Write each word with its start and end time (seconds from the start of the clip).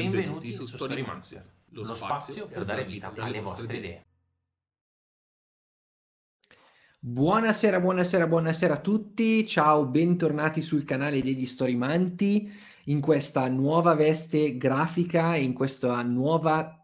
Benvenuti 0.00 0.54
su 0.54 0.64
Storymancer, 0.64 1.44
lo 1.72 1.92
spazio 1.92 2.46
per 2.46 2.64
dare 2.64 2.86
vita 2.86 3.12
alle 3.18 3.40
vostre 3.42 3.76
idee. 3.76 4.04
Buonasera, 6.98 7.80
buonasera, 7.80 8.26
buonasera 8.26 8.74
a 8.74 8.80
tutti. 8.80 9.46
Ciao, 9.46 9.84
bentornati 9.84 10.62
sul 10.62 10.84
canale 10.84 11.20
degli 11.20 11.44
Storymanti 11.44 12.50
in 12.84 13.02
questa 13.02 13.46
nuova 13.48 13.94
veste 13.94 14.56
grafica 14.56 15.34
e 15.34 15.42
in 15.42 15.52
questa 15.52 16.00
nuova 16.00 16.82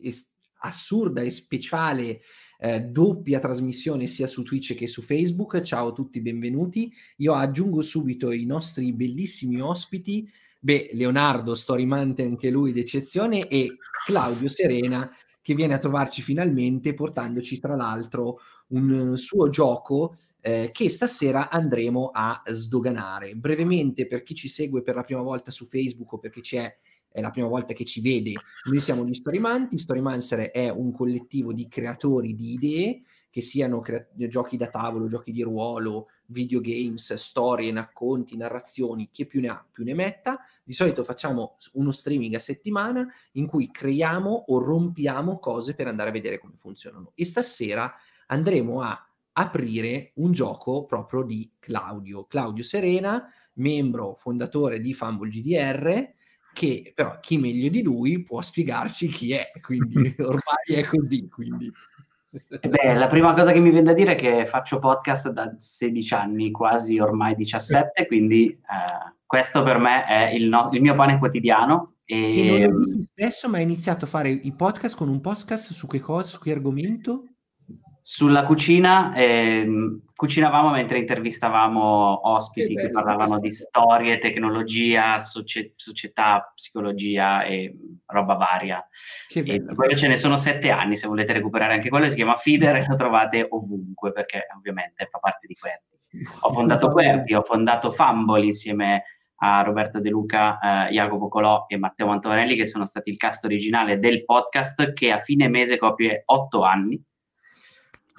es- 0.00 0.34
assurda 0.60 1.20
e 1.22 1.30
speciale 1.30 2.22
eh, 2.58 2.80
doppia 2.80 3.38
trasmissione 3.38 4.08
sia 4.08 4.26
su 4.26 4.42
Twitch 4.42 4.74
che 4.74 4.88
su 4.88 5.02
Facebook. 5.02 5.60
Ciao 5.60 5.88
a 5.88 5.92
tutti, 5.92 6.20
benvenuti. 6.20 6.92
Io 7.18 7.34
aggiungo 7.34 7.82
subito 7.82 8.32
i 8.32 8.46
nostri 8.46 8.92
bellissimi 8.92 9.60
ospiti 9.60 10.28
Beh, 10.60 10.90
Leonardo, 10.92 11.54
Storimante 11.54 12.22
anche 12.22 12.50
lui 12.50 12.72
d'eccezione, 12.72 13.46
e 13.48 13.76
Claudio 14.04 14.48
Serena 14.48 15.10
che 15.40 15.54
viene 15.54 15.72
a 15.72 15.78
trovarci 15.78 16.20
finalmente 16.20 16.92
portandoci 16.92 17.58
tra 17.58 17.74
l'altro 17.74 18.38
un 18.68 19.16
suo 19.16 19.48
gioco 19.48 20.14
eh, 20.42 20.68
che 20.72 20.90
stasera 20.90 21.48
andremo 21.48 22.10
a 22.12 22.42
sdoganare. 22.44 23.34
Brevemente 23.34 24.06
per 24.06 24.22
chi 24.22 24.34
ci 24.34 24.48
segue 24.48 24.82
per 24.82 24.94
la 24.94 25.04
prima 25.04 25.22
volta 25.22 25.50
su 25.50 25.64
Facebook 25.64 26.12
o 26.12 26.18
perché 26.18 26.80
è 27.10 27.20
la 27.20 27.30
prima 27.30 27.48
volta 27.48 27.72
che 27.72 27.86
ci 27.86 28.02
vede, 28.02 28.34
noi 28.68 28.80
siamo 28.80 29.06
gli 29.06 29.14
Storymanti, 29.14 29.78
Storymancer 29.78 30.50
è 30.50 30.68
un 30.68 30.92
collettivo 30.92 31.54
di 31.54 31.66
creatori 31.66 32.34
di 32.34 32.52
idee 32.52 33.02
che 33.38 33.44
siano 33.44 33.78
crea- 33.78 34.04
giochi 34.26 34.56
da 34.56 34.66
tavolo, 34.66 35.06
giochi 35.06 35.30
di 35.30 35.42
ruolo, 35.42 36.08
videogames, 36.26 37.14
storie, 37.14 37.72
racconti, 37.72 38.36
narrazioni, 38.36 39.10
chi 39.12 39.26
più 39.26 39.40
ne 39.40 39.48
ha 39.48 39.64
più 39.70 39.84
ne 39.84 39.94
metta. 39.94 40.40
Di 40.64 40.72
solito 40.72 41.04
facciamo 41.04 41.56
uno 41.74 41.92
streaming 41.92 42.34
a 42.34 42.40
settimana 42.40 43.06
in 43.32 43.46
cui 43.46 43.70
creiamo 43.70 44.46
o 44.48 44.58
rompiamo 44.58 45.38
cose 45.38 45.74
per 45.74 45.86
andare 45.86 46.08
a 46.08 46.12
vedere 46.12 46.40
come 46.40 46.54
funzionano. 46.56 47.12
E 47.14 47.24
stasera 47.24 47.94
andremo 48.26 48.82
a 48.82 49.08
aprire 49.34 50.10
un 50.16 50.32
gioco 50.32 50.84
proprio 50.84 51.22
di 51.22 51.48
Claudio, 51.60 52.24
Claudio 52.24 52.64
Serena, 52.64 53.32
membro 53.54 54.16
fondatore 54.16 54.80
di 54.80 54.94
Fumble 54.94 55.30
GDR, 55.30 56.12
che 56.52 56.90
però 56.92 57.20
chi 57.20 57.38
meglio 57.38 57.68
di 57.68 57.82
lui 57.82 58.20
può 58.20 58.42
spiegarci 58.42 59.06
chi 59.06 59.32
è, 59.32 59.52
quindi 59.60 60.12
ormai 60.18 60.74
è 60.74 60.84
così. 60.84 61.28
Quindi. 61.28 61.72
Beh, 62.30 62.94
la 62.94 63.06
prima 63.06 63.32
cosa 63.32 63.52
che 63.52 63.58
mi 63.58 63.70
viene 63.70 63.86
da 63.86 63.92
dire 63.94 64.12
è 64.12 64.14
che 64.14 64.44
faccio 64.44 64.78
podcast 64.78 65.30
da 65.30 65.54
16 65.56 66.14
anni, 66.14 66.50
quasi 66.50 66.98
ormai 66.98 67.34
17, 67.34 68.06
quindi 68.06 68.48
eh, 68.48 69.14
questo 69.24 69.62
per 69.62 69.78
me 69.78 70.04
è 70.04 70.30
il, 70.30 70.48
no- 70.48 70.68
il 70.72 70.80
mio 70.80 70.94
pane 70.94 71.18
quotidiano. 71.18 71.94
E... 72.04 72.30
Che 72.34 72.42
non 72.42 72.70
lo 72.70 72.84
dici 72.84 73.08
spesso, 73.12 73.48
ma 73.48 73.56
hai 73.56 73.62
iniziato 73.62 74.04
a 74.04 74.08
fare 74.08 74.30
i 74.30 74.52
podcast 74.52 74.96
con 74.96 75.08
un 75.08 75.20
podcast 75.20 75.72
su 75.72 75.86
che 75.86 76.00
cosa, 76.00 76.26
su 76.26 76.38
che 76.38 76.52
argomento? 76.52 77.24
Sulla 78.10 78.44
cucina, 78.44 79.12
eh, 79.12 79.68
cucinavamo 80.16 80.70
mentre 80.70 80.96
intervistavamo 80.96 82.26
ospiti 82.30 82.74
che, 82.74 82.86
che 82.86 82.90
parlavano 82.90 83.38
di 83.38 83.50
storie, 83.50 84.16
tecnologia, 84.16 85.18
socie- 85.18 85.74
società, 85.76 86.50
psicologia 86.54 87.42
e 87.42 87.76
roba 88.06 88.36
varia. 88.36 88.82
Che 89.28 89.40
e 89.40 89.62
quello 89.62 89.94
ce 89.94 90.08
ne 90.08 90.16
sono 90.16 90.38
sette 90.38 90.70
anni, 90.70 90.96
se 90.96 91.06
volete 91.06 91.34
recuperare 91.34 91.74
anche 91.74 91.90
quello, 91.90 92.08
si 92.08 92.14
chiama 92.14 92.36
Feeder 92.36 92.76
e 92.76 92.86
lo 92.88 92.94
trovate 92.94 93.46
ovunque 93.46 94.10
perché 94.10 94.46
ovviamente 94.56 95.06
fa 95.10 95.18
parte 95.18 95.46
di 95.46 95.54
Querti. 95.54 95.98
Ho 96.40 96.48
fondato 96.54 96.90
Querti, 96.90 97.34
ho 97.34 97.42
fondato 97.42 97.90
Fumble 97.90 98.42
insieme 98.42 99.02
a 99.40 99.60
Roberto 99.60 100.00
De 100.00 100.08
Luca, 100.08 100.88
eh, 100.88 100.92
Jacopo 100.92 101.28
Colò 101.28 101.66
e 101.68 101.76
Matteo 101.76 102.08
Antonelli 102.08 102.56
che 102.56 102.64
sono 102.64 102.86
stati 102.86 103.10
il 103.10 103.18
cast 103.18 103.44
originale 103.44 103.98
del 103.98 104.24
podcast 104.24 104.94
che 104.94 105.12
a 105.12 105.18
fine 105.18 105.46
mese 105.48 105.76
copie 105.76 106.22
otto 106.24 106.62
anni 106.62 107.04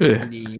quindi 0.05 0.59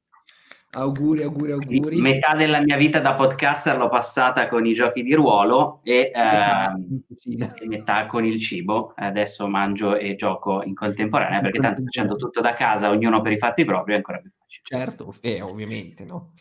auguri, 0.72 1.24
auguri, 1.24 1.52
auguri. 1.52 2.00
Metà 2.00 2.36
della 2.36 2.62
mia 2.62 2.78
vita 2.78 3.00
da 3.00 3.16
podcaster 3.16 3.78
l'ho 3.78 3.90
passata 3.90 4.48
con 4.48 4.66
i 4.66 4.74
giochi 4.74 5.02
di 5.02 5.14
ruolo 5.14 5.80
e, 5.84 6.12
eh, 6.14 7.60
e 7.60 7.68
metà 7.68 8.06
con 8.06 8.26
il 8.26 8.40
cibo. 8.40 8.94
Adesso 8.96 9.48
mangio 9.48 9.96
e 9.96 10.16
gioco 10.16 10.62
in 10.64 10.76
contemporanea 10.76 11.42
perché 11.42 11.60
tanto 11.60 11.84
facendo 11.84 12.16
tutto 12.16 12.42
da 12.42 12.54
casa, 12.54 12.90
ognuno 12.90 13.22
per 13.22 13.32
i 13.32 13.38
fatti 13.38 13.66
propri, 13.66 13.94
è 13.94 13.98
ancora 13.98 14.20
più 14.20 14.30
facile. 14.38 14.64
Certo, 14.64 15.16
eh, 15.22 15.42
ovviamente, 15.42 16.04
no? 16.04 16.34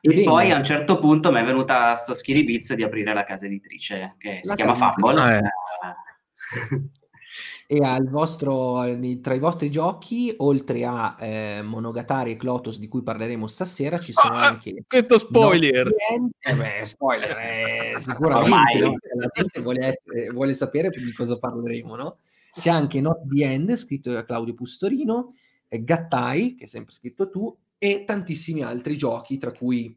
E 0.00 0.08
Bene. 0.08 0.22
poi 0.22 0.52
a 0.52 0.56
un 0.56 0.64
certo 0.64 0.98
punto 0.98 1.32
mi 1.32 1.40
è 1.40 1.44
venuta 1.44 1.94
sto 1.94 2.14
schiribizzo 2.14 2.74
di 2.74 2.84
aprire 2.84 3.12
la 3.12 3.24
casa 3.24 3.46
editrice 3.46 4.14
che 4.18 4.40
la 4.42 4.50
si 4.50 4.54
chiama 4.54 4.74
Fumble. 4.74 5.20
Ah, 5.20 5.36
eh. 5.36 5.42
e 7.66 7.84
al 7.84 8.08
vostro, 8.08 8.84
tra 9.20 9.34
i 9.34 9.38
vostri 9.40 9.70
giochi, 9.70 10.32
oltre 10.38 10.84
a 10.84 11.16
eh, 11.18 11.62
Monogatari 11.62 12.32
e 12.32 12.36
Clotos 12.36 12.78
di 12.78 12.86
cui 12.86 13.02
parleremo 13.02 13.46
stasera, 13.48 13.98
ci 13.98 14.12
sono 14.12 14.34
ah, 14.34 14.46
anche... 14.46 14.84
Questo 14.86 15.18
spoiler! 15.18 15.88
Eh 15.88 16.54
beh, 16.54 16.84
spoiler, 16.84 17.36
eh, 17.36 17.94
sicuramente 17.98 18.78
no? 18.78 18.96
la 19.16 19.30
gente 19.34 19.60
vuole, 19.60 19.86
essere, 19.86 20.30
vuole, 20.30 20.52
sapere 20.52 20.90
di 20.90 21.12
cosa 21.12 21.38
parleremo, 21.38 21.96
no? 21.96 22.18
C'è 22.56 22.70
anche 22.70 23.00
Not 23.00 23.26
the 23.26 23.44
End, 23.44 23.74
scritto 23.74 24.12
da 24.12 24.24
Claudio 24.24 24.54
Pustorino, 24.54 25.34
Gattai, 25.68 26.54
che 26.54 26.64
è 26.64 26.68
sempre 26.68 26.92
scritto 26.92 27.28
tu, 27.28 27.54
e 27.78 28.04
tantissimi 28.06 28.62
altri 28.62 28.96
giochi, 28.96 29.38
tra 29.38 29.52
cui 29.52 29.94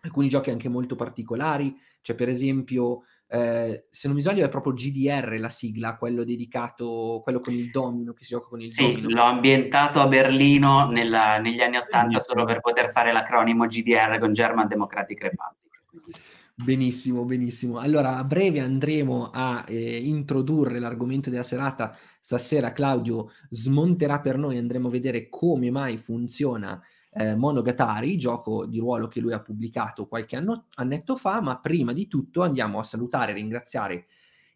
alcuni 0.00 0.28
giochi 0.28 0.50
anche 0.50 0.68
molto 0.68 0.96
particolari. 0.96 1.74
C'è 2.02 2.14
per 2.14 2.28
esempio 2.28 3.02
eh, 3.28 3.86
se 3.90 4.06
non 4.06 4.16
mi 4.16 4.22
sbaglio 4.22 4.44
è 4.44 4.48
proprio 4.48 4.72
GDR 4.72 5.36
la 5.40 5.48
sigla, 5.48 5.96
quello 5.96 6.24
dedicato, 6.24 7.20
quello 7.22 7.40
con 7.40 7.54
il 7.54 7.70
domino, 7.70 8.12
che 8.12 8.24
si 8.24 8.30
gioca 8.30 8.48
con 8.48 8.60
il 8.60 8.68
sì, 8.68 8.82
domino. 8.82 9.08
l'ho 9.08 9.24
ambientato 9.24 10.00
a 10.00 10.06
Berlino 10.06 10.88
nella, 10.88 11.38
negli 11.38 11.60
anni 11.60 11.76
Ottanta 11.76 12.20
solo 12.20 12.44
per 12.44 12.60
poter 12.60 12.90
fare 12.90 13.12
l'acronimo 13.12 13.66
GDR 13.66 14.18
con 14.18 14.32
German 14.32 14.68
Democratic 14.68 15.22
Republic. 15.22 15.64
Benissimo, 16.54 17.24
benissimo. 17.24 17.78
Allora, 17.78 18.16
a 18.16 18.24
breve 18.24 18.60
andremo 18.60 19.30
a 19.30 19.64
eh, 19.68 19.98
introdurre 19.98 20.78
l'argomento 20.78 21.28
della 21.28 21.42
serata. 21.42 21.94
Stasera 22.18 22.72
Claudio 22.72 23.30
smonterà 23.50 24.20
per 24.20 24.38
noi, 24.38 24.56
andremo 24.56 24.88
a 24.88 24.90
vedere 24.90 25.28
come 25.28 25.70
mai 25.70 25.98
funziona 25.98 26.80
eh, 27.18 27.34
Monogatari, 27.34 28.18
gioco 28.18 28.66
di 28.66 28.78
ruolo 28.78 29.08
che 29.08 29.20
lui 29.20 29.32
ha 29.32 29.40
pubblicato 29.40 30.06
qualche 30.06 30.36
anno, 30.36 30.66
annetto 30.74 31.16
fa, 31.16 31.40
ma 31.40 31.58
prima 31.58 31.92
di 31.92 32.06
tutto 32.08 32.42
andiamo 32.42 32.78
a 32.78 32.82
salutare 32.82 33.32
e 33.32 33.34
ringraziare 33.34 34.06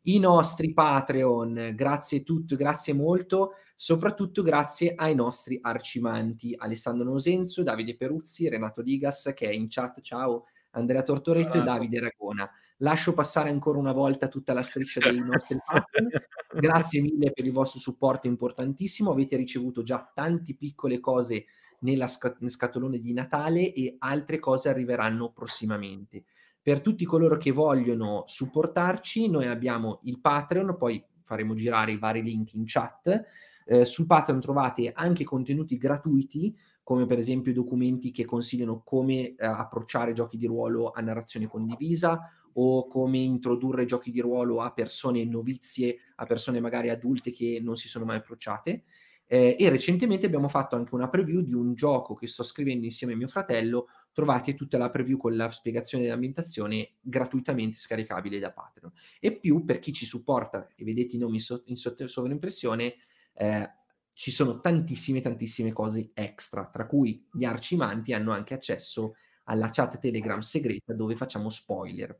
i 0.04 0.18
nostri 0.18 0.72
Patreon, 0.72 1.72
grazie 1.74 2.22
tutto, 2.22 2.56
grazie 2.56 2.92
molto, 2.92 3.52
soprattutto 3.76 4.42
grazie 4.42 4.94
ai 4.94 5.14
nostri 5.14 5.58
arcimanti, 5.60 6.54
Alessandro 6.56 7.10
Nosenzo, 7.10 7.62
Davide 7.62 7.96
Peruzzi, 7.96 8.48
Renato 8.48 8.82
Digas 8.82 9.32
che 9.34 9.48
è 9.48 9.52
in 9.52 9.66
chat, 9.68 10.00
ciao, 10.00 10.44
Andrea 10.72 11.02
Tortoretto 11.02 11.52
ciao. 11.52 11.62
e 11.62 11.64
Davide 11.64 12.00
Ragona. 12.00 12.50
Lascio 12.78 13.12
passare 13.12 13.50
ancora 13.50 13.78
una 13.78 13.92
volta 13.92 14.28
tutta 14.28 14.54
la 14.54 14.62
striscia 14.62 15.00
dei 15.00 15.18
nostri 15.18 15.58
Patreon. 15.64 16.08
Grazie 16.54 17.02
mille 17.02 17.30
per 17.32 17.46
il 17.46 17.52
vostro 17.52 17.78
supporto 17.78 18.26
importantissimo, 18.26 19.10
avete 19.10 19.36
ricevuto 19.36 19.82
già 19.82 20.10
tante 20.14 20.54
piccole 20.54 20.98
cose 20.98 21.44
nella 21.80 22.06
sc- 22.06 22.36
nel 22.40 22.50
scatolone 22.50 22.98
di 22.98 23.12
Natale 23.12 23.72
e 23.72 23.96
altre 23.98 24.38
cose 24.38 24.68
arriveranno 24.68 25.30
prossimamente. 25.30 26.24
Per 26.62 26.80
tutti 26.80 27.04
coloro 27.04 27.36
che 27.36 27.52
vogliono 27.52 28.24
supportarci, 28.26 29.30
noi 29.30 29.46
abbiamo 29.46 30.00
il 30.04 30.20
Patreon, 30.20 30.76
poi 30.76 31.02
faremo 31.24 31.54
girare 31.54 31.92
i 31.92 31.98
vari 31.98 32.22
link 32.22 32.54
in 32.54 32.64
chat. 32.66 33.24
Eh, 33.64 33.84
sul 33.84 34.06
Patreon 34.06 34.40
trovate 34.40 34.92
anche 34.92 35.24
contenuti 35.24 35.78
gratuiti, 35.78 36.54
come 36.82 37.06
per 37.06 37.18
esempio 37.18 37.52
documenti 37.52 38.10
che 38.10 38.24
consigliano 38.24 38.82
come 38.84 39.34
eh, 39.34 39.36
approcciare 39.38 40.12
giochi 40.12 40.36
di 40.36 40.46
ruolo 40.46 40.90
a 40.90 41.00
narrazione 41.00 41.46
condivisa 41.46 42.30
o 42.54 42.88
come 42.88 43.18
introdurre 43.18 43.84
giochi 43.84 44.10
di 44.10 44.20
ruolo 44.20 44.60
a 44.60 44.72
persone 44.72 45.24
novizie, 45.24 45.98
a 46.16 46.26
persone 46.26 46.60
magari 46.60 46.90
adulte 46.90 47.30
che 47.30 47.60
non 47.62 47.76
si 47.76 47.88
sono 47.88 48.04
mai 48.04 48.16
approcciate. 48.16 48.82
Eh, 49.32 49.54
e 49.60 49.68
recentemente 49.70 50.26
abbiamo 50.26 50.48
fatto 50.48 50.74
anche 50.74 50.92
una 50.92 51.08
preview 51.08 51.42
di 51.42 51.54
un 51.54 51.74
gioco 51.74 52.14
che 52.14 52.26
sto 52.26 52.42
scrivendo 52.42 52.84
insieme 52.84 53.12
a 53.12 53.16
mio 53.16 53.28
fratello. 53.28 53.86
Trovate 54.12 54.54
tutta 54.54 54.76
la 54.76 54.90
preview 54.90 55.18
con 55.18 55.36
la 55.36 55.52
spiegazione 55.52 56.02
dell'ambientazione 56.02 56.94
gratuitamente 57.00 57.78
scaricabile 57.78 58.40
da 58.40 58.50
Patreon. 58.50 58.92
E 59.20 59.38
più 59.38 59.64
per 59.64 59.78
chi 59.78 59.92
ci 59.92 60.04
supporta 60.04 60.66
e 60.74 60.82
vedete 60.82 61.14
i 61.14 61.18
nomi 61.20 61.38
so- 61.38 61.62
in 61.66 61.76
sotto- 61.76 62.08
sovraimpressione, 62.08 62.94
eh, 63.34 63.70
ci 64.14 64.32
sono 64.32 64.60
tantissime, 64.60 65.20
tantissime 65.20 65.70
cose 65.72 66.10
extra, 66.12 66.66
tra 66.66 66.86
cui 66.86 67.24
gli 67.32 67.44
arcimanti 67.44 68.12
hanno 68.12 68.32
anche 68.32 68.54
accesso 68.54 69.14
alla 69.44 69.70
chat 69.70 70.00
Telegram 70.00 70.40
segreta 70.40 70.92
dove 70.92 71.14
facciamo 71.14 71.50
spoiler 71.50 72.18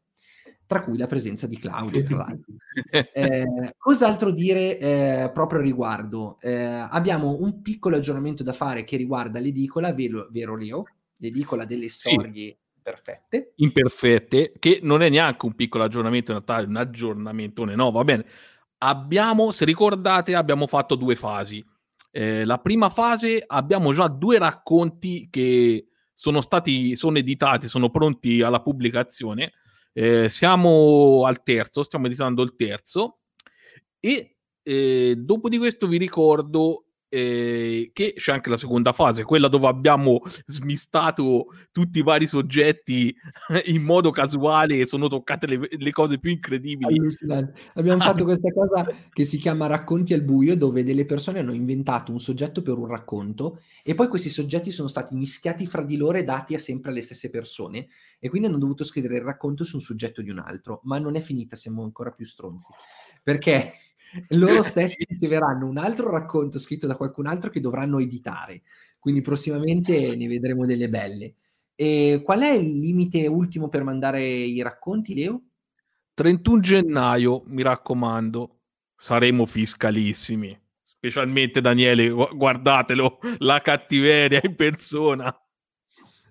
tra 0.70 0.82
cui 0.82 0.96
la 0.96 1.08
presenza 1.08 1.48
di 1.48 1.58
Claudio, 1.58 2.00
tra 2.04 2.16
l'altro. 2.18 2.52
Eh, 3.12 3.74
cos'altro 3.76 4.30
dire 4.30 4.78
eh, 4.78 5.30
proprio 5.34 5.58
a 5.58 5.62
riguardo? 5.62 6.38
Eh, 6.40 6.62
abbiamo 6.62 7.38
un 7.40 7.60
piccolo 7.60 7.96
aggiornamento 7.96 8.44
da 8.44 8.52
fare 8.52 8.84
che 8.84 8.96
riguarda 8.96 9.40
l'edicola, 9.40 9.92
vero, 9.92 10.28
vero 10.30 10.56
Leo? 10.56 10.84
L'edicola 11.16 11.64
delle 11.64 11.88
storie 11.88 12.50
sì. 12.50 12.56
perfette. 12.80 13.54
Imperfette, 13.56 14.52
che 14.60 14.78
non 14.80 15.02
è 15.02 15.08
neanche 15.08 15.44
un 15.44 15.56
piccolo 15.56 15.82
aggiornamento 15.82 16.30
in 16.30 16.40
realtà, 16.40 16.62
è 16.62 16.68
un 16.68 16.76
aggiornamentone, 16.76 17.74
no, 17.74 17.90
va 17.90 18.04
bene. 18.04 18.24
abbiamo, 18.78 19.50
se 19.50 19.64
ricordate, 19.64 20.36
abbiamo 20.36 20.68
fatto 20.68 20.94
due 20.94 21.16
fasi. 21.16 21.64
Eh, 22.12 22.44
la 22.44 22.58
prima 22.58 22.90
fase 22.90 23.42
abbiamo 23.44 23.92
già 23.92 24.06
due 24.06 24.38
racconti 24.38 25.26
che 25.30 25.88
sono 26.14 26.40
stati, 26.40 26.94
sono 26.94 27.18
editati, 27.18 27.66
sono 27.66 27.90
pronti 27.90 28.40
alla 28.40 28.60
pubblicazione. 28.60 29.54
Eh, 29.92 30.28
siamo 30.28 31.24
al 31.26 31.42
terzo, 31.42 31.82
stiamo 31.82 32.06
editando 32.06 32.42
il 32.42 32.54
terzo 32.56 33.20
e 33.98 34.36
eh, 34.62 35.14
dopo 35.16 35.48
di 35.48 35.58
questo 35.58 35.86
vi 35.86 35.98
ricordo 35.98 36.89
eh, 37.10 37.90
che 37.92 38.14
c'è 38.16 38.32
anche 38.32 38.48
la 38.48 38.56
seconda 38.56 38.92
fase, 38.92 39.24
quella 39.24 39.48
dove 39.48 39.66
abbiamo 39.66 40.22
smistato 40.46 41.46
tutti 41.72 41.98
i 41.98 42.02
vari 42.02 42.28
soggetti 42.28 43.14
in 43.66 43.82
modo 43.82 44.10
casuale 44.10 44.78
e 44.78 44.86
sono 44.86 45.08
toccate 45.08 45.46
le, 45.46 45.68
le 45.68 45.90
cose 45.90 46.18
più 46.18 46.30
incredibili. 46.30 46.96
Abbiamo 47.74 48.00
fatto 48.00 48.24
questa 48.24 48.52
cosa 48.52 48.86
che 49.12 49.24
si 49.24 49.38
chiama 49.38 49.66
Racconti 49.66 50.14
al 50.14 50.22
buio, 50.22 50.56
dove 50.56 50.84
delle 50.84 51.04
persone 51.04 51.40
hanno 51.40 51.52
inventato 51.52 52.12
un 52.12 52.20
soggetto 52.20 52.62
per 52.62 52.78
un 52.78 52.86
racconto 52.86 53.60
e 53.82 53.94
poi 53.94 54.06
questi 54.06 54.28
soggetti 54.28 54.70
sono 54.70 54.88
stati 54.88 55.14
mischiati 55.16 55.66
fra 55.66 55.82
di 55.82 55.96
loro 55.96 56.16
e 56.16 56.24
dati 56.24 56.54
a 56.54 56.58
sempre 56.60 56.92
alle 56.92 57.02
stesse 57.02 57.28
persone 57.28 57.88
e 58.20 58.28
quindi 58.28 58.46
hanno 58.46 58.58
dovuto 58.58 58.84
scrivere 58.84 59.16
il 59.16 59.22
racconto 59.24 59.64
su 59.64 59.76
un 59.76 59.82
soggetto 59.82 60.22
di 60.22 60.30
un 60.30 60.38
altro, 60.38 60.80
ma 60.84 60.98
non 60.98 61.16
è 61.16 61.20
finita, 61.20 61.56
siamo 61.56 61.82
ancora 61.82 62.12
più 62.12 62.24
stronzi. 62.24 62.70
Perché 63.22 63.72
loro 64.30 64.62
stessi 64.64 65.04
riceveranno 65.08 65.66
un 65.66 65.78
altro 65.78 66.10
racconto 66.10 66.58
scritto 66.58 66.86
da 66.86 66.96
qualcun 66.96 67.26
altro 67.26 67.50
che 67.50 67.60
dovranno 67.60 67.98
editare. 67.98 68.62
Quindi 68.98 69.20
prossimamente 69.20 70.14
ne 70.16 70.26
vedremo 70.28 70.66
delle 70.66 70.88
belle. 70.88 71.34
E 71.74 72.20
qual 72.22 72.40
è 72.40 72.52
il 72.52 72.78
limite 72.78 73.26
ultimo 73.26 73.68
per 73.68 73.82
mandare 73.82 74.22
i 74.22 74.60
racconti, 74.62 75.14
Leo? 75.14 75.42
31 76.12 76.60
gennaio, 76.60 77.42
mi 77.46 77.62
raccomando, 77.62 78.58
saremo 78.94 79.46
fiscalissimi. 79.46 80.58
Specialmente 80.82 81.62
Daniele, 81.62 82.10
guardatelo, 82.10 83.20
la 83.38 83.62
cattiveria 83.62 84.40
in 84.42 84.54
persona. 84.54 85.34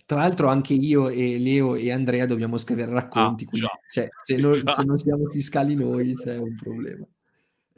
Tra 0.05 0.17
l'altro 0.17 0.47
anche 0.47 0.73
io 0.73 1.09
e 1.09 1.39
Leo 1.39 1.75
e 1.75 1.91
Andrea 1.91 2.25
dobbiamo 2.25 2.57
scrivere 2.57 2.91
racconti, 2.91 3.45
ah, 3.45 3.47
quindi 3.47 3.67
cioè, 3.89 4.07
se, 4.21 4.37
non, 4.37 4.61
se, 4.65 4.83
non, 4.83 4.97
siamo 4.97 5.27
fiscali 5.29 5.75
noi 5.75 6.13
c'è 6.15 6.37
un 6.37 6.55
problema. 6.55 7.07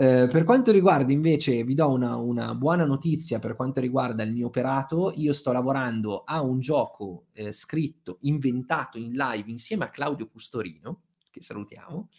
Eh, 0.01 0.27
per 0.31 0.45
quanto 0.45 0.71
riguarda 0.71 1.11
invece, 1.11 1.63
vi 1.63 1.75
do 1.75 1.87
una, 1.87 2.15
una, 2.15 2.55
buona 2.55 2.85
notizia 2.85 3.37
per 3.37 3.55
quanto 3.55 3.79
riguarda 3.79 4.23
il 4.23 4.31
mio 4.31 4.47
operato, 4.47 5.13
io 5.15 5.31
sto 5.31 5.51
lavorando 5.51 6.23
a 6.23 6.41
un 6.41 6.59
gioco 6.59 7.25
eh, 7.33 7.51
scritto, 7.51 8.17
inventato 8.21 8.97
in 8.97 9.11
live 9.11 9.51
insieme 9.51 9.83
a 9.83 9.89
Claudio 9.91 10.27
Custorino, 10.27 11.01
che 11.29 11.43
salutiamo. 11.43 12.09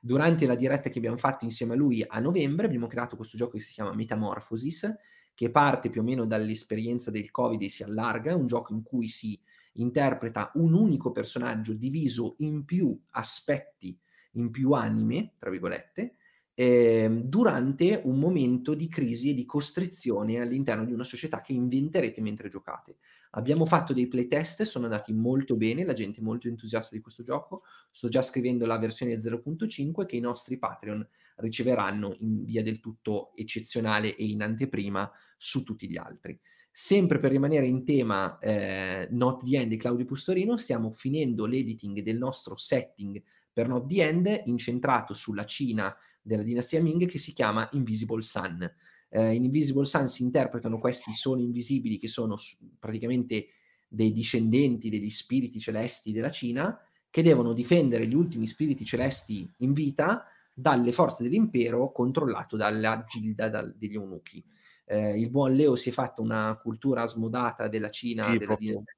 Durante 0.00 0.46
la 0.46 0.54
diretta 0.54 0.88
che 0.88 0.96
abbiamo 0.96 1.18
fatto 1.18 1.44
insieme 1.44 1.74
a 1.74 1.76
lui 1.76 2.02
a 2.08 2.18
novembre 2.20 2.64
abbiamo 2.64 2.86
creato 2.86 3.16
questo 3.16 3.36
gioco 3.36 3.58
che 3.58 3.60
si 3.60 3.74
chiama 3.74 3.92
Metamorphosis, 3.92 4.94
che 5.34 5.50
parte 5.50 5.90
più 5.90 6.00
o 6.00 6.04
meno 6.04 6.24
dall'esperienza 6.24 7.10
del 7.10 7.30
Covid 7.30 7.60
e 7.60 7.68
si 7.68 7.82
allarga, 7.82 8.34
un 8.34 8.46
gioco 8.46 8.72
in 8.72 8.82
cui 8.82 9.08
si 9.08 9.38
interpreta 9.74 10.52
un 10.54 10.72
unico 10.72 11.12
personaggio 11.12 11.74
diviso 11.74 12.36
in 12.38 12.64
più 12.64 12.98
aspetti, 13.10 13.94
in 14.32 14.50
più 14.50 14.72
anime, 14.72 15.34
tra 15.38 15.50
virgolette, 15.50 16.16
eh, 16.58 17.20
durante 17.22 18.00
un 18.04 18.18
momento 18.18 18.72
di 18.72 18.88
crisi 18.88 19.30
e 19.30 19.34
di 19.34 19.44
costrizione 19.44 20.40
all'interno 20.40 20.86
di 20.86 20.92
una 20.92 21.04
società 21.04 21.42
che 21.42 21.52
inventerete 21.52 22.22
mentre 22.22 22.48
giocate. 22.48 22.96
Abbiamo 23.32 23.66
fatto 23.66 23.92
dei 23.92 24.06
playtest, 24.06 24.62
sono 24.62 24.86
andati 24.86 25.12
molto 25.12 25.54
bene, 25.56 25.84
la 25.84 25.92
gente 25.92 26.20
è 26.20 26.22
molto 26.22 26.48
entusiasta 26.48 26.96
di 26.96 27.02
questo 27.02 27.22
gioco. 27.22 27.64
Sto 27.92 28.08
già 28.08 28.22
scrivendo 28.22 28.64
la 28.64 28.78
versione 28.78 29.16
0.5 29.16 30.06
che 30.06 30.16
i 30.16 30.20
nostri 30.20 30.56
Patreon 30.56 31.06
riceveranno 31.36 32.16
in 32.20 32.42
via 32.44 32.62
del 32.62 32.80
tutto 32.80 33.32
eccezionale 33.34 34.16
e 34.16 34.24
in 34.24 34.40
anteprima 34.40 35.10
su 35.36 35.62
tutti 35.62 35.86
gli 35.86 35.98
altri. 35.98 36.40
Sempre 36.70 37.18
per 37.18 37.32
rimanere 37.32 37.66
in 37.66 37.84
tema 37.84 38.38
eh, 38.38 39.08
Not 39.10 39.44
the 39.44 39.58
End 39.58 39.68
di 39.68 39.76
Claudio 39.76 40.06
Pustorino, 40.06 40.56
stiamo 40.56 40.90
finendo 40.90 41.44
l'editing 41.44 42.00
del 42.00 42.16
nostro 42.16 42.56
setting 42.56 43.22
per 43.52 43.68
Not 43.68 43.86
the 43.86 44.02
End, 44.02 44.42
incentrato 44.46 45.12
sulla 45.12 45.44
Cina 45.44 45.94
della 46.26 46.42
dinastia 46.42 46.82
Ming 46.82 47.06
che 47.06 47.18
si 47.18 47.32
chiama 47.32 47.68
Invisible 47.72 48.22
Sun. 48.22 48.68
Eh, 49.08 49.34
in 49.34 49.44
Invisible 49.44 49.84
Sun 49.84 50.08
si 50.08 50.24
interpretano 50.24 50.78
questi 50.78 51.14
soli 51.14 51.44
invisibili 51.44 51.98
che 51.98 52.08
sono 52.08 52.36
praticamente 52.80 53.46
dei 53.88 54.12
discendenti 54.12 54.90
degli 54.90 55.10
spiriti 55.10 55.60
celesti 55.60 56.10
della 56.10 56.30
Cina 56.30 56.78
che 57.08 57.22
devono 57.22 57.52
difendere 57.52 58.06
gli 58.06 58.14
ultimi 58.14 58.48
spiriti 58.48 58.84
celesti 58.84 59.48
in 59.58 59.72
vita 59.72 60.24
dalle 60.52 60.90
forze 60.90 61.22
dell'impero 61.22 61.92
controllato 61.92 62.56
dalla 62.56 63.04
gilda 63.08 63.48
dal, 63.48 63.74
degli 63.76 63.94
eunuchi. 63.94 64.44
Eh, 64.84 65.18
il 65.18 65.30
buon 65.30 65.52
Leo 65.54 65.76
si 65.76 65.90
è 65.90 65.92
fatto 65.92 66.22
una 66.22 66.58
cultura 66.60 67.06
smodata 67.06 67.68
della 67.68 67.90
Cina, 67.90 68.32
sì, 68.32 68.38
della 68.38 68.56
dinastia, 68.56 68.94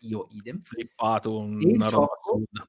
io 0.00 0.26
idem. 0.32 0.60
Flippato, 0.60 1.38
una 1.38 1.88
roba 1.88 2.14
assurda 2.18 2.68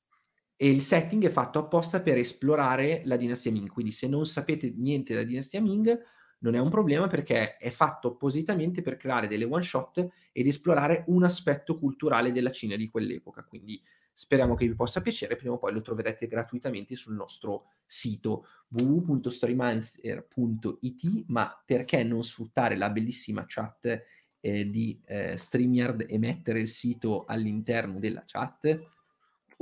e 0.63 0.69
il 0.69 0.81
setting 0.81 1.25
è 1.25 1.29
fatto 1.29 1.59
apposta 1.59 1.99
per 1.99 2.15
esplorare 2.15 3.01
la 3.03 3.17
dinastia 3.17 3.51
Ming. 3.51 3.69
Quindi 3.69 3.91
se 3.91 4.07
non 4.07 4.25
sapete 4.25 4.71
niente 4.73 5.11
della 5.11 5.25
dinastia 5.25 5.59
Ming 5.59 6.01
non 6.39 6.55
è 6.55 6.59
un 6.59 6.69
problema 6.69 7.07
perché 7.07 7.57
è 7.57 7.69
fatto 7.69 8.11
appositamente 8.11 8.81
per 8.81 8.95
creare 8.95 9.27
delle 9.27 9.43
one 9.43 9.61
shot 9.61 10.07
ed 10.31 10.47
esplorare 10.47 11.03
un 11.07 11.25
aspetto 11.25 11.77
culturale 11.77 12.31
della 12.31 12.49
Cina 12.49 12.77
di 12.77 12.87
quell'epoca. 12.87 13.43
Quindi 13.43 13.83
speriamo 14.13 14.55
che 14.55 14.65
vi 14.65 14.73
possa 14.73 15.01
piacere, 15.01 15.35
prima 15.35 15.55
o 15.55 15.57
poi 15.57 15.73
lo 15.73 15.81
troverete 15.81 16.27
gratuitamente 16.27 16.95
sul 16.95 17.15
nostro 17.15 17.65
sito 17.85 18.45
www.storymancer.it, 18.69 21.25
ma 21.27 21.61
perché 21.65 22.03
non 22.03 22.23
sfruttare 22.23 22.77
la 22.77 22.89
bellissima 22.89 23.43
chat 23.45 24.01
eh, 24.39 24.69
di 24.69 24.97
eh, 25.07 25.35
StreamYard 25.35 26.05
e 26.07 26.17
mettere 26.17 26.61
il 26.61 26.69
sito 26.69 27.25
all'interno 27.25 27.99
della 27.99 28.23
chat? 28.25 28.92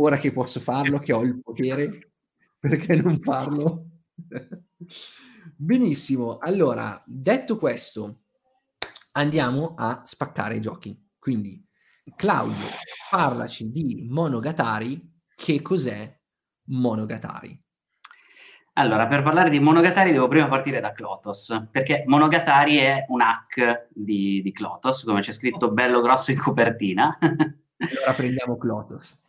Ora 0.02 0.18
che 0.18 0.32
posso 0.32 0.60
farlo, 0.60 1.00
che 1.00 1.14
ho 1.14 1.22
il 1.22 1.42
potere, 1.42 2.14
perché 2.60 2.96
non 2.96 3.20
farlo? 3.22 3.86
Benissimo, 5.56 6.38
allora, 6.40 7.02
detto 7.06 7.58
questo, 7.58 8.22
andiamo 9.12 9.76
a 9.78 10.02
spaccare 10.06 10.56
i 10.56 10.62
giochi. 10.62 11.10
Quindi, 11.20 11.64
Claudio, 12.16 12.66
parlaci 13.10 13.72
di 13.72 14.08
Monogatari. 14.10 15.10
Che 15.36 15.62
cos'è 15.62 16.20
Monogatari? 16.66 17.60
Allora, 18.74 19.06
per 19.06 19.22
parlare 19.22 19.50
di 19.50 19.60
Monogatari 19.60 20.12
devo 20.12 20.28
prima 20.28 20.48
partire 20.48 20.80
da 20.80 20.94
Clotos, 20.94 21.68
perché 21.70 22.04
Monogatari 22.08 22.78
è 22.78 23.06
un 23.10 23.22
hack 23.22 23.90
di, 23.90 24.42
di 24.42 24.52
Clotos, 24.52 25.04
come 25.04 25.22
c'è 25.22 25.32
scritto 25.32 25.72
bello 25.72 26.02
grosso 26.02 26.32
in 26.32 26.40
copertina. 26.40 27.18
allora 27.22 28.14
prendiamo 28.16 28.58
Clotos 28.58 29.20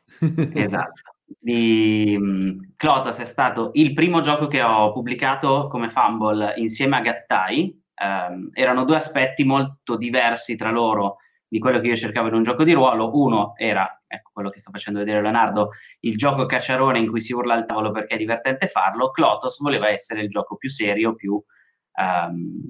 esatto. 0.54 1.02
Di 1.38 2.14
um, 2.18 2.74
Clotos 2.76 3.18
è 3.18 3.24
stato 3.24 3.70
il 3.74 3.94
primo 3.94 4.20
gioco 4.20 4.46
che 4.46 4.62
ho 4.62 4.92
pubblicato 4.92 5.68
come 5.68 5.88
Fumble 5.88 6.54
insieme 6.56 6.96
a 6.96 7.00
Gattai. 7.00 7.80
Um, 8.02 8.50
erano 8.52 8.84
due 8.84 8.96
aspetti 8.96 9.44
molto 9.44 9.96
diversi 9.96 10.56
tra 10.56 10.70
loro 10.70 11.18
di 11.46 11.58
quello 11.58 11.80
che 11.80 11.88
io 11.88 11.96
cercavo 11.96 12.28
in 12.28 12.34
un 12.34 12.42
gioco 12.42 12.64
di 12.64 12.72
ruolo. 12.72 13.10
Uno 13.14 13.52
era, 13.56 14.02
ecco 14.06 14.30
quello 14.32 14.50
che 14.50 14.58
sta 14.58 14.70
facendo 14.70 14.98
vedere 15.00 15.20
Leonardo, 15.22 15.70
il 16.00 16.16
gioco 16.16 16.46
cacciarone 16.46 16.98
in 16.98 17.08
cui 17.08 17.20
si 17.20 17.32
urla 17.32 17.54
al 17.54 17.66
tavolo 17.66 17.90
perché 17.90 18.14
è 18.14 18.18
divertente 18.18 18.68
farlo. 18.68 19.10
Clotos 19.10 19.58
voleva 19.58 19.88
essere 19.88 20.22
il 20.22 20.28
gioco 20.28 20.56
più 20.56 20.68
serio, 20.68 21.14
più 21.14 21.32
um, 21.32 22.62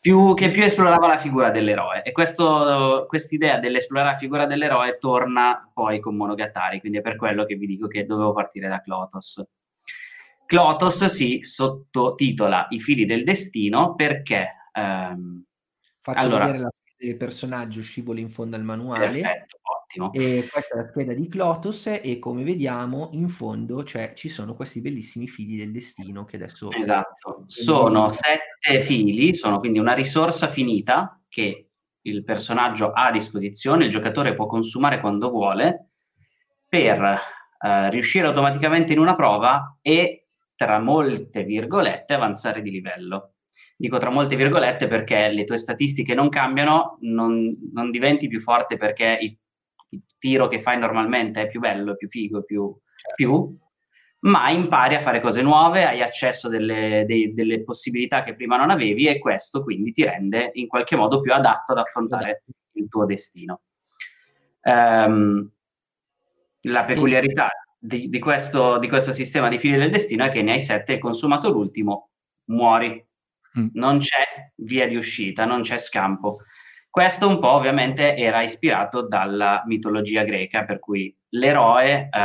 più, 0.00 0.34
che 0.34 0.50
più 0.50 0.62
esplorava 0.62 1.06
la 1.06 1.18
figura 1.18 1.50
dell'eroe. 1.50 2.02
E 2.02 2.12
questa 2.12 3.04
idea 3.30 3.58
dell'esplorare 3.58 4.12
la 4.12 4.18
figura 4.18 4.46
dell'eroe 4.46 4.98
torna 4.98 5.70
poi 5.72 6.00
con 6.00 6.16
Monogatari, 6.16 6.80
quindi 6.80 6.98
è 6.98 7.02
per 7.02 7.16
quello 7.16 7.44
che 7.44 7.54
vi 7.56 7.66
dico 7.66 7.86
che 7.86 8.06
dovevo 8.06 8.32
partire 8.32 8.68
da 8.68 8.80
Clotos. 8.80 9.44
Clotos 10.46 11.04
si 11.04 11.42
sottotitola 11.42 12.66
I 12.70 12.80
fili 12.80 13.04
del 13.04 13.24
destino 13.24 13.94
perché... 13.94 14.48
Ehm, 14.72 15.44
Faccio 16.02 16.18
allora, 16.18 16.46
vedere 16.46 16.62
la 16.62 16.70
del 17.06 17.16
personaggio 17.16 17.80
scivoli 17.80 18.20
in 18.20 18.30
fondo 18.30 18.56
al 18.56 18.62
manuale. 18.62 19.20
Perfetto, 19.20 19.58
ottimo. 19.90 20.12
E 20.12 20.48
questa 20.50 20.74
è 20.74 20.78
la 20.78 20.88
scheda 20.88 21.12
di 21.12 21.28
Clotos 21.28 21.86
e 21.86 22.18
come 22.18 22.44
vediamo 22.44 23.10
in 23.12 23.28
fondo 23.28 23.82
cioè, 23.84 24.12
ci 24.14 24.28
sono 24.28 24.54
questi 24.54 24.80
bellissimi 24.80 25.26
fili 25.26 25.56
del 25.56 25.72
destino 25.72 26.24
che 26.24 26.36
adesso... 26.36 26.70
Esatto, 26.70 27.42
sono 27.46 28.08
sette 28.08 28.82
fili, 28.82 29.34
sono 29.34 29.58
quindi 29.58 29.78
una 29.78 29.94
risorsa 29.94 30.48
finita 30.48 31.20
che 31.28 31.70
il 32.02 32.24
personaggio 32.24 32.92
ha 32.92 33.06
a 33.06 33.12
disposizione, 33.12 33.84
il 33.84 33.90
giocatore 33.90 34.34
può 34.34 34.46
consumare 34.46 35.00
quando 35.00 35.30
vuole 35.30 35.90
per 36.66 37.02
eh, 37.02 37.90
riuscire 37.90 38.26
automaticamente 38.26 38.92
in 38.92 39.00
una 39.00 39.16
prova 39.16 39.78
e 39.82 40.28
tra 40.54 40.78
molte 40.78 41.42
virgolette 41.42 42.14
avanzare 42.14 42.62
di 42.62 42.70
livello. 42.70 43.34
Dico 43.76 43.96
tra 43.96 44.10
molte 44.10 44.36
virgolette 44.36 44.88
perché 44.88 45.30
le 45.30 45.44
tue 45.44 45.56
statistiche 45.56 46.14
non 46.14 46.28
cambiano, 46.28 46.98
non, 47.00 47.56
non 47.72 47.90
diventi 47.90 48.28
più 48.28 48.38
forte 48.38 48.76
perché 48.76 49.18
il, 49.22 49.38
il, 49.90 50.02
tiro 50.18 50.48
che 50.48 50.60
fai 50.60 50.78
normalmente 50.78 51.42
è 51.42 51.48
più 51.48 51.60
bello, 51.60 51.96
più 51.96 52.08
figo, 52.08 52.42
più, 52.42 52.76
certo. 52.94 53.14
più 53.14 53.58
ma 54.20 54.50
impari 54.50 54.96
a 54.96 55.00
fare 55.00 55.20
cose 55.20 55.40
nuove, 55.40 55.84
hai 55.84 56.02
accesso 56.02 56.48
a 56.48 56.50
delle, 56.50 57.04
dei, 57.06 57.32
delle 57.32 57.62
possibilità 57.62 58.22
che 58.22 58.34
prima 58.34 58.56
non 58.56 58.70
avevi 58.70 59.06
e 59.06 59.18
questo 59.18 59.62
quindi 59.62 59.92
ti 59.92 60.04
rende 60.04 60.50
in 60.54 60.66
qualche 60.66 60.96
modo 60.96 61.20
più 61.20 61.32
adatto 61.32 61.72
ad 61.72 61.78
affrontare 61.78 62.44
il 62.72 62.88
tuo 62.88 63.06
destino. 63.06 63.62
Um, 64.62 65.50
la 66.64 66.84
peculiarità 66.84 67.48
di, 67.78 68.10
di, 68.10 68.18
questo, 68.18 68.78
di, 68.78 68.88
questo, 68.88 69.14
sistema 69.14 69.48
di 69.48 69.58
fili 69.58 69.78
del 69.78 69.90
destino 69.90 70.24
è 70.24 70.30
che 70.30 70.42
ne 70.42 70.52
hai 70.52 70.62
sette, 70.62 70.98
consumato 70.98 71.48
l'ultimo, 71.48 72.10
muori. 72.46 73.02
Mm. 73.58 73.68
Non 73.72 73.98
c'è 73.98 74.52
via 74.56 74.86
di 74.86 74.96
uscita, 74.96 75.46
non 75.46 75.62
c'è 75.62 75.78
scampo. 75.78 76.40
Questo 76.90 77.28
un 77.28 77.38
po' 77.38 77.50
ovviamente 77.50 78.16
era 78.16 78.42
ispirato 78.42 79.06
dalla 79.06 79.62
mitologia 79.66 80.24
greca, 80.24 80.64
per 80.64 80.80
cui 80.80 81.16
l'eroe, 81.30 82.08
eh, 82.10 82.18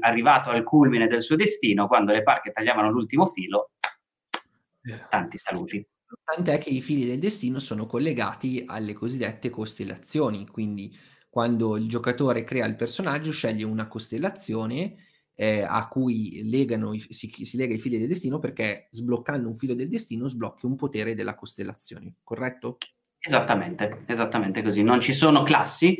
arrivato 0.00 0.50
al 0.50 0.64
culmine 0.64 1.06
del 1.06 1.22
suo 1.22 1.36
destino, 1.36 1.86
quando 1.86 2.10
le 2.10 2.24
parche 2.24 2.50
tagliavano 2.50 2.90
l'ultimo 2.90 3.26
filo, 3.26 3.70
tanti 5.08 5.38
saluti. 5.38 5.86
Tant'è 6.24 6.58
che 6.58 6.70
i 6.70 6.82
fili 6.82 7.06
del 7.06 7.20
destino 7.20 7.60
sono 7.60 7.86
collegati 7.86 8.64
alle 8.66 8.92
cosiddette 8.92 9.50
costellazioni, 9.50 10.48
quindi 10.48 10.92
quando 11.30 11.76
il 11.76 11.88
giocatore 11.88 12.42
crea 12.42 12.66
il 12.66 12.76
personaggio 12.76 13.30
sceglie 13.30 13.64
una 13.64 13.86
costellazione 13.86 14.96
eh, 15.34 15.62
a 15.62 15.86
cui 15.86 16.48
legano, 16.50 16.92
si, 17.08 17.30
si, 17.30 17.56
lega 17.56 17.74
i 17.74 17.78
fili 17.78 17.98
del 17.98 18.08
destino 18.08 18.40
perché 18.40 18.88
sbloccando 18.90 19.48
un 19.48 19.56
filo 19.56 19.74
del 19.74 19.88
destino 19.88 20.26
sblocchi 20.26 20.66
un 20.66 20.74
potere 20.74 21.14
della 21.14 21.36
costellazione, 21.36 22.16
corretto? 22.24 22.78
Esattamente, 23.24 24.02
esattamente 24.06 24.62
così. 24.62 24.82
Non 24.82 25.00
ci 25.00 25.12
sono 25.12 25.44
classi, 25.44 25.96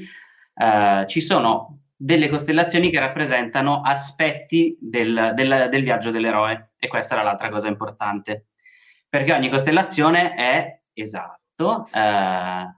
eh, 0.54 1.04
ci 1.06 1.20
sono 1.20 1.78
delle 1.94 2.28
costellazioni 2.28 2.90
che 2.90 2.98
rappresentano 2.98 3.80
aspetti 3.80 4.76
del, 4.80 5.30
del, 5.36 5.68
del 5.70 5.82
viaggio 5.84 6.10
dell'eroe 6.10 6.72
e 6.76 6.88
questa 6.88 7.14
era 7.14 7.22
l'altra 7.22 7.48
cosa 7.48 7.68
importante, 7.68 8.48
perché 9.08 9.32
ogni 9.32 9.48
costellazione 9.48 10.34
è, 10.34 10.80
esatto, 10.92 11.86
eh, 11.94 12.76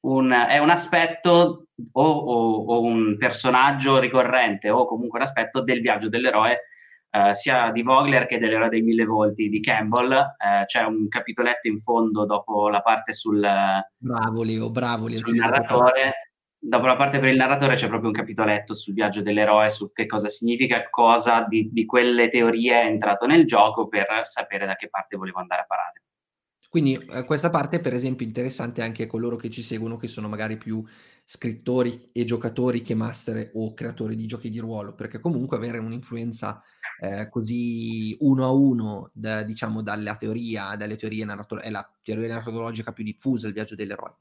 un, 0.00 0.30
è 0.30 0.56
un 0.56 0.70
aspetto 0.70 1.66
o, 1.92 2.02
o, 2.02 2.64
o, 2.64 2.80
un 2.80 3.18
personaggio 3.18 3.98
ricorrente 3.98 4.70
o 4.70 4.86
comunque 4.86 5.18
un 5.18 5.26
aspetto 5.26 5.60
del 5.60 5.82
viaggio 5.82 6.08
dell'eroe, 6.08 6.60
eh, 7.14 7.34
sia 7.34 7.70
di 7.70 7.82
Vogler 7.82 8.24
che 8.24 8.38
dell'eroe 8.38 8.70
dei 8.70 8.80
mille 8.80 9.04
volti 9.04 9.50
di 9.50 9.60
Campbell. 9.60 10.12
Eh, 10.12 10.64
c'è 10.64 10.82
un 10.82 11.08
capitoletto 11.08 11.68
in 11.68 11.78
fondo 11.78 12.24
dopo 12.24 12.70
la 12.70 12.80
parte 12.80 13.12
sul, 13.12 13.46
bravo 13.98 14.42
Leo, 14.42 14.70
bravo 14.70 15.08
Leo, 15.08 15.18
sul 15.18 15.34
narratore. 15.34 16.32
Dopo 16.58 16.86
la 16.86 16.96
parte 16.96 17.18
per 17.18 17.28
il 17.28 17.36
narratore 17.36 17.74
c'è 17.74 17.88
proprio 17.88 18.08
un 18.08 18.14
capitoletto 18.14 18.72
sul 18.72 18.94
viaggio 18.94 19.20
dell'eroe, 19.20 19.68
su 19.68 19.92
che 19.92 20.06
cosa 20.06 20.28
significa, 20.28 20.88
cosa 20.88 21.44
di, 21.46 21.68
di 21.72 21.84
quelle 21.84 22.28
teorie 22.28 22.80
è 22.80 22.86
entrato 22.86 23.26
nel 23.26 23.44
gioco 23.46 23.88
per 23.88 24.06
sapere 24.22 24.64
da 24.64 24.76
che 24.76 24.88
parte 24.88 25.16
volevo 25.16 25.40
andare 25.40 25.62
a 25.62 25.66
parare. 25.66 26.02
Quindi 26.70 26.94
eh, 26.94 27.24
questa 27.24 27.50
parte, 27.50 27.80
per 27.80 27.92
esempio, 27.92 28.24
è 28.24 28.28
interessante 28.28 28.80
anche 28.80 29.02
a 29.02 29.06
coloro 29.06 29.36
che 29.36 29.50
ci 29.50 29.60
seguono, 29.60 29.98
che 29.98 30.08
sono 30.08 30.28
magari 30.28 30.56
più 30.56 30.82
scrittori 31.24 32.10
e 32.12 32.24
giocatori 32.24 32.80
che 32.80 32.94
master 32.94 33.50
o 33.54 33.74
creatori 33.74 34.16
di 34.16 34.26
giochi 34.26 34.48
di 34.48 34.58
ruolo, 34.58 34.94
perché 34.94 35.18
comunque 35.18 35.58
avere 35.58 35.78
un'influenza 35.78 36.62
eh, 37.02 37.28
così 37.28 38.16
uno 38.20 38.44
a 38.44 38.52
uno, 38.52 39.10
da, 39.12 39.42
diciamo, 39.42 39.82
dalla 39.82 40.14
teoria, 40.14 40.76
dalle 40.76 40.94
teorie 40.94 41.24
narrato- 41.24 41.58
è 41.58 41.68
la 41.68 41.84
teoria 42.00 42.34
narratologica 42.34 42.92
più 42.92 43.02
diffusa, 43.02 43.48
il 43.48 43.54
viaggio 43.54 43.74
dell'eroe. 43.74 44.14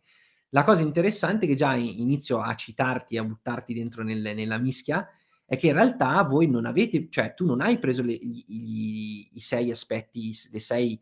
La 0.49 0.63
cosa 0.63 0.81
interessante 0.81 1.45
che 1.45 1.53
già 1.53 1.75
inizio 1.75 2.41
a 2.41 2.55
citarti, 2.55 3.17
a 3.17 3.23
buttarti 3.23 3.75
dentro 3.75 4.01
nel, 4.01 4.33
nella 4.33 4.57
mischia, 4.57 5.07
è 5.45 5.57
che 5.57 5.67
in 5.67 5.73
realtà 5.73 6.23
voi 6.23 6.47
non 6.47 6.65
avete, 6.65 7.07
cioè 7.11 7.35
tu 7.35 7.45
non 7.45 7.61
hai 7.61 7.77
preso 7.77 8.01
le, 8.01 8.13
i, 8.13 9.29
i, 9.31 9.39
sei 9.39 9.69
aspetti, 9.69 10.35
le 10.51 10.59
sei 10.59 10.99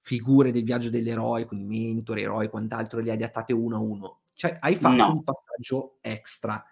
figure 0.00 0.50
del 0.50 0.64
viaggio 0.64 0.88
dell'eroe, 0.88 1.44
quindi 1.44 1.66
mentore, 1.66 2.22
eroe 2.22 2.46
e 2.46 2.48
quant'altro, 2.48 3.00
le 3.00 3.10
hai 3.10 3.16
adattate 3.16 3.52
uno 3.52 3.76
a 3.76 3.80
uno. 3.80 4.20
Cioè, 4.32 4.56
hai 4.60 4.76
fatto 4.76 5.02
no. 5.02 5.12
un 5.12 5.24
passaggio 5.24 5.98
extra 6.00 6.64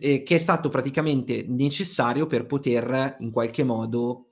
eh, 0.00 0.22
che 0.22 0.34
è 0.34 0.38
stato 0.38 0.68
praticamente 0.68 1.44
necessario 1.48 2.26
per 2.26 2.46
poter 2.46 3.16
in 3.20 3.30
qualche 3.30 3.64
modo 3.64 4.26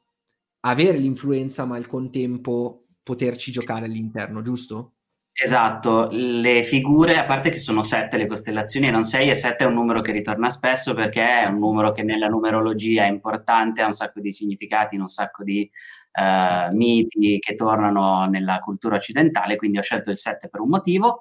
avere 0.61 0.99
l'influenza, 0.99 1.65
ma 1.65 1.77
al 1.77 1.87
contempo 1.87 2.87
poterci 3.03 3.51
giocare 3.51 3.87
all'interno, 3.87 4.43
giusto? 4.43 4.95
Esatto, 5.33 6.09
le 6.11 6.65
figure, 6.65 7.17
a 7.17 7.25
parte 7.25 7.51
che 7.51 7.61
sono 7.61 7.85
sette 7.85 8.17
le 8.17 8.27
costellazioni 8.27 8.91
non 8.91 9.05
sei, 9.05 9.31
e 9.31 9.37
sette 9.37 9.63
è 9.63 9.67
un 9.69 9.75
numero 9.75 10.01
che 10.01 10.11
ritorna 10.11 10.51
spesso 10.51 10.95
perché 10.95 11.43
è 11.43 11.47
un 11.47 11.59
numero 11.59 11.93
che 11.93 12.03
nella 12.03 12.27
numerologia 12.27 13.05
è 13.05 13.09
importante, 13.09 13.81
ha 13.81 13.87
un 13.87 13.93
sacco 13.93 14.19
di 14.21 14.33
significati, 14.33 14.97
un 14.97 15.07
sacco 15.07 15.45
di 15.45 15.71
eh, 16.13 16.69
miti 16.73 17.39
che 17.39 17.55
tornano 17.55 18.27
nella 18.27 18.59
cultura 18.59 18.97
occidentale, 18.97 19.55
quindi 19.55 19.79
ho 19.79 19.83
scelto 19.83 20.11
il 20.11 20.19
7 20.19 20.49
per 20.49 20.61
un 20.61 20.71
motivo 20.71 21.21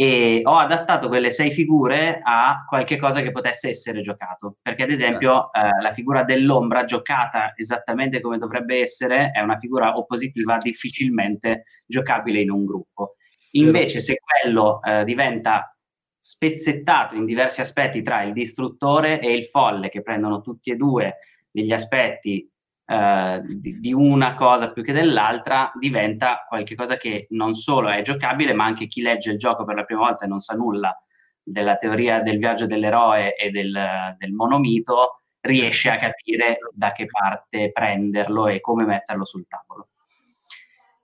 e 0.00 0.40
ho 0.44 0.56
adattato 0.56 1.08
quelle 1.08 1.30
sei 1.30 1.50
figure 1.50 2.22
a 2.24 2.64
qualche 2.66 2.96
cosa 2.96 3.20
che 3.20 3.32
potesse 3.32 3.68
essere 3.68 4.00
giocato, 4.00 4.56
perché 4.62 4.84
ad 4.84 4.90
esempio 4.90 5.50
certo. 5.52 5.76
eh, 5.76 5.82
la 5.82 5.92
figura 5.92 6.24
dell'ombra 6.24 6.84
giocata 6.84 7.52
esattamente 7.54 8.22
come 8.22 8.38
dovrebbe 8.38 8.80
essere 8.80 9.30
è 9.30 9.40
una 9.40 9.58
figura 9.58 9.98
oppositiva 9.98 10.56
difficilmente 10.56 11.64
giocabile 11.84 12.40
in 12.40 12.50
un 12.50 12.64
gruppo. 12.64 13.16
Invece 13.50 14.00
se 14.00 14.16
quello 14.24 14.80
eh, 14.82 15.04
diventa 15.04 15.76
spezzettato 16.18 17.14
in 17.14 17.26
diversi 17.26 17.60
aspetti 17.60 18.00
tra 18.00 18.22
il 18.22 18.32
distruttore 18.32 19.20
e 19.20 19.34
il 19.34 19.44
folle, 19.44 19.90
che 19.90 20.00
prendono 20.00 20.40
tutti 20.40 20.70
e 20.70 20.76
due 20.76 21.18
degli 21.50 21.72
aspetti 21.72 22.50
eh, 22.90 23.42
di, 23.44 23.78
di, 23.78 23.92
una 23.92 24.34
cosa 24.34 24.72
più 24.72 24.82
che 24.82 24.92
dell'altra 24.92 25.70
diventa 25.78 26.44
qualcosa 26.48 26.96
che 26.96 27.28
non 27.30 27.54
solo 27.54 27.88
è 27.88 28.02
giocabile, 28.02 28.52
ma 28.52 28.64
anche 28.64 28.88
chi 28.88 29.00
legge 29.00 29.30
il 29.30 29.38
gioco 29.38 29.64
per 29.64 29.76
la 29.76 29.84
prima 29.84 30.00
volta 30.00 30.24
e 30.24 30.28
non 30.28 30.40
sa 30.40 30.54
nulla 30.54 31.00
della 31.40 31.76
teoria 31.76 32.20
del 32.20 32.38
viaggio 32.38 32.66
dell'eroe 32.66 33.36
e 33.36 33.50
del, 33.50 34.16
del 34.18 34.32
monomito 34.32 35.20
riesce 35.42 35.88
a 35.88 35.98
capire 35.98 36.58
da 36.72 36.90
che 36.90 37.06
parte 37.06 37.70
prenderlo 37.70 38.48
e 38.48 38.60
come 38.60 38.84
metterlo 38.84 39.24
sul 39.24 39.46
tavolo. 39.46 39.90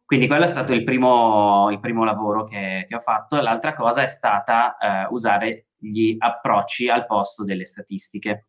Quindi 0.04 0.26
quello 0.26 0.44
è 0.44 0.48
stato 0.48 0.72
il 0.72 0.82
primo, 0.82 1.70
il 1.70 1.78
primo 1.78 2.02
lavoro 2.02 2.42
che, 2.42 2.84
che, 2.88 2.96
ho 2.96 3.00
fatto. 3.00 3.40
L'altra 3.40 3.74
cosa 3.74 4.02
è 4.02 4.08
stata 4.08 4.76
eh, 4.76 5.06
usare 5.10 5.66
gli 5.76 6.16
approcci 6.18 6.88
al 6.88 7.06
posto 7.06 7.44
delle 7.44 7.64
statistiche. 7.64 8.46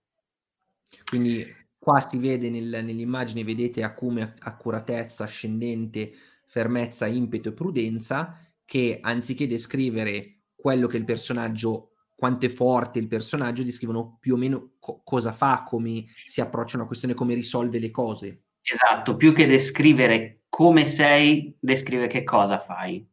Quindi 1.06 1.66
Qua 1.88 2.02
si 2.02 2.18
vede 2.18 2.50
nel, 2.50 2.84
nell'immagine, 2.84 3.46
vedete 3.46 3.82
acume, 3.82 4.34
accuratezza, 4.40 5.24
ascendente, 5.24 6.12
fermezza, 6.46 7.06
impeto 7.06 7.48
e 7.48 7.54
prudenza, 7.54 8.38
che 8.66 9.00
anziché 9.02 9.48
descrivere 9.48 10.40
quello 10.54 10.88
che 10.88 10.98
il 10.98 11.06
personaggio, 11.06 11.94
quanto 12.14 12.46
è 12.46 12.50
forte 12.50 13.00
il 13.00 13.08
personaggio, 13.08 13.64
descrivono 13.64 14.18
più 14.20 14.34
o 14.34 14.38
meno 14.38 14.72
co- 14.80 15.00
cosa 15.02 15.32
fa, 15.32 15.64
come 15.66 16.04
si 16.26 16.42
approccia 16.42 16.74
a 16.76 16.80
una 16.80 16.88
questione, 16.88 17.14
come 17.14 17.36
risolve 17.36 17.80
le 17.80 17.90
cose. 17.90 18.42
Esatto, 18.62 19.16
più 19.16 19.32
che 19.32 19.46
descrivere 19.46 20.42
come 20.50 20.88
sei, 20.88 21.56
descrive 21.58 22.08
che 22.08 22.26
cosa 22.26 22.60
fai. 22.60 23.10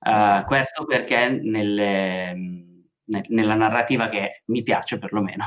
Uh, 0.00 0.44
questo 0.44 0.84
perché 0.84 1.30
nelle, 1.30 2.34
ne, 2.34 3.24
nella 3.28 3.54
narrativa 3.54 4.10
che 4.10 4.42
mi 4.48 4.62
piace 4.62 4.98
perlomeno, 4.98 5.46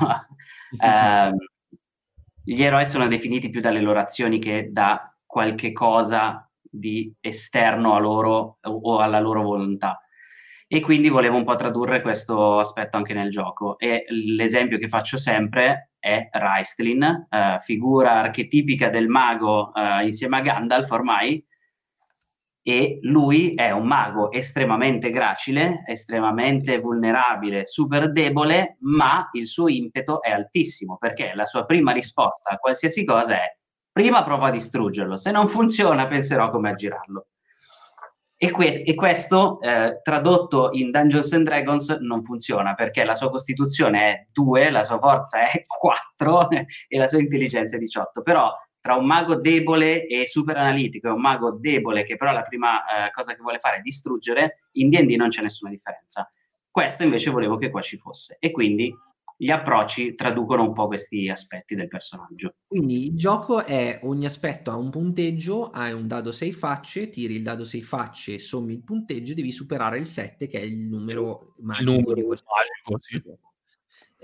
uh, 0.79 1.35
gli 2.45 2.61
eroi 2.61 2.85
sono 2.85 3.07
definiti 3.07 3.49
più 3.49 3.59
dalle 3.59 3.81
loro 3.81 3.99
azioni 3.99 4.37
che 4.39 4.69
da 4.71 5.11
qualche 5.25 5.71
cosa 5.71 6.47
di 6.61 7.11
esterno 7.19 7.95
a 7.95 7.99
loro 7.99 8.59
o 8.61 8.99
alla 8.99 9.19
loro 9.19 9.41
volontà. 9.41 9.99
E 10.67 10.79
quindi 10.79 11.09
volevo 11.09 11.37
un 11.37 11.43
po' 11.43 11.55
tradurre 11.55 12.01
questo 12.01 12.59
aspetto 12.59 12.97
anche 12.97 13.13
nel 13.13 13.29
gioco. 13.29 13.77
E 13.79 14.05
l'esempio 14.09 14.77
che 14.77 14.87
faccio 14.87 15.17
sempre 15.17 15.91
è 15.99 16.29
Raistlin, 16.31 17.27
eh, 17.29 17.57
figura 17.61 18.21
archetipica 18.21 18.89
del 18.89 19.07
mago 19.07 19.73
eh, 19.73 20.05
insieme 20.05 20.37
a 20.37 20.41
Gandalf 20.41 20.89
ormai, 20.91 21.43
e 22.67 22.97
lui 23.03 23.53
è 23.53 23.69
un 23.69 23.85
mago 23.85 24.31
estremamente 24.31 25.11
gracile, 25.11 25.83
estremamente 25.85 26.79
vulnerabile, 26.79 27.67
super 27.67 28.11
debole, 28.11 28.77
ma 28.79 29.29
il 29.33 29.45
suo 29.45 29.67
impeto 29.67 30.19
è 30.19 30.31
altissimo 30.31 30.97
perché 30.97 31.33
la 31.35 31.45
sua 31.45 31.63
prima 31.65 31.91
risposta 31.91 32.49
a 32.49 32.57
qualsiasi 32.57 33.05
cosa 33.05 33.35
è 33.35 33.55
prima 33.91 34.23
prova 34.23 34.47
a 34.47 34.51
distruggerlo, 34.51 35.15
se 35.15 35.29
non 35.29 35.47
funziona 35.47 36.07
penserò 36.07 36.49
come 36.49 36.71
aggirarlo. 36.71 37.27
E, 38.35 38.49
que- 38.49 38.81
e 38.81 38.95
questo 38.95 39.61
eh, 39.61 40.01
tradotto 40.01 40.69
in 40.71 40.89
Dungeons 40.89 41.31
and 41.33 41.45
Dragons 41.45 41.89
non 42.01 42.23
funziona 42.23 42.73
perché 42.73 43.03
la 43.03 43.13
sua 43.13 43.29
costituzione 43.29 44.11
è 44.11 44.27
2, 44.33 44.71
la 44.71 44.83
sua 44.83 44.97
forza 44.97 45.49
è 45.49 45.63
4 45.69 46.49
e 46.89 46.97
la 46.97 47.07
sua 47.07 47.19
intelligenza 47.19 47.75
è 47.75 47.79
18, 47.79 48.23
però 48.23 48.51
tra 48.85 48.93
un 48.93 49.07
mago 49.07 49.33
debole 49.33 50.05
e 50.05 50.27
super 50.27 50.57
analitico 50.57 51.07
e 51.07 51.11
un 51.11 51.19
mago 51.19 51.53
debole 51.53 52.03
che 52.05 52.17
però 52.17 52.31
la 52.31 52.43
prima 52.43 53.07
eh, 53.07 53.11
cosa 53.11 53.33
che 53.33 53.41
vuole 53.41 53.57
fare 53.57 53.77
è 53.77 53.81
distruggere, 53.81 54.67
in 54.73 54.89
D&D 54.89 55.15
non 55.15 55.29
c'è 55.29 55.41
nessuna 55.41 55.71
differenza. 55.71 56.31
Questo 56.69 57.01
invece 57.01 57.31
volevo 57.31 57.57
che 57.57 57.71
qua 57.71 57.81
ci 57.81 57.97
fosse 57.97 58.37
e 58.39 58.51
quindi 58.51 58.95
gli 59.37 59.49
approcci 59.49 60.13
traducono 60.13 60.61
un 60.61 60.73
po' 60.73 60.85
questi 60.85 61.27
aspetti 61.29 61.73
del 61.73 61.87
personaggio. 61.87 62.57
Quindi 62.67 63.07
il 63.07 63.17
gioco 63.17 63.65
è 63.65 64.01
ogni 64.03 64.27
aspetto 64.27 64.69
ha 64.69 64.75
un 64.75 64.91
punteggio, 64.91 65.71
hai 65.71 65.91
un 65.91 66.05
dado 66.05 66.31
6 66.31 66.51
facce, 66.51 67.09
tiri 67.09 67.37
il 67.37 67.41
dado 67.41 67.65
6 67.65 67.81
facce, 67.81 68.37
sommi 68.37 68.73
il 68.73 68.83
punteggio 68.83 69.31
e 69.31 69.35
devi 69.35 69.51
superare 69.51 69.97
il 69.97 70.05
7 70.05 70.45
che 70.45 70.59
è 70.59 70.63
il 70.63 70.77
numero 70.77 71.55
magico 71.61 71.89
il 71.89 71.97
numero 71.97 72.13
di 72.13 72.23
questo 72.23 72.51
magico, 72.53 73.01
sì. 73.01 73.15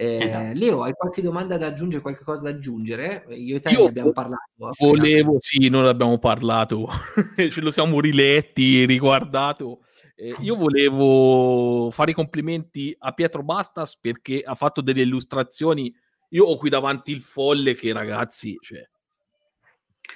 Eh, 0.01 0.17
Esatto. 0.23 0.57
Leo, 0.57 0.81
hai 0.81 0.93
qualche 0.93 1.21
domanda 1.21 1.57
da 1.57 1.67
aggiungere, 1.67 2.01
qualche 2.01 2.23
cosa 2.23 2.41
da 2.41 2.49
aggiungere? 2.49 3.23
Io 3.29 3.57
e 3.57 3.59
te 3.59 3.69
Io 3.69 3.83
ne 3.83 3.87
abbiamo 3.89 4.11
parlato. 4.11 4.41
Volevo, 4.79 5.37
sì, 5.39 5.69
noi 5.69 5.87
abbiamo 5.87 6.17
parlato, 6.17 6.87
ce 7.37 7.61
lo 7.61 7.69
siamo 7.69 7.99
riletti, 7.99 8.83
riguardato. 8.85 9.85
Eh, 10.15 10.35
io 10.39 10.55
volevo 10.55 11.91
fare 11.91 12.11
i 12.11 12.13
complimenti 12.15 12.95
a 12.97 13.11
Pietro 13.11 13.43
Bastas 13.43 13.95
perché 13.95 14.41
ha 14.43 14.55
fatto 14.55 14.81
delle 14.81 15.03
illustrazioni. 15.03 15.93
Io 16.29 16.45
ho 16.45 16.57
qui 16.57 16.71
davanti 16.71 17.11
il 17.11 17.21
folle 17.21 17.75
che 17.75 17.93
ragazzi, 17.93 18.57
cioè, 18.59 18.83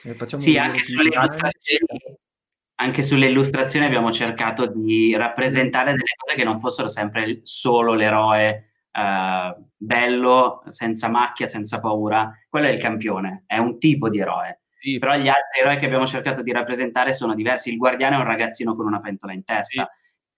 Eh, 0.01 0.15
facciamo 0.15 0.41
Sì, 0.41 0.57
anche 0.57 0.81
sulle, 0.81 1.09
illustrazioni, 1.09 2.17
anche 2.77 3.03
sulle 3.03 3.27
illustrazioni 3.27 3.85
abbiamo 3.85 4.11
cercato 4.11 4.65
di 4.65 5.15
rappresentare 5.15 5.91
delle 5.91 6.15
cose 6.17 6.35
che 6.35 6.43
non 6.43 6.57
fossero 6.57 6.89
sempre 6.89 7.41
solo 7.43 7.93
l'eroe 7.93 8.71
eh, 8.95 9.55
bello, 9.75 10.63
senza 10.67 11.09
macchia, 11.09 11.47
senza 11.47 11.79
paura. 11.79 12.31
Quello 12.49 12.67
è 12.67 12.69
il 12.69 12.79
campione, 12.79 13.43
è 13.45 13.57
un 13.57 13.77
tipo 13.77 14.09
di 14.09 14.19
eroe. 14.19 14.61
sì, 14.79 14.97
Però 14.97 15.15
gli 15.17 15.27
altri 15.27 15.59
eroi 15.61 15.77
che 15.77 15.85
abbiamo 15.85 16.07
cercato 16.07 16.41
di 16.41 16.51
rappresentare 16.51 17.13
sono 17.13 17.35
diversi. 17.35 17.69
Il 17.69 17.77
guardiano 17.77 18.15
è 18.15 18.19
un 18.19 18.25
ragazzino 18.25 18.75
con 18.75 18.85
una 18.85 19.01
pentola 19.01 19.33
in 19.33 19.43
testa. 19.43 19.89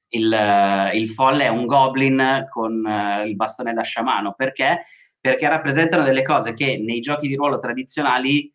Il, 0.09 0.31
eh, 0.33 0.97
il 0.97 1.09
folle 1.09 1.45
è 1.45 1.49
un 1.49 1.65
goblin 1.65 2.47
con 2.49 2.85
eh, 2.85 3.27
il 3.27 3.35
bastone 3.35 3.73
da 3.73 3.83
sciamano. 3.83 4.33
Perché? 4.33 4.85
Perché 5.19 5.47
rappresentano 5.47 6.03
delle 6.03 6.23
cose 6.23 6.53
che 6.53 6.77
nei 6.77 6.99
giochi 6.99 7.27
di 7.27 7.35
ruolo 7.35 7.57
tradizionali 7.59 8.51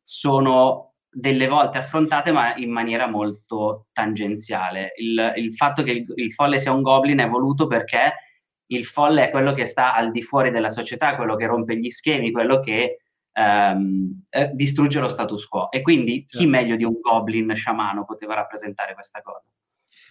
sono 0.00 0.92
delle 1.16 1.46
volte 1.46 1.78
affrontate 1.78 2.32
ma 2.32 2.56
in 2.56 2.70
maniera 2.70 3.06
molto 3.06 3.86
tangenziale. 3.92 4.92
Il, 4.96 5.32
il 5.36 5.54
fatto 5.54 5.82
che 5.82 5.90
il, 5.92 6.04
il 6.16 6.32
folle 6.32 6.58
sia 6.58 6.72
un 6.72 6.82
goblin 6.82 7.18
è 7.18 7.28
voluto 7.28 7.66
perché 7.66 8.14
il 8.66 8.84
folle 8.84 9.26
è 9.26 9.30
quello 9.30 9.52
che 9.52 9.66
sta 9.66 9.94
al 9.94 10.10
di 10.10 10.22
fuori 10.22 10.50
della 10.50 10.70
società, 10.70 11.16
quello 11.16 11.36
che 11.36 11.46
rompe 11.46 11.76
gli 11.76 11.90
schemi, 11.90 12.30
quello 12.30 12.60
che 12.60 12.98
ehm, 13.32 14.24
eh, 14.30 14.50
distrugge 14.54 15.00
lo 15.00 15.08
status 15.08 15.46
quo. 15.46 15.70
E 15.70 15.82
quindi 15.82 16.26
chi 16.26 16.38
Certo. 16.38 16.48
meglio 16.48 16.76
di 16.76 16.84
un 16.84 16.98
goblin 17.00 17.54
sciamano 17.54 18.04
poteva 18.04 18.34
rappresentare 18.34 18.94
questa 18.94 19.20
cosa? 19.20 19.44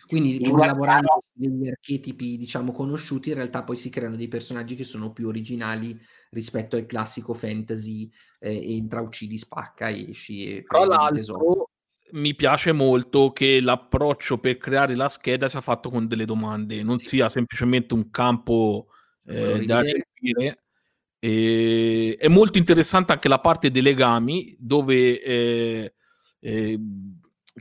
Quindi 0.06 0.38
pur 0.38 0.56
guardiano- 0.56 0.72
lavorando 0.74 1.24
su 1.34 1.40
degli 1.40 1.68
archetipi, 1.68 2.38
diciamo, 2.38 2.72
conosciuti, 2.72 3.30
in 3.30 3.36
realtà 3.36 3.64
poi 3.64 3.78
si 3.78 3.90
creano 3.90 4.16
dei 4.16 4.28
personaggi 4.28 4.76
che 4.76 4.84
sono 4.84 5.12
più 5.12 5.28
originali 5.28 5.98
rispetto 6.32 6.76
al 6.76 6.86
classico 6.86 7.34
fantasy 7.34 8.10
eh, 8.40 8.76
entra, 8.76 9.02
uccidi, 9.02 9.38
spacca, 9.38 9.90
esci 9.90 10.58
e 10.58 10.64
prendi 10.64 10.94
il 10.94 11.10
tesoro. 11.14 11.70
Mi 12.14 12.36
piace 12.36 12.72
molto 12.72 13.32
che 13.32 13.60
l'approccio 13.60 14.38
per 14.38 14.58
creare 14.58 14.96
la 14.96 15.08
scheda 15.08 15.48
sia 15.48 15.62
fatto 15.62 15.90
con 15.90 16.08
delle 16.08 16.26
domande, 16.26 16.84
non 16.84 17.00
sia 17.00 17.30
semplicemente 17.30 17.94
un 17.94 18.10
campo 18.10 18.88
eh, 19.26 19.66
da 19.66 19.82
riempire. 19.82 20.64
E 21.20 22.18
è 22.20 22.28
molto 22.28 22.58
interessante 22.58 23.14
anche 23.14 23.30
la 23.30 23.40
parte 23.40 23.72
dei 23.72 23.82
legami, 23.82 24.56
dove 24.60 25.22
eh, 25.22 25.94
eh, 26.40 26.80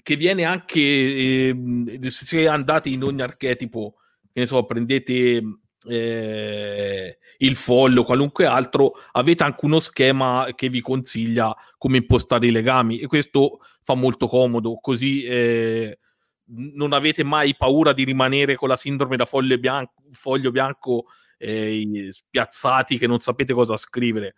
che 0.03 0.17
viene 0.17 0.45
anche 0.45 0.81
eh, 0.81 2.11
se 2.11 2.47
andate 2.49 2.89
in 2.89 3.03
ogni 3.05 3.23
archetipo, 3.23 3.95
che 4.33 4.41
ne 4.41 4.47
so, 4.47 4.65
prendete 4.65 5.43
eh, 5.89 7.19
il 7.43 7.57
folle 7.57 8.01
o 8.01 8.05
qualunque 8.05 8.47
altro, 8.47 8.93
avete 9.13 9.43
anche 9.43 9.65
uno 9.65 9.79
schema 9.79 10.49
che 10.55 10.69
vi 10.69 10.81
consiglia 10.81 11.55
come 11.77 11.99
impostare 11.99 12.47
i 12.47 12.51
legami 12.51 12.99
e 12.99 13.07
questo 13.07 13.61
fa 13.83 13.95
molto 13.95 14.27
comodo, 14.27 14.79
così 14.81 15.25
eh, 15.25 15.99
non 16.47 16.93
avete 16.93 17.25
mai 17.25 17.57
paura 17.57 17.93
di 17.93 18.05
rimanere 18.05 18.57
con 18.57 18.69
la 18.69 18.77
sindrome 18.77 19.17
da 19.17 19.25
foglio 19.25 19.59
bianco, 19.59 19.93
foglio 20.11 20.51
bianco 20.51 21.07
eh, 21.39 22.09
spiazzati 22.11 22.99
che 22.99 23.07
non 23.07 23.19
sapete 23.19 23.53
cosa 23.53 23.77
scrivere. 23.77 24.35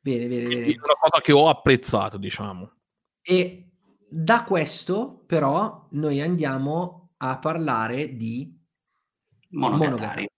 Bene, 0.00 0.28
bene, 0.28 0.46
bene. 0.46 0.66
è 0.66 0.76
una 0.76 0.94
cosa 1.00 1.20
che 1.20 1.32
ho 1.32 1.48
apprezzato, 1.48 2.18
diciamo. 2.18 2.72
E 3.20 3.68
da 4.08 4.44
questo, 4.44 5.24
però, 5.26 5.88
noi 5.90 6.20
andiamo 6.20 7.14
a 7.18 7.38
parlare 7.38 8.16
di 8.16 8.56
Monogatari. 9.50 9.90
Monogatari. 9.90 10.28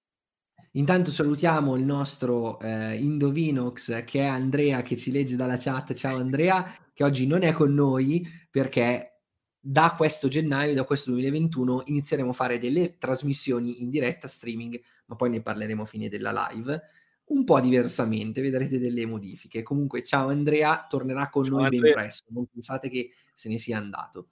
Intanto 0.75 1.11
salutiamo 1.11 1.75
il 1.77 1.85
nostro 1.85 2.61
eh, 2.61 2.95
Indovinox 2.95 4.05
che 4.05 4.21
è 4.21 4.27
Andrea 4.27 4.83
che 4.83 4.97
ci 4.97 5.11
legge 5.11 5.35
dalla 5.35 5.57
chat. 5.57 5.95
Ciao 5.95 6.19
Andrea, 6.19 6.73
che 6.93 7.03
oggi 7.03 7.27
non 7.27 7.43
è 7.43 7.53
con 7.53 7.75
noi 7.75 8.25
perché 8.49 9.23
da 9.59 9.95
questo 9.97 10.29
gennaio, 10.29 10.73
da 10.73 10.85
questo 10.85 11.11
2021, 11.11 11.83
inizieremo 11.87 12.31
a 12.31 12.33
fare 12.33 12.59
delle 12.59 12.99
trasmissioni 12.99 13.83
in 13.83 13.91
diretta, 13.91 14.29
streaming, 14.29 14.81
ma 15.07 15.17
poi 15.17 15.31
ne 15.31 15.43
parleremo 15.43 15.83
a 15.83 15.87
fine 15.87 16.09
della 16.09 16.49
live. 16.51 16.81
Un 17.25 17.45
po' 17.45 17.61
diversamente, 17.61 18.41
vedrete 18.41 18.79
delle 18.79 19.07
modifiche. 19.07 19.65
Comunque, 19.65 20.05
ciao 20.05 20.29
Andrea, 20.29 20.87
tornerà 20.89 21.29
con 21.31 21.45
Ciao, 21.45 21.59
noi 21.59 21.69
ben 21.69 21.79
Andrea. 21.79 21.95
presto. 21.95 22.31
Non 22.33 22.47
pensate 22.47 22.89
che 22.89 23.11
se 23.35 23.49
ne 23.49 23.59
sia 23.59 23.77
andato. 23.77 24.29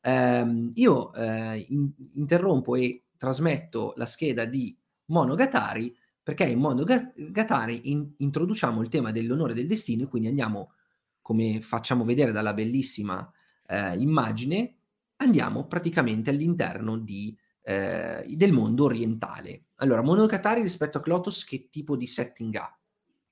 Ehm, 0.00 0.70
io 0.74 1.12
eh, 1.14 1.64
in- 1.68 1.92
interrompo 2.14 2.76
e 2.76 3.04
trasmetto 3.18 3.92
la 3.96 4.06
scheda 4.06 4.46
di 4.46 4.76
Monogatari 5.12 5.94
perché 6.22 6.44
in 6.44 6.58
Monogatari 6.58 7.90
in- 7.90 8.12
introduciamo 8.16 8.80
il 8.80 8.88
tema 8.88 9.10
dell'onore 9.10 9.54
del 9.54 9.66
destino 9.66 10.04
e 10.04 10.06
quindi 10.06 10.28
andiamo, 10.28 10.72
come 11.20 11.60
facciamo 11.60 12.04
vedere 12.04 12.32
dalla 12.32 12.54
bellissima 12.54 13.30
eh, 13.66 13.96
immagine, 13.98 14.76
andiamo 15.16 15.66
praticamente 15.66 16.30
all'interno 16.30 16.96
di, 16.96 17.36
eh, 17.62 18.24
del 18.28 18.52
mondo 18.52 18.84
orientale. 18.84 19.64
Allora, 19.76 20.02
Monogatari 20.02 20.62
rispetto 20.62 20.98
a 20.98 21.00
Clotos 21.00 21.44
che 21.44 21.68
tipo 21.70 21.96
di 21.96 22.06
setting 22.06 22.54
ha? 22.54 22.78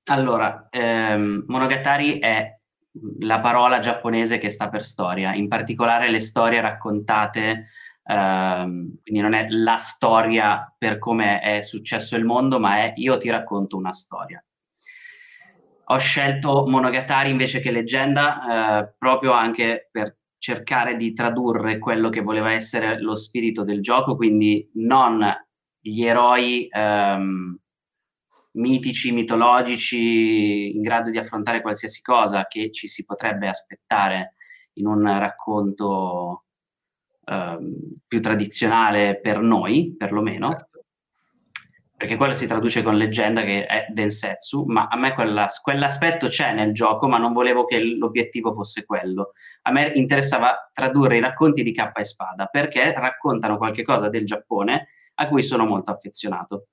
Allora, 0.05 0.69
ehm, 0.69 1.45
Monogatari 1.47 2.19
è 2.19 2.59
la 3.21 3.39
parola 3.39 3.79
giapponese 3.79 4.39
che 4.39 4.49
sta 4.49 4.69
per 4.69 4.85
storia, 4.85 5.33
in 5.35 5.47
particolare 5.47 6.11
le 6.11 6.19
storie 6.19 6.61
raccontate, 6.61 7.69
ehm, 8.11 8.99
quindi 9.03 9.21
non 9.21 9.35
è 9.35 9.47
la 9.49 9.77
storia 9.77 10.75
per 10.77 10.99
come 10.99 11.41
è 11.41 11.61
successo 11.61 12.17
il 12.17 12.25
mondo, 12.25 12.59
ma 12.59 12.77
è 12.79 12.93
io 12.97 13.19
ti 13.19 13.31
racconto 13.31 13.77
una 13.77 13.93
storia. 13.93 14.43
Ho 15.85 15.99
scelto 15.99 16.67
Monogatari 16.67 17.31
invece 17.31 17.61
che 17.61 17.71
leggenda, 17.71 18.81
eh, 18.81 18.95
proprio 18.99 19.33
anche 19.33 19.89
per 19.91 20.19
cercare 20.39 20.97
di 20.97 21.13
tradurre 21.13 21.79
quello 21.79 22.09
che 22.09 22.23
voleva 22.23 22.53
essere 22.53 23.01
lo 23.01 23.17
spirito 23.17 23.63
del 23.65 23.83
gioco, 23.83 24.17
quindi 24.17 24.71
non 24.75 25.25
gli 25.79 26.05
eroi 26.05 26.69
ehm, 26.71 27.59
mitici, 28.53 29.13
mitologici, 29.13 30.75
in 30.75 30.81
grado 30.83 31.11
di 31.11 31.19
affrontare 31.19 31.61
qualsiasi 31.61 32.01
cosa 32.03 32.47
che 32.47 32.71
ci 32.73 32.89
si 32.89 33.05
potrebbe 33.05 33.49
aspettare 33.49 34.35
in 34.75 34.87
un 34.87 35.03
racconto 35.19 36.45
più 38.07 38.21
tradizionale 38.21 39.21
per 39.21 39.41
noi, 39.41 39.95
perlomeno, 39.97 40.69
perché 41.97 42.17
quello 42.17 42.33
si 42.33 42.47
traduce 42.47 42.83
con 42.83 42.97
leggenda 42.97 43.43
che 43.43 43.67
è 43.67 43.87
Densetsu, 43.91 44.65
ma 44.65 44.89
a 44.91 44.97
me 44.97 45.13
quella- 45.13 45.51
quell'aspetto 45.63 46.29
c'è 46.29 46.55
nel 46.55 46.73
gioco, 46.73 47.07
ma 47.07 47.19
non 47.19 47.35
volevo 47.35 47.67
che 47.67 47.79
l'obiettivo 47.79 48.55
fosse 48.55 48.87
quello. 48.87 49.33
A 49.63 49.71
me 49.71 49.93
interessava 49.95 50.71
tradurre 50.73 51.19
i 51.19 51.21
racconti 51.21 51.63
di 51.63 51.73
K 51.73 51.91
e 51.95 52.05
Spada, 52.05 52.47
perché 52.47 52.95
raccontano 52.95 53.59
qualche 53.59 53.83
cosa 53.83 54.09
del 54.09 54.25
Giappone 54.25 54.89
a 55.17 55.29
cui 55.29 55.43
sono 55.43 55.67
molto 55.67 55.91
affezionato. 55.91 56.69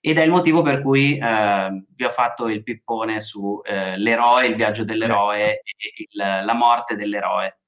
Ed 0.00 0.18
è 0.18 0.22
il 0.22 0.30
motivo 0.30 0.62
per 0.62 0.82
cui 0.82 1.16
eh, 1.16 1.84
vi 1.94 2.04
ho 2.04 2.10
fatto 2.10 2.48
il 2.48 2.64
pippone 2.64 3.20
su 3.20 3.60
eh, 3.64 3.96
l'eroe, 3.96 4.46
il 4.46 4.56
viaggio 4.56 4.82
dell'eroe 4.82 5.60
e 5.60 5.62
il- 5.96 6.44
la 6.44 6.54
morte 6.54 6.96
dell'eroe. 6.96 7.60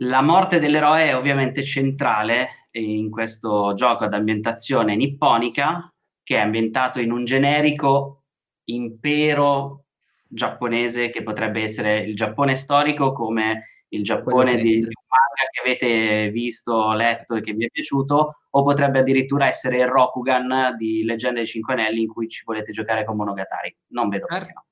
La 0.00 0.22
morte 0.22 0.60
dell'eroe 0.60 1.06
è 1.06 1.16
ovviamente 1.16 1.64
centrale 1.64 2.68
in 2.72 3.10
questo 3.10 3.74
gioco 3.74 4.04
ad 4.04 4.14
ambientazione 4.14 4.94
nipponica, 4.94 5.92
che 6.22 6.36
è 6.36 6.40
ambientato 6.40 7.00
in 7.00 7.10
un 7.10 7.24
generico 7.24 8.22
impero 8.64 9.86
giapponese 10.28 11.10
che 11.10 11.22
potrebbe 11.22 11.62
essere 11.62 12.00
il 12.00 12.14
Giappone 12.14 12.54
storico 12.54 13.12
come 13.12 13.62
il 13.88 14.04
Giappone 14.04 14.56
di, 14.56 14.78
di 14.78 14.80
manga 14.80 15.48
che 15.50 15.60
avete 15.62 16.30
visto, 16.30 16.92
letto 16.92 17.36
e 17.36 17.40
che 17.40 17.54
vi 17.54 17.64
è 17.64 17.70
piaciuto, 17.70 18.42
o 18.50 18.62
potrebbe 18.62 19.00
addirittura 19.00 19.48
essere 19.48 19.78
il 19.78 19.88
Rokugan 19.88 20.76
di 20.76 21.02
Leggende 21.02 21.38
dei 21.38 21.46
Cinque 21.46 21.72
Anelli 21.72 22.02
in 22.02 22.08
cui 22.08 22.28
ci 22.28 22.42
volete 22.44 22.70
giocare 22.70 23.04
con 23.04 23.16
Monogatari. 23.16 23.74
Non 23.88 24.08
vedo 24.08 24.26
perché 24.26 24.52
no. 24.52 24.64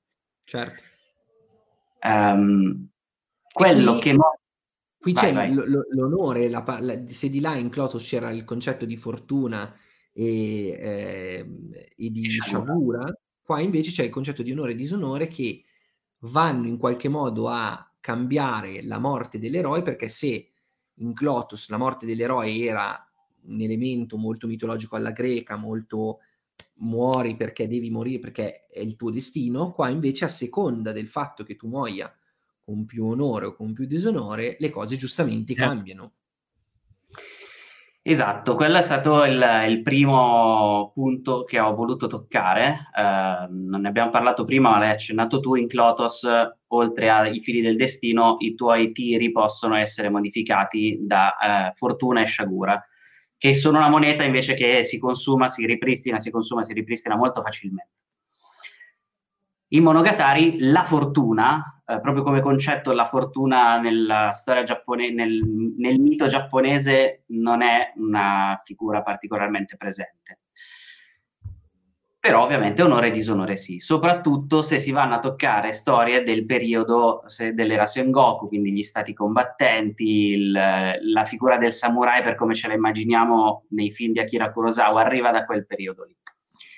Certo. 0.45 0.81
Ehm, 1.99 2.89
quello 3.51 3.93
qui- 3.93 4.01
che 4.01 4.13
mo- 4.13 4.39
Qui 4.99 5.13
Vai, 5.13 5.23
c'è 5.25 5.33
vai. 5.33 5.53
l- 5.53 5.85
l'onore, 5.91 6.49
la 6.49 6.63
la- 6.79 7.07
se 7.07 7.29
di 7.29 7.39
là 7.39 7.55
in 7.55 7.69
Clotos 7.69 8.03
c'era 8.05 8.31
il 8.31 8.43
concetto 8.43 8.85
di 8.85 8.97
fortuna 8.97 9.73
e, 10.11 10.69
eh, 10.79 11.89
e 11.95 12.09
di 12.09 12.29
sciagura, 12.29 13.05
qua 13.41 13.61
invece 13.61 13.91
c'è 13.91 14.03
il 14.03 14.09
concetto 14.09 14.41
di 14.41 14.51
onore 14.51 14.71
e 14.71 14.75
disonore 14.75 15.27
che 15.27 15.63
vanno 16.21 16.67
in 16.67 16.77
qualche 16.77 17.09
modo 17.09 17.47
a 17.47 17.91
cambiare 17.99 18.83
la 18.83 18.97
morte 18.99 19.39
dell'eroe 19.39 19.83
perché 19.83 20.07
se 20.09 20.49
in 20.95 21.13
Clotus 21.13 21.69
la 21.69 21.77
morte 21.77 22.05
dell'eroe 22.07 22.55
era 22.57 22.99
un 23.43 23.61
elemento 23.61 24.17
molto 24.17 24.47
mitologico 24.47 24.95
alla 24.95 25.11
greca, 25.11 25.55
molto 25.57 26.19
muori 26.79 27.35
perché 27.35 27.67
devi 27.67 27.89
morire 27.91 28.19
perché 28.19 28.65
è 28.67 28.79
il 28.79 28.95
tuo 28.95 29.11
destino, 29.11 29.71
qua 29.73 29.89
invece 29.89 30.25
a 30.25 30.27
seconda 30.27 30.91
del 30.91 31.07
fatto 31.07 31.43
che 31.43 31.55
tu 31.55 31.67
muoia 31.67 32.11
con 32.67 32.83
più 32.83 33.05
onore 33.05 33.45
o 33.45 33.55
con 33.55 33.71
più 33.71 33.85
disonore, 33.85 34.57
le 34.59 34.69
cose 34.69 34.97
giustamente 34.97 35.53
yeah. 35.53 35.67
cambiano. 35.67 36.11
Esatto, 38.01 38.55
quello 38.55 38.77
è 38.77 38.81
stato 38.81 39.23
il, 39.23 39.41
il, 39.69 39.81
primo 39.83 40.91
punto 40.93 41.45
che 41.45 41.59
ho 41.59 41.73
voluto 41.73 42.07
toccare. 42.07 42.89
Eh, 42.93 43.47
non 43.49 43.81
ne 43.81 43.87
abbiamo 43.87 44.11
parlato 44.11 44.43
prima, 44.43 44.69
ma 44.69 44.79
l'hai 44.79 44.91
accennato 44.91 45.39
tu 45.39 45.55
in 45.55 45.67
Clotos, 45.67 46.27
oltre 46.67 47.09
ai 47.09 47.39
fili 47.39 47.61
del 47.61 47.77
destino, 47.77 48.35
i 48.39 48.53
tuoi 48.53 48.91
tiri 48.91 49.31
possono 49.31 49.75
essere 49.75 50.09
modificati 50.09 50.99
da 51.01 51.69
eh, 51.69 51.71
fortuna 51.75 52.21
e 52.21 52.25
sciagura, 52.25 52.81
che 53.37 53.53
sono 53.53 53.77
una 53.77 53.89
moneta 53.89 54.23
invece 54.23 54.55
che 54.55 54.83
si 54.83 54.97
consuma, 54.97 55.47
si 55.47 55.65
ripristina, 55.65 56.19
si 56.19 56.31
consuma, 56.31 56.65
si 56.65 56.73
ripristina 56.73 57.15
molto 57.15 57.41
facilmente. 57.41 57.91
In 59.69 59.83
Monogatari 59.83 60.59
la 60.59 60.83
fortuna, 60.83 61.76
eh, 61.89 62.01
proprio 62.01 62.21
come 62.21 62.41
concetto, 62.41 62.91
la 62.91 63.05
fortuna 63.05 63.79
nella 63.79 64.31
storia 64.31 64.63
giapponese, 64.63 65.13
nel, 65.13 65.41
nel, 65.77 65.99
mito 66.01 66.27
giapponese 66.27 67.23
non 67.27 67.61
è 67.61 67.93
una 67.95 68.61
figura 68.65 69.01
particolarmente 69.01 69.77
presente. 69.77 70.39
Però 72.19 72.43
ovviamente 72.43 72.81
onore 72.81 73.07
e 73.07 73.11
disonore 73.11 73.55
sì, 73.55 73.79
soprattutto 73.79 74.63
se 74.63 74.79
si 74.79 74.91
vanno 74.91 75.15
a 75.15 75.19
toccare 75.19 75.71
storie 75.71 76.23
del 76.23 76.45
periodo 76.45 77.23
se, 77.27 77.53
dell'era 77.53 77.85
Sengoku, 77.85 78.49
quindi 78.49 78.73
gli 78.73 78.83
stati 78.83 79.13
combattenti, 79.13 80.33
il, 80.33 80.51
la 80.51 81.23
figura 81.23 81.55
del 81.57 81.71
samurai 81.71 82.21
per 82.21 82.35
come 82.35 82.53
ce 82.53 82.67
la 82.67 82.73
immaginiamo 82.73 83.67
nei 83.69 83.93
film 83.93 84.11
di 84.11 84.19
Akira 84.19 84.51
Kurosawa 84.51 84.99
arriva 84.99 85.31
da 85.31 85.45
quel 85.45 85.65
periodo 85.65 86.03
lì. 86.03 86.17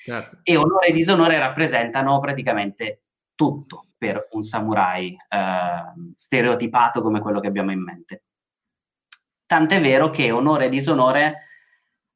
Certo. 0.03 0.37
E 0.43 0.55
onore 0.55 0.87
e 0.87 0.91
disonore 0.91 1.39
rappresentano 1.39 2.19
praticamente 2.19 3.01
tutto 3.39 3.86
per 3.97 4.28
un 4.32 4.41
samurai 4.41 5.12
eh, 5.13 6.12
stereotipato 6.13 7.02
come 7.02 7.21
quello 7.21 7.39
che 7.39 7.47
abbiamo 7.47 7.71
in 7.71 7.82
mente. 7.82 8.23
Tant'è 9.45 9.80
vero 9.80 10.10
che 10.10 10.30
onore 10.30 10.65
e 10.65 10.69
disonore 10.69 11.36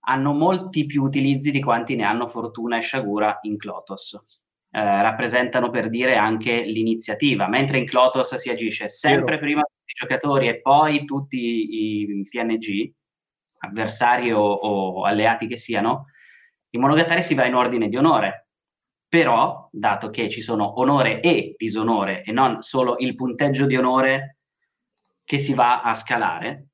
hanno 0.01 0.33
molti 0.33 0.85
più 0.85 1.01
utilizzi 1.01 1.51
di 1.51 1.61
quanti 1.61 1.95
ne 1.95 2.03
hanno 2.03 2.27
Fortuna 2.27 2.77
e 2.77 2.81
Shagura 2.81 3.39
in 3.43 3.55
Clotos. 3.55 4.21
Eh, 4.69 5.01
rappresentano 5.01 5.69
per 5.69 5.89
dire 5.89 6.17
anche 6.17 6.61
l'iniziativa, 6.63 7.47
mentre 7.47 7.77
in 7.77 7.85
Clotos 7.85 8.35
si 8.35 8.49
agisce 8.49 8.89
sempre 8.89 9.39
prima 9.39 9.61
tutti 9.61 9.91
i 9.91 10.05
giocatori 10.05 10.49
e 10.49 10.59
poi 10.59 11.05
tutti 11.05 11.37
i 11.37 12.27
PNG, 12.29 12.91
avversari 13.59 14.33
o, 14.33 14.41
o 14.41 15.05
alleati 15.05 15.47
che 15.47 15.55
siano, 15.55 16.07
in 16.71 16.81
Monogatari 16.81 17.23
si 17.23 17.33
va 17.33 17.45
in 17.45 17.55
ordine 17.55 17.87
di 17.87 17.95
onore, 17.95 18.42
però, 19.13 19.69
dato 19.71 20.09
che 20.09 20.27
ci 20.27 20.41
sono 20.41 20.79
onore 20.79 21.21
e 21.21 21.53
disonore 21.55 22.23
e 22.23 22.31
non 22.31 22.63
solo 22.63 22.95
il 22.97 23.13
punteggio 23.13 23.67
di 23.67 23.77
onore 23.77 24.37
che 25.23 25.37
si 25.37 25.53
va 25.53 25.83
a 25.83 25.93
scalare, 25.93 26.69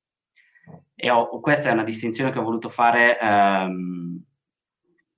e 0.96 1.10
ho, 1.10 1.42
questa 1.42 1.68
è 1.68 1.74
una 1.74 1.84
distinzione 1.84 2.32
che 2.32 2.40
ho 2.40 2.44
voluto 2.44 2.70
fare 2.70 3.20
ehm, 3.20 4.24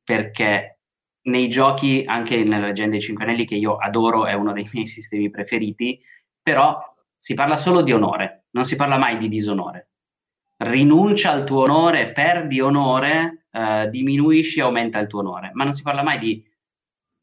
perché 0.03 0.79
nei 1.25 1.47
giochi, 1.47 2.01
anche 2.07 2.43
nella 2.43 2.65
leggenda 2.65 2.93
dei 2.93 3.01
Cinque 3.01 3.23
Anelli, 3.25 3.45
che 3.45 3.53
io 3.53 3.75
adoro, 3.75 4.25
è 4.25 4.34
uno 4.34 4.51
dei 4.51 4.67
miei 4.73 4.88
sistemi 4.88 5.29
preferiti, 5.29 6.01
però 6.41 6.81
si 7.15 7.36
parla 7.36 7.55
solo 7.55 7.84
di 7.84 7.93
onore, 7.93 8.45
non 8.53 8.65
si 8.65 8.75
parla 8.75 8.97
mai 8.97 9.19
di 9.19 9.29
disonore. 9.29 9.89
Rinuncia 10.57 11.29
al 11.29 11.43
tuo 11.43 11.62
onore, 11.62 12.13
perdi 12.13 12.60
onore 12.62 13.45
uh, 13.51 13.88
diminuisci 13.91 14.57
e 14.57 14.63
aumenta 14.63 14.97
il 14.97 15.05
tuo 15.05 15.19
onore, 15.19 15.51
ma 15.53 15.65
non 15.65 15.73
si 15.73 15.84
parla 15.84 16.01
mai 16.01 16.17
di 16.17 16.49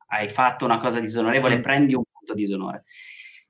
hai 0.08 0.28
fatto 0.28 0.64
una 0.64 0.78
cosa 0.78 1.00
disonorevole, 1.00 1.58
mm. 1.58 1.62
prendi 1.62 1.94
un 1.94 2.02
punto 2.10 2.34
disonore. 2.34 2.84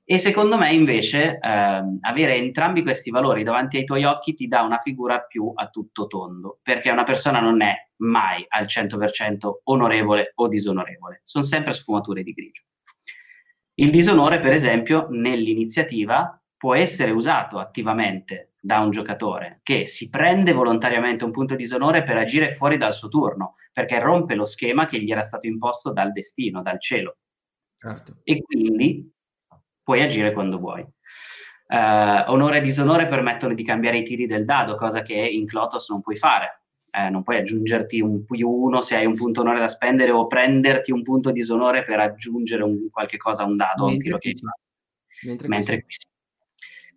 E 0.03 0.17
secondo 0.17 0.57
me 0.57 0.73
invece 0.73 1.37
ehm, 1.39 1.99
avere 2.01 2.33
entrambi 2.33 2.81
questi 2.81 3.11
valori 3.11 3.43
davanti 3.43 3.77
ai 3.77 3.85
tuoi 3.85 4.05
occhi 4.05 4.33
ti 4.33 4.47
dà 4.47 4.61
una 4.63 4.79
figura 4.79 5.19
più 5.19 5.51
a 5.53 5.67
tutto 5.67 6.07
tondo, 6.07 6.59
perché 6.63 6.89
una 6.89 7.03
persona 7.03 7.39
non 7.39 7.61
è 7.61 7.75
mai 7.97 8.43
al 8.47 8.65
100% 8.65 9.61
onorevole 9.65 10.31
o 10.35 10.47
disonorevole, 10.47 11.21
sono 11.23 11.43
sempre 11.43 11.73
sfumature 11.73 12.23
di 12.23 12.33
grigio. 12.33 12.63
Il 13.75 13.91
disonore, 13.91 14.39
per 14.39 14.51
esempio, 14.51 15.07
nell'iniziativa 15.11 16.41
può 16.57 16.73
essere 16.75 17.11
usato 17.11 17.59
attivamente 17.59 18.53
da 18.59 18.79
un 18.79 18.89
giocatore 18.91 19.59
che 19.63 19.87
si 19.87 20.09
prende 20.09 20.51
volontariamente 20.51 21.23
un 21.23 21.31
punto 21.31 21.55
di 21.55 21.63
disonore 21.63 22.03
per 22.03 22.17
agire 22.17 22.55
fuori 22.55 22.77
dal 22.77 22.93
suo 22.93 23.07
turno, 23.07 23.55
perché 23.71 23.99
rompe 23.99 24.35
lo 24.35 24.45
schema 24.45 24.85
che 24.85 25.01
gli 25.01 25.11
era 25.11 25.21
stato 25.21 25.47
imposto 25.47 25.91
dal 25.91 26.11
destino, 26.11 26.61
dal 26.61 26.79
cielo. 26.79 27.17
Certo. 27.77 28.17
E 28.23 28.41
quindi 28.41 29.11
puoi 29.83 30.01
agire 30.01 30.33
quando 30.33 30.57
vuoi. 30.57 30.81
Uh, 30.81 32.31
onore 32.31 32.57
e 32.57 32.61
disonore 32.61 33.07
permettono 33.07 33.53
di 33.53 33.63
cambiare 33.63 33.99
i 33.99 34.03
tiri 34.03 34.25
del 34.25 34.43
dado, 34.43 34.75
cosa 34.75 35.01
che 35.01 35.13
in 35.13 35.45
Clotos 35.45 35.89
non 35.89 36.01
puoi 36.01 36.17
fare. 36.17 36.63
Eh, 36.91 37.09
non 37.09 37.21
puoi 37.21 37.37
aggiungerti 37.37 38.01
un 38.01 38.25
più 38.25 38.49
uno 38.49 38.81
se 38.81 38.95
hai 38.95 39.05
un 39.05 39.13
punto 39.13 39.41
onore 39.41 39.59
da 39.59 39.67
spendere 39.67 40.09
o 40.09 40.25
prenderti 40.25 40.91
un 40.91 41.03
punto 41.03 41.29
disonore 41.29 41.83
per 41.83 41.99
aggiungere 41.99 42.63
un, 42.63 42.89
qualche 42.89 43.17
cosa 43.17 43.43
a 43.43 43.45
un 43.45 43.55
dado. 43.57 43.85
Mentre, 43.85 44.13
un 44.13 44.19
tiro 44.19 44.33
che... 44.33 45.27
Mentre, 45.27 45.47
Mentre 45.47 45.83
qui 45.83 45.93
sì. 45.93 46.07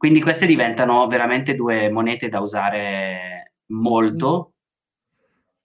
Quindi 0.02 0.20
queste 0.20 0.46
diventano 0.46 1.06
veramente 1.06 1.54
due 1.54 1.88
monete 1.88 2.28
da 2.28 2.40
usare 2.40 3.52
molto. 3.66 4.51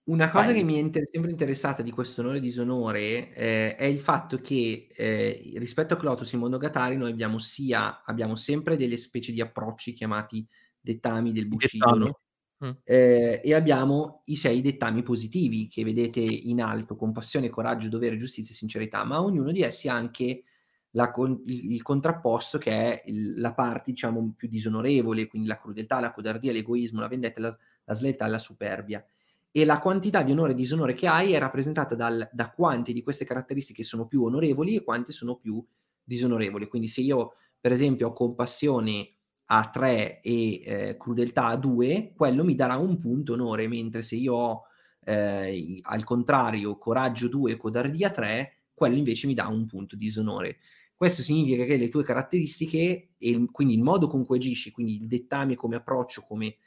Una 0.07 0.29
cosa 0.29 0.47
Vai. 0.47 0.55
che 0.55 0.63
mi 0.63 0.75
è 0.75 0.79
inter- 0.79 1.09
sempre 1.11 1.31
interessata 1.31 1.81
di 1.81 1.91
questo 1.91 2.21
onore 2.21 2.37
e 2.37 2.41
disonore 2.41 3.33
eh, 3.33 3.75
è 3.75 3.83
il 3.83 3.99
fatto 3.99 4.39
che 4.39 4.87
eh, 4.95 5.53
rispetto 5.57 5.95
a 5.95 5.97
Clotus 5.97 6.31
in 6.31 6.39
Monogatari 6.39 6.95
noi 6.95 7.11
abbiamo 7.11 7.39
sia 7.39 8.03
abbiamo 8.05 8.37
sempre 8.37 8.77
delle 8.77 8.95
specie 8.95 9.33
di 9.33 9.41
approcci 9.41 9.91
chiamati 9.91 10.47
dettami 10.79 11.33
del 11.33 11.49
Bushido 11.49 12.21
mm. 12.63 12.69
eh, 12.85 13.41
e 13.43 13.53
abbiamo 13.53 14.21
i 14.27 14.37
sei 14.37 14.61
dettami 14.61 15.03
positivi 15.03 15.67
che 15.67 15.83
vedete 15.83 16.21
in 16.21 16.61
alto 16.61 16.95
compassione, 16.95 17.49
coraggio, 17.49 17.89
dovere, 17.89 18.15
giustizia 18.15 18.53
e 18.53 18.57
sincerità 18.57 19.03
ma 19.03 19.21
ognuno 19.21 19.51
di 19.51 19.61
essi 19.61 19.89
ha 19.89 19.93
anche 19.93 20.43
il, 20.89 21.43
il, 21.45 21.81
contrapposto 21.81 22.57
che 22.57 22.71
è 22.71 23.03
il, 23.07 23.39
la 23.41 23.53
parte 23.53 23.91
diciamo 23.91 24.33
più 24.37 24.47
disonorevole, 24.47 25.27
quindi 25.27 25.49
la 25.49 25.59
crudeltà, 25.59 25.99
la 25.99 26.11
codardia, 26.11 26.53
l'egoismo, 26.53 27.01
la 27.01 27.07
vendetta, 27.07 27.41
la, 27.41 27.57
la 27.83 27.93
sletta 27.93 28.25
e 28.25 28.29
la 28.29 28.39
superbia. 28.39 29.05
E 29.51 29.65
la 29.65 29.79
quantità 29.79 30.21
di 30.21 30.31
onore 30.31 30.51
e 30.51 30.55
disonore 30.55 30.93
che 30.93 31.07
hai 31.07 31.33
è 31.33 31.39
rappresentata 31.39 31.95
dal, 31.95 32.29
da 32.31 32.51
quante 32.51 32.93
di 32.93 33.01
queste 33.01 33.25
caratteristiche 33.25 33.83
sono 33.83 34.07
più 34.07 34.23
onorevoli 34.23 34.75
e 34.75 34.83
quante 34.83 35.11
sono 35.11 35.37
più 35.37 35.65
disonorevoli. 36.03 36.67
Quindi 36.67 36.87
se 36.87 37.01
io, 37.01 37.33
per 37.59 37.71
esempio, 37.71 38.09
ho 38.09 38.13
compassione 38.13 39.13
a 39.49 39.69
3 39.69 40.21
e 40.21 40.61
eh, 40.63 40.97
crudeltà 40.97 41.47
a 41.47 41.55
2, 41.57 42.13
quello 42.15 42.43
mi 42.43 42.55
darà 42.55 42.77
un 42.77 42.99
punto 42.99 43.33
onore, 43.33 43.67
mentre 43.67 44.01
se 44.01 44.15
io 44.15 44.33
ho 44.33 44.63
eh, 45.05 45.79
al 45.83 46.03
contrario 46.03 46.77
coraggio 46.77 47.27
2 47.29 47.51
e 47.51 47.57
codardia 47.57 48.11
3, 48.11 48.51
quello 48.73 48.95
invece 48.95 49.27
mi 49.27 49.33
dà 49.33 49.47
un 49.47 49.65
punto 49.65 49.95
di 49.95 50.05
disonore. 50.05 50.57
Questo 50.95 51.21
significa 51.21 51.63
che 51.63 51.77
le 51.77 51.89
tue 51.89 52.03
caratteristiche 52.03 53.09
e 53.17 53.45
quindi 53.51 53.75
il 53.75 53.83
modo 53.83 54.07
con 54.07 54.25
cui 54.25 54.37
agisci, 54.37 54.71
quindi 54.71 54.95
il 54.95 55.07
dettame 55.07 55.55
come 55.55 55.75
approccio, 55.75 56.25
come 56.27 56.57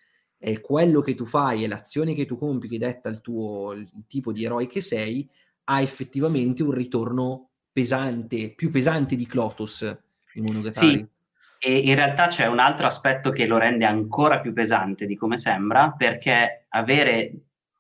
è 0.41 0.59
quello 0.63 1.03
che 1.03 1.13
tu 1.15 1.27
fai 1.27 1.63
e 1.63 1.69
l'azione 1.69 2.15
che 2.15 2.25
tu 2.25 2.39
compi 2.39 2.67
che 2.67 2.79
detta 2.79 3.11
il 3.11 3.21
tuo 3.21 3.73
il 3.73 3.87
tipo 4.09 4.33
di 4.33 4.43
eroe 4.43 4.67
che 4.67 4.81
sei, 4.81 5.29
ha 5.65 5.83
effettivamente 5.83 6.63
un 6.63 6.71
ritorno 6.71 7.51
pesante, 7.71 8.55
più 8.55 8.71
pesante 8.71 9.17
di 9.17 9.27
Clotos 9.27 9.83
in 10.35 10.45
Monogatari. 10.45 10.97
Sì, 10.97 11.07
e 11.69 11.77
in 11.77 11.95
realtà 11.95 12.29
c'è 12.29 12.47
un 12.47 12.59
altro 12.59 12.87
aspetto 12.87 13.31
che 13.33 13.47
lo 13.47 13.59
rende 13.59 13.85
ancora 13.85 14.41
più 14.41 14.55
pesante 14.55 15.05
di 15.05 15.15
come 15.15 15.37
sembra, 15.37 15.93
perché 15.93 16.65
avere 16.71 17.35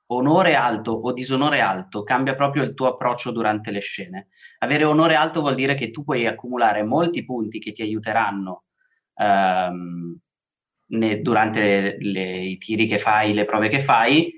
onore 0.08 0.54
alto 0.54 0.92
o 0.92 1.12
disonore 1.14 1.60
alto 1.60 2.02
cambia 2.02 2.34
proprio 2.34 2.62
il 2.62 2.74
tuo 2.74 2.88
approccio 2.88 3.30
durante 3.30 3.70
le 3.70 3.80
scene. 3.80 4.28
Avere 4.58 4.84
onore 4.84 5.14
alto 5.14 5.40
vuol 5.40 5.54
dire 5.54 5.74
che 5.74 5.90
tu 5.90 6.04
puoi 6.04 6.26
accumulare 6.26 6.82
molti 6.82 7.24
punti 7.24 7.58
che 7.58 7.72
ti 7.72 7.80
aiuteranno 7.80 8.64
ehm, 9.14 10.18
ne, 10.90 11.20
durante 11.20 11.60
le, 11.60 11.96
le, 11.98 12.38
i 12.38 12.58
tiri 12.58 12.86
che 12.86 12.98
fai, 12.98 13.32
le 13.32 13.44
prove 13.44 13.68
che 13.68 13.80
fai, 13.80 14.32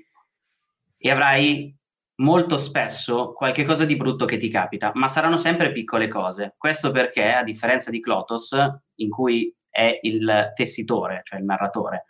e 0.97 1.11
avrai 1.11 1.75
molto 2.15 2.57
spesso 2.57 3.33
qualche 3.33 3.65
cosa 3.65 3.85
di 3.85 3.95
brutto 3.95 4.25
che 4.25 4.37
ti 4.37 4.49
capita, 4.49 4.91
ma 4.95 5.09
saranno 5.09 5.37
sempre 5.37 5.71
piccole 5.71 6.07
cose. 6.07 6.55
Questo 6.57 6.91
perché, 6.91 7.33
a 7.33 7.43
differenza 7.43 7.89
di 7.89 7.99
Clotos, 7.99 8.55
in 8.95 9.09
cui 9.09 9.53
è 9.69 9.99
il 10.03 10.51
tessitore, 10.55 11.21
cioè 11.23 11.39
il 11.39 11.45
narratore, 11.45 12.05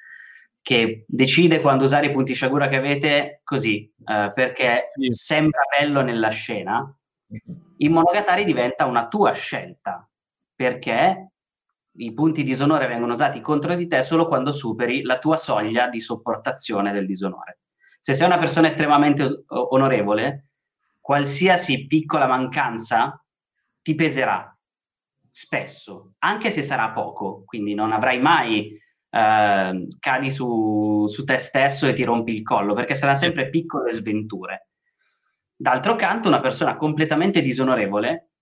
che 0.62 1.06
decide 1.08 1.60
quando 1.60 1.86
usare 1.86 2.08
i 2.08 2.12
punti 2.12 2.34
sciagura 2.34 2.68
che 2.68 2.76
avete 2.76 3.42
così, 3.44 3.92
eh, 4.06 4.32
perché 4.34 4.88
sì. 4.90 5.12
sembra 5.12 5.62
bello 5.78 6.02
nella 6.02 6.30
scena, 6.30 6.96
in 7.78 7.92
Monogatari 7.92 8.44
diventa 8.44 8.86
una 8.86 9.08
tua 9.08 9.32
scelta, 9.34 10.08
perché 10.54 11.33
i 11.96 12.14
punti 12.14 12.44
disonore 12.44 12.88
vengono 12.88 13.14
usati 13.14 13.42
contro 13.42 13.76
di 13.76 13.88
te 13.88 14.02
solo 14.02 14.28
quando 14.28 14.52
superi 14.52 15.04
la 15.04 15.20
tua 15.20 15.38
soglia 15.38 15.88
di 15.88 16.00
sopportazione 16.00 16.92
del 16.92 17.06
disonore. 17.06 17.60
Se 18.00 18.14
sei 18.14 18.26
una 18.26 18.40
persona 18.40 18.68
estremamente 18.68 19.44
onorevole, 19.48 20.50
qualsiasi 21.00 21.86
piccola 21.88 22.28
mancanza 22.28 23.24
ti 23.82 23.96
peserà 23.96 24.58
spesso, 25.30 26.14
anche 26.20 26.52
se 26.52 26.62
sarà 26.62 26.92
poco, 26.92 27.44
quindi 27.46 27.74
non 27.74 27.92
avrai 27.92 28.20
mai 28.20 28.80
eh, 29.10 29.88
cadi 30.00 30.32
su, 30.32 31.08
su 31.08 31.24
te 31.24 31.38
stesso 31.38 31.88
e 31.88 31.94
ti 31.94 32.04
rompi 32.04 32.32
il 32.34 32.44
collo, 32.44 32.74
perché 32.74 32.96
saranno 32.96 33.18
sempre 33.18 33.50
piccole 33.50 33.92
sventure. 33.92 34.70
D'altro 35.56 35.96
canto, 35.96 36.28
una 36.28 36.40
persona 36.40 36.76
completamente 36.76 37.42
disonorevole 37.42 38.33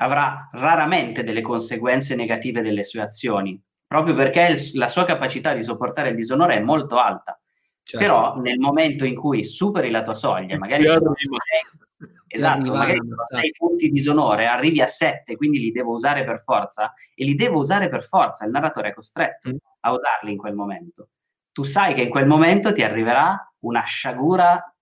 avrà 0.00 0.48
raramente 0.52 1.22
delle 1.22 1.42
conseguenze 1.42 2.14
negative 2.14 2.62
delle 2.62 2.84
sue 2.84 3.02
azioni, 3.02 3.60
proprio 3.86 4.14
perché 4.14 4.56
la 4.74 4.88
sua 4.88 5.04
capacità 5.04 5.54
di 5.54 5.62
sopportare 5.62 6.10
il 6.10 6.16
disonore 6.16 6.56
è 6.56 6.60
molto 6.60 6.96
alta. 6.96 7.38
Certo. 7.82 8.06
Però 8.06 8.36
nel 8.36 8.58
momento 8.58 9.04
in 9.04 9.16
cui 9.16 9.44
superi 9.44 9.90
la 9.90 10.02
tua 10.02 10.14
soglia, 10.14 10.56
magari 10.56 10.84
sono 10.86 11.12
sei, 11.16 12.08
esatto, 12.28 12.72
magari 12.72 12.98
sono 12.98 13.24
sei 13.26 13.52
punti 13.56 13.86
di 13.86 13.92
disonore, 13.92 14.46
arrivi 14.46 14.80
a 14.80 14.86
sette, 14.86 15.36
quindi 15.36 15.58
li 15.58 15.72
devo 15.72 15.92
usare 15.92 16.24
per 16.24 16.42
forza, 16.44 16.92
e 17.14 17.24
li 17.24 17.34
devo 17.34 17.58
usare 17.58 17.88
per 17.88 18.04
forza, 18.04 18.44
il 18.44 18.52
narratore 18.52 18.90
è 18.90 18.94
costretto 18.94 19.50
mm. 19.50 19.56
a 19.80 19.92
usarli 19.92 20.30
in 20.30 20.38
quel 20.38 20.54
momento. 20.54 21.08
Tu 21.52 21.64
sai 21.64 21.94
che 21.94 22.02
in 22.02 22.10
quel 22.10 22.26
momento 22.26 22.72
ti 22.72 22.82
arriverà 22.82 23.52
una 23.60 23.82
sciagura 23.82 24.72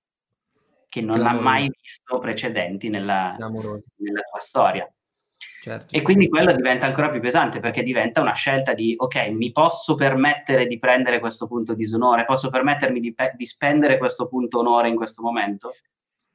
che 0.87 1.01
non 1.01 1.27
ha 1.27 1.33
mai 1.33 1.71
visto 1.81 2.19
precedenti 2.19 2.89
nella, 2.89 3.37
nella 3.37 4.23
tua 4.31 4.39
storia. 4.39 4.91
Certo. 5.61 5.95
E 5.95 6.03
quindi 6.03 6.29
quello 6.29 6.53
diventa 6.53 6.87
ancora 6.87 7.11
più 7.11 7.21
pesante 7.21 7.59
perché 7.59 7.83
diventa 7.83 8.21
una 8.21 8.33
scelta 8.33 8.75
di 8.75 8.95
ok, 8.97 9.29
mi 9.31 9.51
posso 9.51 9.97
permettere 9.97 10.67
di 10.67 10.79
prendere 10.79 11.19
questo 11.19 11.49
punto 11.49 11.75
di 11.75 11.83
disonore, 11.83 12.25
posso 12.25 12.49
permettermi 12.49 13.01
di, 13.01 13.13
pe- 13.13 13.35
di 13.37 13.45
spendere 13.45 13.99
questo 13.99 14.29
punto 14.29 14.61
onore 14.61 14.89
in 14.89 14.97
questo 14.97 15.21
momento? 15.21 15.73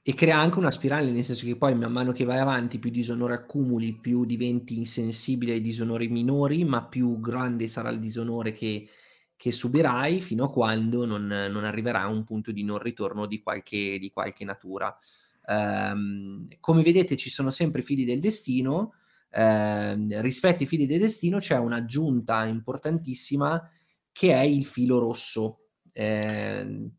E 0.06 0.14
crea 0.14 0.38
anche 0.38 0.58
una 0.58 0.72
spirale, 0.72 1.10
nel 1.12 1.24
senso 1.24 1.46
che 1.46 1.56
poi 1.56 1.74
man 1.74 1.94
mano 1.94 2.12
che 2.12 2.26
vai 2.26 2.40
avanti, 2.40 2.78
più 2.78 2.90
disonore 2.90 3.36
accumuli, 3.36 3.94
più 3.94 4.26
diventi 4.26 4.78
insensibile 4.78 5.54
ai 5.54 5.62
disonori 5.62 6.10
minori, 6.10 6.66
ma 6.66 6.84
più 6.84 7.22
grande 7.22 7.68
sarà 7.68 7.90
il 7.90 8.02
disonore 8.02 8.52
che, 8.52 8.90
che 9.38 9.52
subirai 9.54 10.20
fino 10.20 10.44
a 10.44 10.52
quando 10.52 11.06
non, 11.06 11.26
non, 11.26 11.64
arriverà 11.64 12.02
a 12.02 12.08
un 12.08 12.26
punto 12.26 12.52
di 12.52 12.66
non 12.66 12.80
ritorno 12.80 13.26
di 13.26 13.42
qualche, 13.42 13.98
di 13.98 14.10
qualche 14.12 14.44
natura. 14.44 14.94
Um, 15.46 16.48
come 16.60 16.84
vedete 16.84 17.16
ci 17.16 17.30
sono 17.30 17.50
sempre 17.50 17.82
fili 17.82 18.04
del 18.04 18.20
destino, 18.20 18.96
eh, 19.36 20.22
rispetto 20.22 20.62
ai 20.62 20.70
fili 20.70 20.86
del 20.86 21.00
destino 21.00 21.40
c'è 21.40 21.58
un'aggiunta 21.58 22.46
importantissima 22.46 23.68
che 24.12 24.32
è 24.32 24.42
il 24.42 24.66
filo 24.66 25.00
rosso. 25.00 25.70
Eh, 25.92 26.92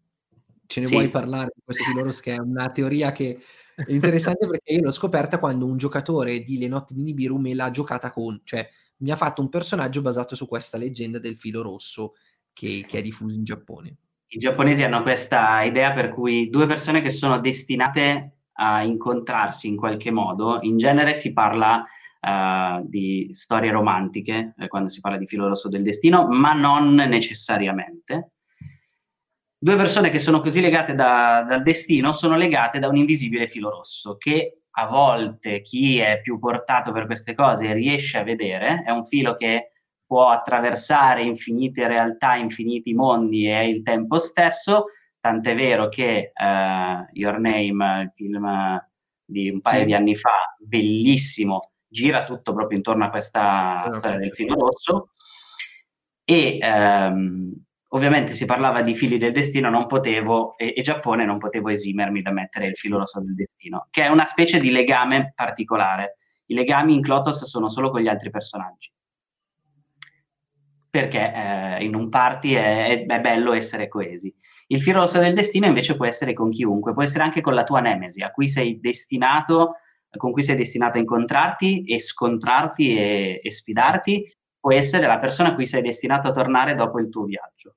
ce 0.66 0.80
ne 0.80 0.86
sì. 0.86 0.92
vuoi 0.92 1.10
parlare 1.10 1.52
di 1.54 1.62
questo 1.64 1.84
filo 1.84 2.02
rosso 2.02 2.20
che 2.20 2.34
è 2.34 2.38
una 2.38 2.70
teoria 2.70 3.12
che 3.12 3.38
è 3.76 3.92
interessante 3.92 4.48
perché 4.48 4.72
io 4.72 4.82
l'ho 4.82 4.92
scoperta 4.92 5.38
quando 5.38 5.66
un 5.66 5.76
giocatore 5.76 6.40
di 6.42 6.58
Le 6.58 6.68
notti 6.68 6.94
di 6.94 7.02
Nibiru 7.02 7.36
me 7.36 7.54
l'ha 7.54 7.70
giocata 7.70 8.10
con, 8.10 8.40
cioè 8.44 8.68
mi 8.98 9.10
ha 9.10 9.16
fatto 9.16 9.40
un 9.40 9.48
personaggio 9.48 10.00
basato 10.00 10.34
su 10.34 10.48
questa 10.48 10.76
leggenda 10.76 11.20
del 11.20 11.36
filo 11.36 11.62
rosso 11.62 12.14
che, 12.52 12.84
che 12.86 12.98
è 12.98 13.02
diffuso 13.02 13.34
in 13.34 13.44
Giappone. 13.44 13.96
I 14.26 14.38
giapponesi 14.38 14.82
hanno 14.82 15.02
questa 15.02 15.62
idea 15.62 15.92
per 15.92 16.08
cui 16.08 16.50
due 16.50 16.66
persone 16.66 17.00
che 17.00 17.10
sono 17.10 17.38
destinate 17.38 18.38
a 18.54 18.82
incontrarsi 18.82 19.68
in 19.68 19.76
qualche 19.76 20.10
modo, 20.10 20.58
in 20.62 20.76
genere 20.76 21.14
si 21.14 21.32
parla 21.32 21.84
uh, 22.24 22.87
di 22.88 23.28
storie 23.32 23.70
romantiche 23.70 24.54
eh, 24.58 24.68
quando 24.68 24.88
si 24.88 25.00
parla 25.00 25.18
di 25.18 25.26
filo 25.26 25.48
rosso 25.48 25.68
del 25.68 25.82
destino, 25.82 26.26
ma 26.28 26.52
non 26.52 26.94
necessariamente. 26.94 28.30
Due 29.58 29.76
persone 29.76 30.10
che 30.10 30.18
sono 30.18 30.40
così 30.40 30.60
legate 30.60 30.94
da, 30.94 31.44
dal 31.48 31.62
destino 31.62 32.12
sono 32.12 32.37
legate 32.37 32.78
da 32.78 32.88
un 32.88 32.96
invisibile 32.96 33.46
filo 33.46 33.70
rosso 33.70 34.16
che 34.16 34.58
a 34.76 34.87
volte 34.87 35.62
chi 35.62 35.98
è 35.98 36.20
più 36.20 36.38
portato 36.38 36.92
per 36.92 37.06
queste 37.06 37.34
cose 37.34 37.72
riesce 37.72 38.18
a 38.18 38.24
vedere, 38.24 38.82
è 38.84 38.90
un 38.90 39.04
filo 39.04 39.37
che 39.37 39.70
può 40.04 40.30
attraversare 40.30 41.22
infinite 41.22 41.87
realtà, 41.87 42.34
infiniti 42.34 42.92
mondi 42.92 43.48
e 43.48 43.68
il 43.68 43.82
tempo 43.82 44.18
stesso, 44.18 44.87
tant'è 45.20 45.54
vero 45.54 45.88
che 45.88 46.32
uh, 46.34 47.06
Your 47.12 47.38
Name, 47.38 48.02
il 48.02 48.12
film 48.14 48.87
di 49.24 49.48
un 49.48 49.60
paio 49.60 49.80
sì. 49.80 49.87
di 49.87 49.94
anni 49.94 50.14
fa, 50.16 50.54
bellissimo, 50.58 51.73
gira 51.94 52.24
tutto 52.24 52.52
proprio 52.52 52.76
intorno 52.76 53.04
a 53.04 53.11
questa 53.11 53.87
storia 53.90 54.18
del 54.18 54.33
filo 54.33 54.57
rosso 54.57 55.11
e 56.24 56.59
ehm, 56.61 57.52
ovviamente 57.90 58.35
si 58.35 58.46
parlava 58.46 58.83
di 58.83 58.96
fili 58.96 59.16
del 59.16 59.30
destino, 59.30 59.70
non 59.70 59.87
potevo, 59.87 60.57
e, 60.57 60.74
e, 60.76 60.83
Giappone 60.83 61.24
non 61.24 61.38
potevo 61.38 61.68
esimermi 61.68 62.20
da 62.20 62.33
mettere 62.33 62.66
il 62.66 62.74
filo 62.74 62.98
rosso 62.98 63.20
del 63.20 63.37
destino, 63.37 63.87
che 63.90 64.02
è 64.02 64.09
una 64.09 64.24
specie 64.24 64.59
di 64.59 64.70
legame 64.70 65.33
particolare. 65.37 66.16
I 66.46 66.54
legami 66.54 66.94
in 66.94 67.00
Clotos 67.00 67.44
sono 67.44 67.68
solo 67.68 67.90
con 67.90 68.00
gli 68.00 68.09
altri 68.09 68.30
personaggi. 68.30 68.92
Perché 70.90 71.33
eh, 71.33 71.85
in 71.85 71.94
un 71.94 72.09
party 72.09 72.52
è, 72.54 73.07
è, 73.07 73.20
bello 73.20 73.52
essere 73.52 73.87
coesi. 73.87 74.35
Il 74.66 74.83
filo 74.83 75.00
rosso 75.00 75.20
del 75.20 75.35
destino 75.35 75.66
invece 75.66 75.94
può 75.94 76.07
essere 76.07 76.33
con 76.33 76.50
chiunque, 76.50 76.92
può 76.92 77.02
essere 77.04 77.22
anche 77.22 77.40
con 77.40 77.54
la 77.54 77.64
tua 77.64 77.80
nemesi, 77.80 78.20
a 78.22 78.33
cui 78.33 78.48
sei 78.48 78.80
destinato 78.80 79.76
con 80.16 80.33
cui 80.33 80.42
sei 80.42 80.57
destinato 80.57 80.98
a 80.98 81.00
incontrarti 81.00 81.85
e 81.85 82.00
scontrarti 82.00 82.96
e, 82.96 83.40
e 83.42 83.50
sfidarti, 83.50 84.33
può 84.59 84.72
essere 84.72 85.07
la 85.07 85.18
persona 85.18 85.50
a 85.50 85.55
cui 85.55 85.66
sei 85.66 85.83
destinato 85.83 86.29
a 86.29 86.33
tornare 86.33 86.74
dopo 86.74 86.98
il 86.98 87.09
tuo 87.09 87.24
viaggio. 87.24 87.77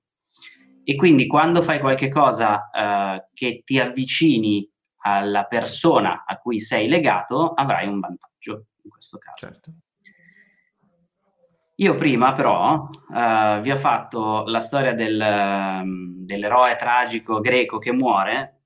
E 0.84 0.95
quindi 0.95 1.28
quando 1.28 1.62
fai 1.62 1.80
qualche 1.80 2.08
cosa 2.08 2.69
uh, 2.71 3.28
che 3.34 3.62
ti 3.65 3.78
avvicini 3.78 4.69
alla 5.00 5.43
persona 5.43 6.23
a 6.26 6.38
cui 6.38 6.62
sei 6.62 6.88
legato, 6.88 7.52
avrai 7.54 7.88
un 7.88 8.00
vantaggio 8.00 8.67
in 8.84 8.89
questo 8.89 9.17
caso. 9.17 9.45
Certo. 9.47 9.71
Io 11.80 11.95
prima 11.95 12.34
però 12.34 12.89
uh, 12.89 13.62
vi 13.62 13.69
ho 13.69 13.78
fatto 13.78 14.45
la 14.45 14.60
storia 14.60 14.93
del, 14.93 15.19
um, 15.19 16.26
dell'eroe 16.26 16.76
tragico 16.76 17.39
greco 17.39 17.78
che 17.78 17.91
muore 17.91 18.56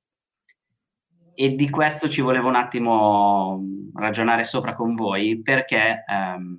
e 1.34 1.56
di 1.56 1.70
questo 1.70 2.10
ci 2.10 2.22
volevo 2.22 2.48
un 2.48 2.56
attimo 2.56 3.64
ragionare 3.94 4.44
sopra 4.44 4.76
con 4.76 4.96
voi 4.96 5.42
perché 5.42 6.04
ehm, 6.08 6.58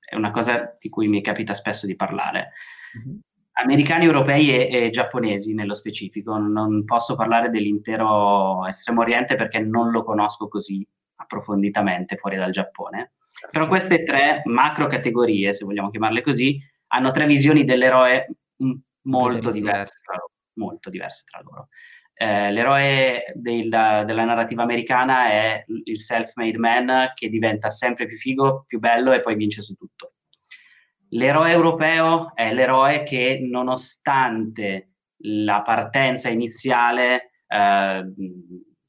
è 0.00 0.14
una 0.16 0.30
cosa 0.30 0.76
di 0.78 0.88
cui 0.88 1.08
mi 1.08 1.22
capita 1.22 1.54
spesso 1.54 1.86
di 1.86 1.96
parlare. 1.96 2.52
Mm-hmm. 2.98 3.18
Americani, 3.52 4.04
europei 4.06 4.50
e, 4.50 4.84
e, 4.84 4.90
giapponesi 4.90 5.54
nello 5.54 5.74
specifico, 5.74 6.36
non 6.38 6.84
posso 6.84 7.14
parlare 7.14 7.50
dell'intero 7.50 8.66
Estremo 8.66 9.02
Oriente 9.02 9.36
perché 9.36 9.58
non 9.58 9.90
lo 9.90 10.02
conosco 10.02 10.48
così 10.48 10.86
approfonditamente 11.16 12.16
fuori 12.16 12.36
dal 12.36 12.52
Giappone. 12.52 13.12
Certo. 13.30 13.48
Però 13.52 13.68
queste 13.68 14.02
tre 14.02 14.42
macro 14.46 14.86
categorie, 14.86 15.52
se 15.52 15.64
vogliamo 15.64 15.90
chiamarle 15.90 16.22
così, 16.22 16.58
hanno 16.88 17.10
tre 17.10 17.26
visioni 17.26 17.64
dell'eroe 17.64 18.26
molto 19.02 19.50
diverse, 19.50 20.00
tra 20.04 20.14
loro, 20.14 20.32
molto 20.54 20.90
diverse 20.90 21.22
tra 21.30 21.40
loro. 21.42 21.68
Eh, 22.22 22.52
l'eroe 22.52 23.32
della, 23.34 24.04
della 24.04 24.24
narrativa 24.24 24.62
americana 24.62 25.30
è 25.30 25.64
il 25.84 25.98
self-made 25.98 26.58
man 26.58 27.12
che 27.14 27.30
diventa 27.30 27.70
sempre 27.70 28.04
più 28.04 28.18
figo, 28.18 28.64
più 28.66 28.78
bello 28.78 29.12
e 29.12 29.20
poi 29.20 29.36
vince 29.36 29.62
su 29.62 29.74
tutto. 29.74 30.12
L'eroe 31.12 31.50
europeo 31.50 32.34
è 32.34 32.52
l'eroe 32.52 33.04
che 33.04 33.38
nonostante 33.40 34.96
la 35.22 35.62
partenza 35.62 36.28
iniziale 36.28 37.30
eh, 37.46 38.12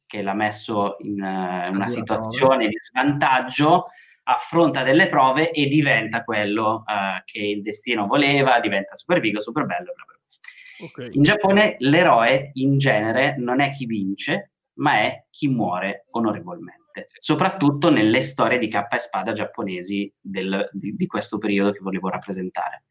che 0.06 0.22
l'ha 0.22 0.34
messo 0.34 0.98
in 1.00 1.22
uh, 1.22 1.72
una 1.72 1.88
situazione 1.88 2.68
di 2.68 2.78
svantaggio, 2.82 3.86
affronta 4.24 4.84
delle 4.84 5.08
prove 5.08 5.52
e 5.52 5.68
diventa 5.68 6.26
quello 6.26 6.84
uh, 6.86 7.22
che 7.24 7.40
il 7.40 7.62
destino 7.62 8.08
voleva, 8.08 8.60
diventa 8.60 8.94
super 8.94 9.22
figo, 9.22 9.40
super 9.40 9.66
bello, 9.66 9.94
bla 9.96 10.04
bla 10.06 10.11
Okay. 10.82 11.10
In 11.14 11.24
Giappone 11.24 11.76
l'eroe 11.80 12.52
in 12.54 12.78
genere 12.78 13.36
non 13.38 13.60
è 13.60 13.72
chi 13.72 13.86
vince, 13.86 14.52
ma 14.76 15.00
è 15.00 15.26
chi 15.30 15.48
muore 15.48 16.08
onorevolmente, 16.12 17.08
soprattutto 17.14 17.90
nelle 17.90 18.22
storie 18.22 18.58
di 18.58 18.68
cappa 18.68 18.96
e 18.96 19.00
spada 19.00 19.32
giapponesi 19.32 20.12
del, 20.20 20.70
di, 20.72 20.96
di, 20.96 21.06
questo 21.06 21.38
periodo 21.38 21.72
che 21.72 21.80
volevo 21.82 22.10
rappresentare. 22.10 22.86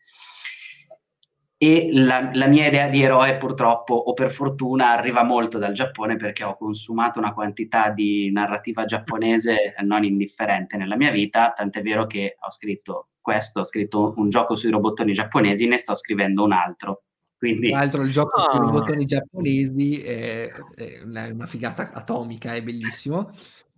E 1.62 1.90
la, 1.92 2.30
la, 2.32 2.46
mia 2.46 2.68
idea 2.68 2.88
di 2.88 3.02
eroe 3.02 3.36
purtroppo 3.36 3.92
o 3.94 4.14
per 4.14 4.30
fortuna 4.30 4.92
arriva 4.92 5.22
molto 5.22 5.58
dal 5.58 5.74
Giappone 5.74 6.16
perché 6.16 6.42
ho 6.42 6.56
consumato 6.56 7.18
una 7.18 7.34
quantità 7.34 7.90
di 7.90 8.30
narrativa 8.32 8.86
giapponese 8.86 9.74
non 9.82 10.04
indifferente 10.04 10.78
nella 10.78 10.96
mia 10.96 11.10
vita, 11.10 11.52
tant'è 11.54 11.82
vero 11.82 12.06
che 12.06 12.36
ho 12.38 12.50
scritto 12.50 13.08
questo, 13.20 13.60
ho 13.60 13.64
scritto 13.64 14.14
un 14.16 14.30
gioco 14.30 14.56
sui 14.56 14.70
robottoni 14.70 15.12
giapponesi, 15.12 15.66
ne 15.66 15.76
sto 15.76 15.94
scrivendo 15.94 16.44
un 16.44 16.52
altro 16.52 17.02
Quindi... 17.40 17.70
Tra 17.70 17.78
l'altro 17.78 18.02
il 18.02 18.10
gioco 18.10 18.36
ah. 18.36 18.50
con 18.50 18.68
i 18.68 18.70
bottoni 18.70 19.06
giapponesi 19.06 20.02
è, 20.02 20.52
è, 20.74 21.00
una 21.02 21.46
figata 21.46 21.90
atomica, 21.90 22.54
è 22.54 22.62
bellissimo. 22.62 23.30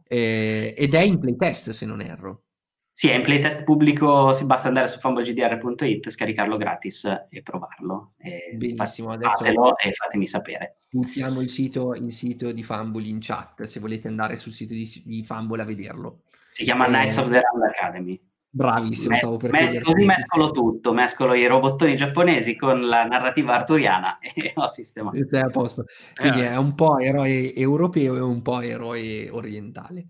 Eh, 0.08 0.74
ed 0.76 0.94
è 0.94 1.00
in 1.00 1.20
playtest 1.20 1.70
se 1.70 1.86
non 1.86 2.00
erro. 2.00 2.42
Sì, 2.90 3.08
è 3.08 3.14
in 3.14 3.22
playtest 3.22 3.62
pubblico, 3.62 4.32
si 4.32 4.46
basta 4.46 4.66
andare 4.66 4.88
su 4.88 4.98
fumblegdr.it, 4.98 6.10
scaricarlo 6.10 6.56
gratis 6.56 7.04
e 7.30 7.42
provarlo. 7.42 8.14
E 8.18 8.52
Benissimo, 8.56 9.16
fatelo 9.16 9.78
e 9.78 9.92
fatemi 9.92 10.26
sapere. 10.26 10.78
Buttiamo 10.90 11.40
il 11.40 11.48
sito, 11.48 11.94
il 11.94 12.12
sito 12.12 12.50
di 12.50 12.64
Fumble 12.64 13.06
in 13.06 13.20
chat, 13.20 13.62
se 13.62 13.78
volete 13.78 14.08
andare 14.08 14.40
sul 14.40 14.52
sito 14.52 14.74
di, 14.74 15.02
di 15.04 15.22
Fumble 15.22 15.62
a 15.62 15.64
vederlo. 15.64 16.22
Si 16.50 16.64
chiama 16.64 16.86
eh, 16.86 16.88
Knights 16.88 17.16
of 17.16 17.30
the 17.30 17.40
Round 17.40 17.62
Academy. 17.62 18.20
Bravissimo, 18.54 19.16
stavo 19.16 19.38
per 19.38 19.50
mes- 19.50 19.80
Così 19.80 20.04
mescolo 20.04 20.50
tutto, 20.50 20.92
mescolo 20.92 21.32
i 21.32 21.46
robottoni 21.46 21.96
giapponesi 21.96 22.54
con 22.54 22.86
la 22.86 23.04
narrativa 23.04 23.54
arturiana 23.54 24.18
e 24.20 24.52
ho 24.54 24.68
sistemato. 24.68 25.16
Sei 25.26 25.40
a 25.40 25.48
posto. 25.48 25.86
Quindi 26.14 26.42
eh. 26.42 26.50
è 26.50 26.56
un 26.56 26.74
po' 26.74 26.98
eroe 26.98 27.54
europeo 27.54 28.14
e 28.14 28.20
un 28.20 28.42
po' 28.42 28.60
eroe 28.60 29.30
orientale. 29.30 30.08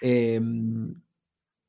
Ehm, 0.00 1.00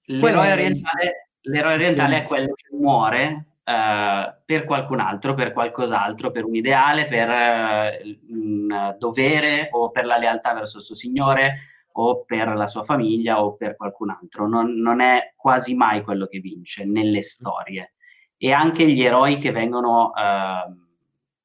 l'eroe, 0.08 0.52
orientale, 0.52 1.30
l'eroe 1.40 1.74
orientale 1.76 2.18
è 2.18 2.24
quello 2.26 2.54
che 2.54 2.76
muore 2.76 3.46
Uh, 3.70 4.34
per 4.46 4.64
qualcun 4.64 5.00
altro, 5.00 5.36
per 5.36 5.52
qualcos'altro, 5.52 6.32
per 6.32 6.44
un 6.44 6.56
ideale, 6.56 7.06
per 7.06 7.30
uh, 7.30 8.34
un 8.34 8.96
dovere 8.98 9.70
o 9.74 9.92
per 9.92 10.08
la 10.08 10.18
lealtà 10.18 10.56
verso 10.56 10.78
il 10.78 10.84
suo 10.84 10.96
signore 10.96 11.58
o 11.94 12.24
per 12.24 12.56
la 12.56 12.68
sua 12.68 12.84
famiglia 12.84 13.44
o 13.44 13.56
per 13.56 13.76
qualcun 13.76 14.12
altro. 14.12 14.48
Non, 14.48 14.80
non 14.80 15.00
è 15.00 15.34
quasi 15.36 15.76
mai 15.76 16.04
quello 16.04 16.28
che 16.28 16.40
vince 16.40 16.86
nelle 16.86 17.22
storie. 17.22 17.94
E 18.38 18.52
anche 18.52 18.90
gli 18.90 19.02
eroi 19.02 19.38
che 19.38 19.52
vengono, 19.52 20.12
uh, 20.16 20.74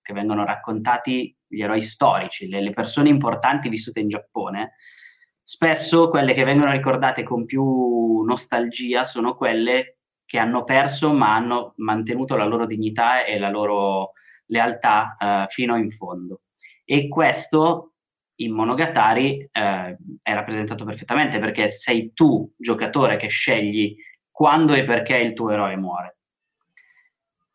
che 0.00 0.12
vengono 0.12 0.44
raccontati, 0.44 1.36
gli 1.46 1.62
eroi 1.62 1.82
storici, 1.82 2.48
le, 2.48 2.60
le 2.60 2.70
persone 2.70 3.08
importanti 3.08 3.68
vissute 3.68 4.00
in 4.00 4.08
Giappone, 4.08 4.74
spesso 5.42 6.08
quelle 6.08 6.34
che 6.34 6.44
vengono 6.44 6.72
ricordate 6.72 7.22
con 7.22 7.44
più 7.44 8.22
nostalgia 8.22 9.04
sono 9.04 9.34
quelle 9.34 9.98
che 10.24 10.38
hanno 10.38 10.64
perso 10.64 11.12
ma 11.12 11.34
hanno 11.34 11.74
mantenuto 11.76 12.34
la 12.36 12.46
loro 12.46 12.64
dignità 12.64 13.24
e 13.24 13.38
la 13.38 13.50
loro 13.50 14.12
lealtà 14.46 15.16
uh, 15.18 15.50
fino 15.50 15.76
in 15.76 15.90
fondo. 15.90 16.42
E 16.84 17.08
questo 17.08 17.93
in 18.36 18.52
Monogatari 18.52 19.48
eh, 19.50 19.96
è 20.22 20.32
rappresentato 20.32 20.84
perfettamente 20.84 21.38
perché 21.38 21.68
sei 21.68 22.12
tu, 22.12 22.52
giocatore, 22.56 23.16
che 23.16 23.28
scegli 23.28 23.96
quando 24.30 24.74
e 24.74 24.84
perché 24.84 25.16
il 25.16 25.34
tuo 25.34 25.50
eroe 25.50 25.76
muore. 25.76 26.18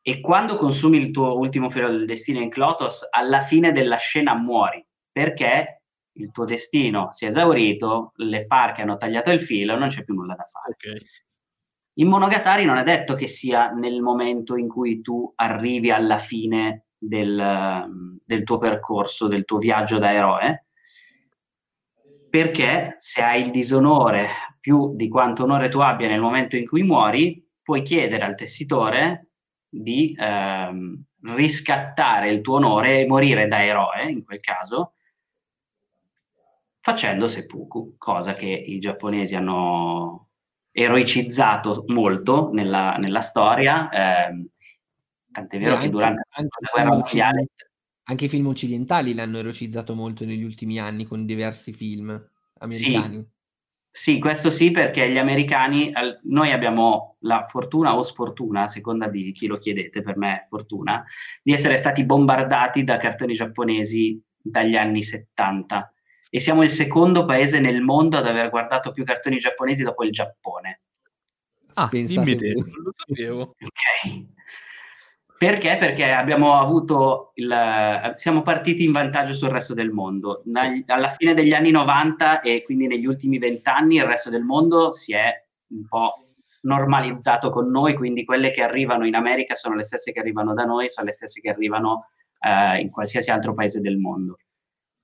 E 0.01 0.21
quando 0.21 0.55
consumi 0.55 0.97
il 0.97 1.11
tuo 1.11 1.37
ultimo 1.37 1.69
filo 1.69 1.89
del 1.89 2.05
destino 2.05 2.39
in 2.39 2.49
Clotos, 2.49 3.05
alla 3.09 3.41
fine 3.41 3.71
della 3.71 3.97
scena 3.97 4.33
muori 4.33 4.83
perché 5.11 5.81
il 6.13 6.31
tuo 6.31 6.45
destino 6.45 7.11
si 7.11 7.25
è 7.25 7.27
esaurito, 7.27 8.13
le 8.15 8.45
parche 8.45 8.81
hanno 8.81 8.97
tagliato 8.97 9.31
il 9.31 9.41
filo, 9.41 9.77
non 9.77 9.89
c'è 9.89 10.03
più 10.03 10.13
nulla 10.13 10.35
da 10.35 10.45
fare. 10.45 10.73
Okay. 10.73 11.05
In 11.99 12.07
Monogatari 12.07 12.63
non 12.63 12.77
è 12.77 12.83
detto 12.83 13.13
che 13.13 13.27
sia 13.27 13.71
nel 13.71 14.01
momento 14.01 14.55
in 14.55 14.67
cui 14.67 15.01
tu 15.01 15.31
arrivi 15.35 15.91
alla 15.91 16.17
fine 16.17 16.85
del, 16.97 18.19
del 18.25 18.43
tuo 18.43 18.57
percorso, 18.57 19.27
del 19.27 19.45
tuo 19.45 19.57
viaggio 19.57 19.97
da 19.97 20.13
eroe, 20.13 20.67
perché 22.29 22.95
se 22.99 23.21
hai 23.21 23.41
il 23.41 23.51
disonore 23.51 24.29
più 24.59 24.95
di 24.95 25.07
quanto 25.07 25.43
onore 25.43 25.69
tu 25.69 25.79
abbia 25.79 26.07
nel 26.07 26.19
momento 26.19 26.55
in 26.55 26.67
cui 26.67 26.83
muori, 26.83 27.43
puoi 27.61 27.81
chiedere 27.81 28.23
al 28.23 28.35
tessitore 28.35 29.29
di 29.67 30.15
ehm, 30.17 31.03
riscattare 31.35 32.29
il 32.29 32.41
tuo 32.41 32.55
onore 32.55 32.99
e 32.99 33.07
morire 33.07 33.47
da 33.47 33.63
eroe, 33.63 34.09
in 34.09 34.23
quel 34.23 34.39
caso, 34.39 34.93
facendo 36.79 37.27
seppuku, 37.27 37.95
cosa 37.97 38.33
che 38.33 38.47
i 38.47 38.79
giapponesi 38.79 39.35
hanno 39.35 40.29
eroicizzato 40.71 41.83
molto 41.87 42.49
nella, 42.51 42.95
nella 42.97 43.21
storia. 43.21 43.89
Eh, 43.89 44.49
tant'è 45.31 45.59
vero 45.59 45.75
Beh, 45.75 45.81
che 45.81 45.89
durante 45.89 46.27
anche, 46.31 46.57
la 46.59 46.69
guerra 46.73 46.95
mondiale 46.95 47.47
anche 48.09 48.25
i 48.25 48.29
film 48.29 48.47
occidentali 48.47 49.13
l'hanno 49.13 49.37
erocizzato 49.37 49.93
molto 49.93 50.25
negli 50.25 50.43
ultimi 50.43 50.79
anni 50.79 51.05
con 51.05 51.27
diversi 51.27 51.71
film 51.73 52.09
americani. 52.57 53.15
Sì, 53.91 54.13
sì 54.13 54.19
questo 54.19 54.49
sì, 54.49 54.71
perché 54.71 55.11
gli 55.11 55.19
americani, 55.19 55.91
noi 56.23 56.51
abbiamo 56.51 57.17
la 57.19 57.45
fortuna 57.47 57.95
o 57.95 58.01
sfortuna, 58.01 58.63
a 58.63 58.67
seconda 58.67 59.07
di 59.07 59.31
chi 59.31 59.45
lo 59.45 59.59
chiedete, 59.59 60.01
per 60.01 60.17
me 60.17 60.47
fortuna, 60.49 61.05
di 61.43 61.53
essere 61.53 61.77
stati 61.77 62.03
bombardati 62.03 62.83
da 62.83 62.97
cartoni 62.97 63.35
giapponesi 63.35 64.19
dagli 64.41 64.75
anni 64.75 65.03
70 65.03 65.93
e 66.31 66.39
siamo 66.39 66.63
il 66.63 66.71
secondo 66.71 67.25
paese 67.25 67.59
nel 67.59 67.81
mondo 67.81 68.17
ad 68.17 68.25
aver 68.25 68.49
guardato 68.49 68.91
più 68.91 69.03
cartoni 69.03 69.37
giapponesi 69.37 69.83
dopo 69.83 70.03
il 70.03 70.11
Giappone. 70.11 70.81
Ah, 71.75 71.89
dimmi 71.91 72.35
te, 72.35 72.53
non 72.53 72.83
lo 72.83 72.91
sapevo. 73.05 73.55
Ok. 73.59 74.37
Perché? 75.39 75.77
Perché 75.77 76.11
abbiamo 76.11 76.59
avuto 76.59 77.31
il, 77.35 78.11
siamo 78.15 78.41
partiti 78.41 78.83
in 78.83 78.91
vantaggio 78.91 79.33
sul 79.33 79.47
resto 79.47 79.73
del 79.73 79.89
mondo. 79.89 80.43
alla 80.87 81.11
fine 81.11 81.33
degli 81.33 81.53
anni 81.53 81.71
90 81.71 82.41
e 82.41 82.61
quindi 82.65 82.87
negli 82.87 83.05
ultimi 83.05 83.37
vent'anni 83.37 83.95
il 83.95 84.03
resto 84.03 84.29
del 84.29 84.43
mondo 84.43 84.91
si 84.91 85.13
è 85.13 85.31
un 85.69 85.87
po' 85.87 86.25
normalizzato 86.63 87.51
con 87.51 87.69
noi, 87.69 87.93
quindi 87.93 88.25
quelle 88.25 88.51
che 88.51 88.63
arrivano 88.63 89.07
in 89.07 89.15
America 89.15 89.55
sono 89.55 89.75
le 89.75 89.85
stesse 89.85 90.11
che 90.11 90.19
arrivano 90.19 90.53
da 90.53 90.65
noi, 90.65 90.89
sono 90.89 91.05
le 91.05 91.13
stesse 91.13 91.39
che 91.39 91.51
arrivano 91.51 92.09
eh, 92.41 92.81
in 92.81 92.89
qualsiasi 92.89 93.31
altro 93.31 93.53
paese 93.53 93.79
del 93.79 93.97
mondo. 93.97 94.39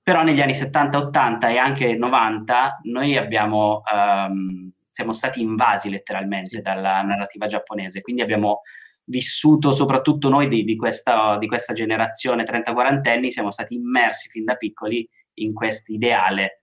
Però 0.02 0.22
negli 0.22 0.42
anni 0.42 0.54
70, 0.54 0.98
80 0.98 1.48
e 1.48 1.56
anche 1.56 1.96
90 1.96 2.80
noi 2.82 3.16
abbiamo, 3.16 3.80
um, 3.90 4.70
siamo 4.90 5.14
stati 5.14 5.40
invasi 5.40 5.88
letteralmente 5.88 6.60
dalla 6.60 7.00
narrativa 7.00 7.46
giapponese, 7.46 8.02
quindi 8.02 8.20
abbiamo 8.20 8.60
vissuto 9.06 9.72
soprattutto 9.72 10.28
noi 10.28 10.48
di, 10.48 10.64
di, 10.64 10.76
questa, 10.76 11.38
di 11.38 11.46
questa 11.46 11.72
generazione 11.72 12.44
30-40 12.44 13.08
anni, 13.08 13.30
siamo 13.30 13.50
stati 13.50 13.74
immersi 13.74 14.28
fin 14.28 14.44
da 14.44 14.54
piccoli 14.54 15.08
in 15.34 15.52
questo 15.52 15.92
ideale. 15.92 16.62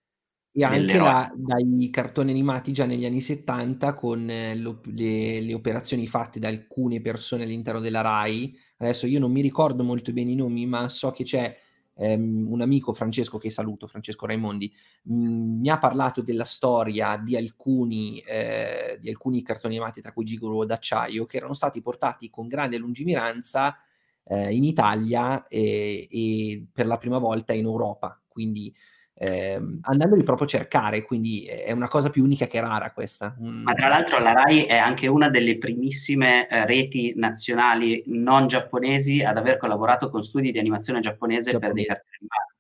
E 0.56 0.64
anche 0.64 0.98
la, 1.00 1.32
dai 1.34 1.90
cartoni 1.90 2.30
animati 2.30 2.74
già 2.74 2.86
negli 2.86 3.06
anni 3.06 3.22
70 3.22 3.96
con 3.96 4.30
eh, 4.30 4.56
lo, 4.56 4.82
le, 4.86 5.42
le, 5.42 5.54
operazioni 5.56 6.06
fatte 6.06 6.40
da 6.40 6.48
alcune 6.48 7.02
persone 7.02 7.44
all'interno 7.44 7.80
della 7.80 8.02
RAI. 8.02 8.56
Adesso 8.78 9.08
io 9.08 9.20
non 9.20 9.32
mi 9.32 9.42
ricordo 9.42 9.84
molto 9.84 10.14
bene 10.14 10.30
i 10.30 10.36
nomi, 10.36 10.68
ma 10.68 10.90
so 10.90 11.10
che 11.10 11.24
c'è 11.24 11.58
ehm, 11.96 12.52
un 12.52 12.62
amico 12.62 12.94
Francesco 12.94 13.38
che 13.38 13.50
saluto, 13.52 13.88
Francesco 13.88 14.26
Raimondi, 14.26 14.74
mm, 15.12 15.60
mi 15.60 15.70
ha 15.70 15.78
parlato 15.78 16.22
della 16.22 16.46
storia 16.46 17.18
di 17.18 17.36
alcuni, 17.36 18.20
eh, 18.20 18.98
di 19.00 19.10
alcuni 19.10 19.42
cartoni 19.42 19.76
animati, 19.76 20.02
tra 20.02 20.12
cui 20.14 20.26
Gigolo 20.26 20.66
d'acciaio, 20.66 21.26
che 21.26 21.38
erano 21.38 21.54
stati 21.54 21.82
portati 21.82 22.30
con 22.30 22.48
grande 22.48 22.78
lungimiranza 22.78 23.78
eh, 24.26 24.54
in 24.54 24.64
Italia 24.64 25.48
e, 25.48 26.08
e, 26.10 26.66
per 26.72 26.88
la 26.88 26.98
prima 26.98 27.18
volta 27.18 27.54
in 27.54 27.66
Europa. 27.66 28.20
Quindi 28.28 28.74
eh, 29.16 29.62
andandoli 29.82 30.24
proprio 30.24 30.48
a 30.48 30.50
cercare, 30.50 31.04
quindi 31.04 31.46
è 31.46 31.72
una 31.72 31.88
cosa 31.88 32.10
più 32.10 32.24
unica 32.24 32.48
che 32.48 32.60
rara 32.60 32.92
questa. 32.92 33.36
Ma 33.40 33.74
tra 33.74 33.88
l'altro 33.88 34.20
la 34.20 34.34
RAI 34.34 34.64
è 34.64 34.78
anche 34.78 35.08
una 35.08 35.30
delle 35.30 35.58
primissime 35.58 36.48
eh, 36.48 36.66
reti 36.66 37.14
nazionali 37.16 38.04
non 38.08 38.48
giapponesi 38.48 39.22
ad 39.22 39.38
aver 39.38 39.58
collaborato 39.58 40.10
con 40.10 40.24
studi 40.24 40.52
di 40.52 40.60
animazione 40.60 41.00
giapponese, 41.00 41.52
giapponese. 41.52 41.60
per 41.60 41.74
dei 41.74 41.86
cartoni 41.86 42.18
animati. 42.20 42.52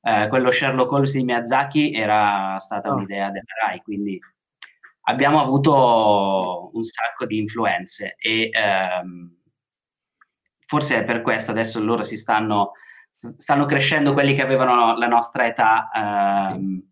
Eh, 0.00 0.28
quello 0.28 0.50
Sherlock 0.50 0.92
Holmes 0.92 1.12
di 1.12 1.24
Miyazaki 1.24 1.92
era 1.92 2.58
stata 2.58 2.90
oh. 2.90 2.96
un'idea 2.96 3.30
della 3.30 3.44
RAI, 3.66 3.80
quindi 3.82 4.20
abbiamo 5.08 5.40
avuto 5.40 6.70
un 6.72 6.82
sacco 6.84 7.24
di 7.24 7.38
influenze 7.38 8.14
e 8.18 8.50
ehm, 8.52 9.36
forse 10.66 10.98
è 10.98 11.04
per 11.04 11.22
questo 11.22 11.50
adesso 11.50 11.80
loro 11.80 12.04
si 12.04 12.16
stanno 12.16 12.72
stanno 13.18 13.66
crescendo 13.66 14.12
quelli 14.12 14.34
che 14.34 14.42
avevano 14.42 14.96
la 14.96 15.08
nostra 15.08 15.46
età 15.46 15.90
ehm, 15.92 16.88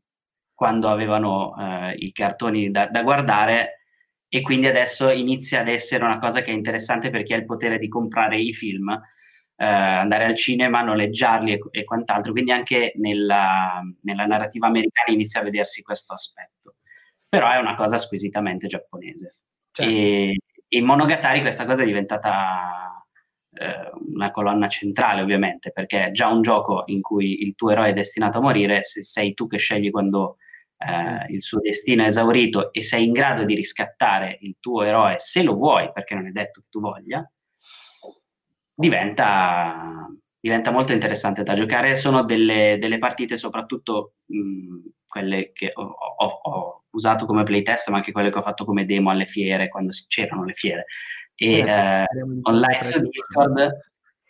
quando 0.53 0.89
avevano 0.89 1.55
eh, 1.57 1.95
i 1.99 2.11
cartoni 2.11 2.71
da, 2.71 2.89
da, 2.89 3.03
guardare 3.03 3.83
e 4.29 4.41
quindi 4.43 4.67
adesso 4.67 5.11
inizia 5.11 5.61
ad 5.61 5.69
essere 5.69 6.05
una 6.05 6.19
cosa 6.19 6.43
che 6.43 6.51
è 6.51 6.55
interessante 6.55 7.11
per 7.11 7.23
chi 7.23 7.33
ha 7.33 7.37
il 7.37 7.45
potere 7.45 7.79
di 7.79 7.89
comprare 7.89 8.41
i 8.41 8.53
film, 8.53 8.91
eh, 8.91 9.65
andare 9.65 10.25
al 10.25 10.35
cinema, 10.35 10.83
noleggiarli 10.83 11.53
e, 11.53 11.61
e 11.71 11.85
quant'altro, 11.85 12.33
quindi 12.33 12.51
anche 12.51 12.93
nella, 12.97 13.81
nella 14.03 14.27
narrativa 14.27 14.67
americana 14.67 15.13
inizia 15.13 15.41
a 15.41 15.45
vedersi 15.45 15.83
questo 15.83 16.13
aspetto. 16.15 16.77
Però 17.29 17.49
è 17.51 17.59
una 17.59 17.75
cosa 17.75 17.99
squisitamente 17.99 18.67
giapponese. 18.67 19.37
Certo. 19.71 19.93
E 19.93 20.37
in 20.69 20.85
Monogatari 20.85 21.41
questa 21.41 21.65
cosa 21.65 21.83
è 21.83 21.87
diventata 21.87 22.96
eh, 23.59 23.91
una 24.15 24.31
colonna 24.31 24.69
centrale 24.69 25.23
ovviamente, 25.23 25.71
perché 25.73 26.07
è 26.07 26.11
già 26.11 26.29
un 26.29 26.43
gioco 26.43 26.85
in 26.87 27.01
cui 27.01 27.43
il 27.43 27.55
tuo 27.55 27.71
eroe 27.71 27.91
è 27.91 27.93
destinato 27.93 28.39
a 28.39 28.43
morire, 28.43 28.83
se 28.83 29.03
sei 29.03 29.35
tu 29.35 29.47
che 29.47 29.59
scegli 29.59 29.91
quando 29.91 30.37
eh, 30.79 31.33
il 31.33 31.43
suo 31.43 31.61
destino 31.61 32.03
è 32.03 32.07
esaurito 32.07 32.73
e 32.73 32.83
sei 32.83 33.07
in 33.07 33.13
grado 33.13 33.45
di 33.45 33.55
riscattare 33.55 34.39
il 34.43 34.57
tuo 34.61 34.83
eroe 34.83 35.17
se 35.19 35.43
lo 35.43 35.55
vuoi, 35.55 35.91
perché 35.93 36.15
non 36.15 36.27
è 36.27 36.31
detto 36.31 36.61
che 36.61 36.67
tu 36.71 36.81
voglia, 36.81 37.29
diventa, 38.75 40.07
diventa 40.39 40.71
molto 40.71 40.93
interessante 40.93 41.43
da 41.43 41.55
giocare. 41.55 41.97
Sono 41.97 42.25
delle, 42.25 42.77
delle 42.79 42.99
partite, 42.99 43.37
soprattutto 43.37 44.15
mh, 44.27 44.89
quelle 45.07 45.53
che 45.53 45.71
ho, 45.75 45.83
ho, 45.83 46.41
ho, 46.43 46.85
usato 46.91 47.27
come 47.27 47.43
playtest, 47.43 47.89
ma 47.91 47.97
anche 47.97 48.13
quelle 48.13 48.31
che 48.31 48.39
ho 48.39 48.43
fatto 48.43 48.65
come 48.65 48.87
demo 48.87 49.11
alle 49.11 49.27
fiere, 49.27 49.69
quando 49.69 49.93
c'erano 50.09 50.45
le 50.45 50.55
fiere. 50.55 50.87
E 51.37 51.59
eh, 51.59 52.03
eh 52.03 52.07
online 52.43 52.83
su 52.83 53.01
Discord 53.01 53.79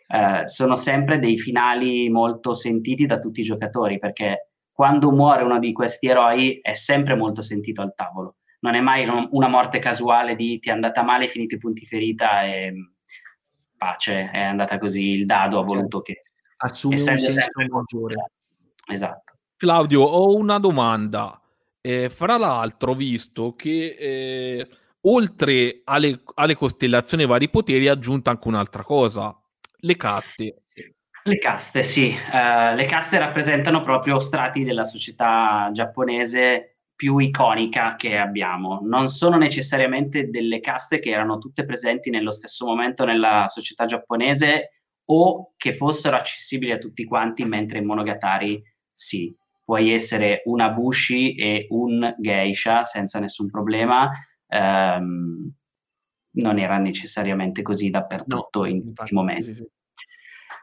eh, 0.07 0.47
sono 0.47 0.75
sempre 0.75 1.19
dei 1.19 1.37
finali 1.37 2.09
molto 2.09 2.53
sentiti 2.53 3.05
da 3.05 3.19
tutti 3.19 3.39
i 3.41 3.43
giocatori, 3.43 3.99
perché 3.99 4.51
quando 4.71 5.11
muore 5.11 5.43
uno 5.43 5.59
di 5.59 5.71
questi 5.71 6.07
eroi 6.07 6.59
è 6.61 6.73
sempre 6.73 7.15
molto 7.15 7.41
sentito 7.41 7.81
al 7.81 7.93
tavolo. 7.95 8.35
Non 8.59 8.75
è 8.75 8.79
mai 8.79 9.07
una 9.07 9.47
morte 9.47 9.79
casuale 9.79 10.35
di 10.35 10.59
ti 10.59 10.69
è 10.69 10.71
andata 10.71 11.03
male, 11.03 11.27
finiti 11.27 11.55
i 11.55 11.59
punti 11.59 11.85
ferita 11.85 12.43
e 12.43 12.73
pace, 13.77 14.31
è 14.31 14.39
andata 14.39 14.77
così, 14.77 15.09
il 15.09 15.25
dado 15.25 15.57
ha 15.57 15.61
certo. 15.61 15.73
voluto 15.73 16.01
che... 16.01 16.23
Assume 16.57 16.95
un 16.95 16.99
senso 16.99 17.31
maggiore. 17.69 18.31
Esatto. 18.91 19.33
Claudio, 19.55 20.01
ho 20.01 20.35
una 20.35 20.57
domanda. 20.57 21.39
Eh, 21.81 22.09
fra 22.09 22.37
l'altro, 22.37 22.93
visto 22.93 23.55
che 23.55 23.95
eh, 23.97 24.67
oltre 25.01 25.81
alle, 25.83 26.21
alle, 26.35 26.55
costellazioni 26.55 27.23
e 27.23 27.27
vari 27.27 27.49
poteri, 27.49 27.87
ha 27.87 27.93
aggiunto 27.93 28.29
anche 28.29 28.47
un'altra 28.47 28.83
cosa, 28.83 29.35
le 29.79 29.95
caste. 29.95 30.63
Le 31.23 31.37
caste, 31.39 31.83
sì. 31.83 32.15
Uh, 32.31 32.73
le 32.73 32.85
caste 32.85 33.17
rappresentano 33.17 33.83
proprio 33.83 34.17
strati 34.19 34.63
della 34.63 34.85
società 34.85 35.69
giapponese 35.73 36.77
più 36.95 37.19
iconica 37.19 37.95
che 37.95 38.17
abbiamo. 38.17 38.79
Non 38.81 39.07
sono 39.09 39.37
necessariamente 39.37 40.29
delle 40.29 40.59
caste 40.59 40.99
che 40.99 41.11
erano 41.11 41.37
tutte 41.37 41.65
presenti 41.65 42.09
nello 42.09 42.31
stesso 42.31 42.65
momento 42.65 43.05
nella 43.05 43.45
società 43.47 43.85
giapponese 43.85 44.71
o 45.09 45.53
che 45.57 45.73
fossero 45.73 46.15
accessibili 46.15 46.71
a 46.71 46.79
tutti 46.79 47.05
quanti, 47.05 47.45
mentre 47.45 47.77
in 47.77 47.85
Monogatari 47.85 48.61
sì. 48.91 49.33
Puoi 49.63 49.91
essere 49.91 50.43
una 50.45 50.69
Bushi 50.69 51.35
e 51.35 51.67
un 51.69 52.15
Geisha 52.19 52.85
senza 52.85 53.19
nessun 53.19 53.49
problema. 53.49 54.09
Um, 54.47 55.51
non 56.37 56.59
era 56.59 56.77
necessariamente 56.77 57.61
così 57.61 57.89
dappertutto 57.89 58.61
no, 58.61 58.65
in 58.65 58.93
tutti 58.93 59.11
i 59.11 59.15
momenti. 59.15 59.43
Sì, 59.43 59.55
sì. 59.55 59.67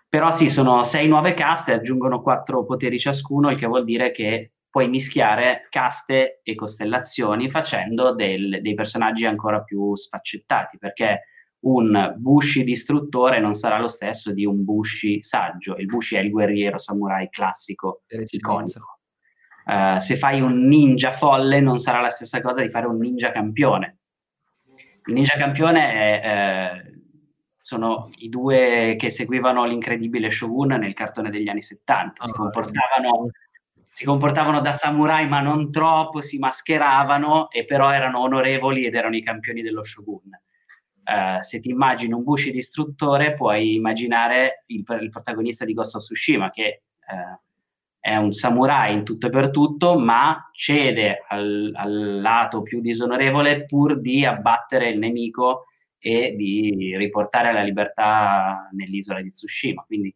Però 0.09 0.31
sì, 0.31 0.49
sono 0.49 0.85
sei 0.85 1.09
nuove 1.09 1.35
caste, 1.35 1.73
aggiungono 1.73 2.23
quattro 2.23 2.65
poteri 2.65 3.01
ciascuno, 3.01 3.51
il 3.51 3.59
che 3.59 3.67
vuol 3.67 3.85
dire 3.85 4.13
che 4.13 4.53
puoi 4.71 4.89
mischiare 4.89 5.67
caste 5.71 6.41
e 6.43 6.55
costellazioni 6.55 7.49
facendo 7.49 8.15
del, 8.15 8.61
dei 8.63 8.75
personaggi 8.75 9.27
ancora 9.27 9.63
più 9.63 9.95
sfaccettati, 9.97 10.79
perché 10.79 11.23
un 11.65 12.15
Bushi 12.17 12.63
distruttore 12.63 13.41
non 13.41 13.55
sarà 13.55 13.79
lo 13.81 13.89
stesso 13.89 14.33
di 14.33 14.45
un 14.45 14.65
Bushi 14.65 15.23
saggio. 15.23 15.77
Il 15.77 15.87
Bushi 15.87 16.17
è 16.17 16.21
il 16.21 16.31
guerriero 16.31 16.79
samurai 16.79 17.29
classico, 17.29 18.03
iconico. 18.29 19.01
Uh, 19.65 19.99
se 19.99 20.17
fai 20.17 20.41
un 20.41 20.67
ninja 20.67 21.13
folle 21.13 21.61
non 21.61 21.79
sarà 21.79 22.01
la 22.01 22.11
stessa 22.11 22.41
cosa 22.41 22.63
di 22.63 22.69
fare 22.69 22.87
un 22.87 22.99
ninja 22.99 23.33
campione. 23.33 23.99
Il 25.07 25.15
ninja 25.15 25.37
campione 25.37 25.93
è, 25.93 26.21
eh, 26.25 27.01
sono 27.59 28.11
i 28.17 28.29
due 28.29 28.97
che 28.99 29.11
seguivano 29.11 29.65
l'incredibile 29.65 30.31
Shogun 30.31 30.69
nel 30.69 30.95
cartone 30.95 31.31
degli 31.31 31.49
anni 31.49 31.63
70. 31.63 32.25
Si 32.25 32.31
ah, 32.31 32.35
comportavano 32.35 33.29
si 33.95 34.05
comportavano 34.05 34.61
da 34.61 34.73
samurai 34.73 35.29
ma 35.29 35.41
non 35.41 35.71
troppo, 35.71 36.21
si 36.21 36.37
mascheravano 36.39 37.49
e 37.49 37.65
però 37.65 37.93
erano 37.93 38.19
onorevoli 38.23 38.87
ed 38.87 38.97
erano 38.97 39.15
i 39.15 39.23
campioni 39.23 39.63
dello 39.63 39.85
shogun. 39.85 40.31
Uh, 41.05 41.41
se 41.43 41.61
ti 41.61 41.69
immagini 41.69 42.13
un 42.13 42.25
Bushi 42.25 42.51
distruttore, 42.51 43.35
puoi 43.35 43.77
immaginare 43.77 44.65
il, 44.67 44.83
il 45.01 45.11
protagonista 45.11 45.65
di 45.65 45.75
Ghost 45.75 45.95
of 45.95 46.03
Tsushima, 46.03 46.51
che 46.51 46.83
uh, 47.07 47.39
è 48.05 48.17
un 48.17 48.33
samurai 48.33 48.93
in 48.93 49.03
tutto 49.03 49.29
e 49.29 49.31
per 49.31 49.49
tutto, 49.49 49.99
ma 49.99 50.51
cede 50.53 51.25
al, 51.27 51.73
al, 51.75 52.21
lato 52.21 52.61
più 52.61 52.83
disonorevole 52.83 53.65
pur 53.65 53.99
di 53.99 54.27
abbattere 54.27 54.91
il 54.91 54.99
nemico 54.99 55.69
e 55.99 56.35
di 56.37 56.95
riportare 56.99 57.51
la 57.51 57.63
libertà 57.63 58.69
nell'isola 58.73 59.23
di 59.23 59.31
Tsushima. 59.31 59.85
Quindi 59.87 60.15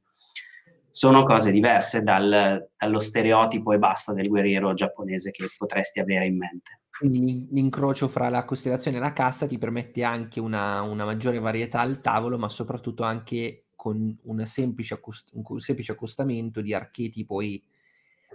sono 0.90 1.24
cose 1.24 1.50
diverse 1.50 2.02
dal, 2.02 2.68
dallo 2.76 3.00
stereotipo 3.00 3.72
e 3.72 3.78
basta 3.78 4.12
del 4.12 4.28
guerriero 4.28 4.74
giapponese 4.74 5.30
che 5.30 5.48
potresti 5.56 5.98
avere 5.98 6.26
in 6.26 6.36
mente. 6.36 6.80
Quindi 6.98 7.48
l'incrocio 7.52 8.06
fra 8.08 8.28
la 8.28 8.44
costellazione 8.44 8.98
e 8.98 9.00
la 9.00 9.14
casta 9.14 9.46
ti 9.46 9.56
permette 9.56 10.04
anche 10.04 10.40
una, 10.40 10.82
una 10.82 11.06
maggiore 11.06 11.38
varietà 11.38 11.80
al 11.80 12.02
tavolo, 12.02 12.36
ma 12.36 12.50
soprattutto 12.50 13.02
anche 13.02 13.68
con 13.74 14.18
semplice 14.44 14.92
accost- 14.92 15.30
un 15.32 15.58
semplice 15.58 15.92
accostamento 15.92 16.60
di 16.60 16.74
archetipo 16.74 17.40
e 17.40 17.62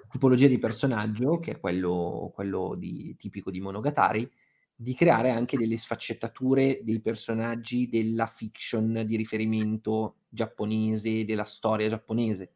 tipologia 0.10 0.48
di 0.48 0.60
personaggio, 0.60 1.40
che 1.40 1.52
è 1.52 1.60
quello, 1.60 2.32
quello 2.34 2.76
di, 2.78 3.16
tipico 3.18 3.52
di 3.52 3.60
Monogatari, 3.60 4.30
di 4.76 4.94
creare 4.94 5.30
anche 5.30 5.58
delle 5.58 5.78
sfaccettature 5.78 6.82
dei 6.84 7.00
personaggi 7.00 7.88
della 7.88 8.26
fiction 8.26 9.04
di 9.06 9.16
riferimento 9.16 10.18
giapponese, 10.30 11.26
della 11.26 11.46
storia 11.46 11.90
giapponese. 11.90 12.54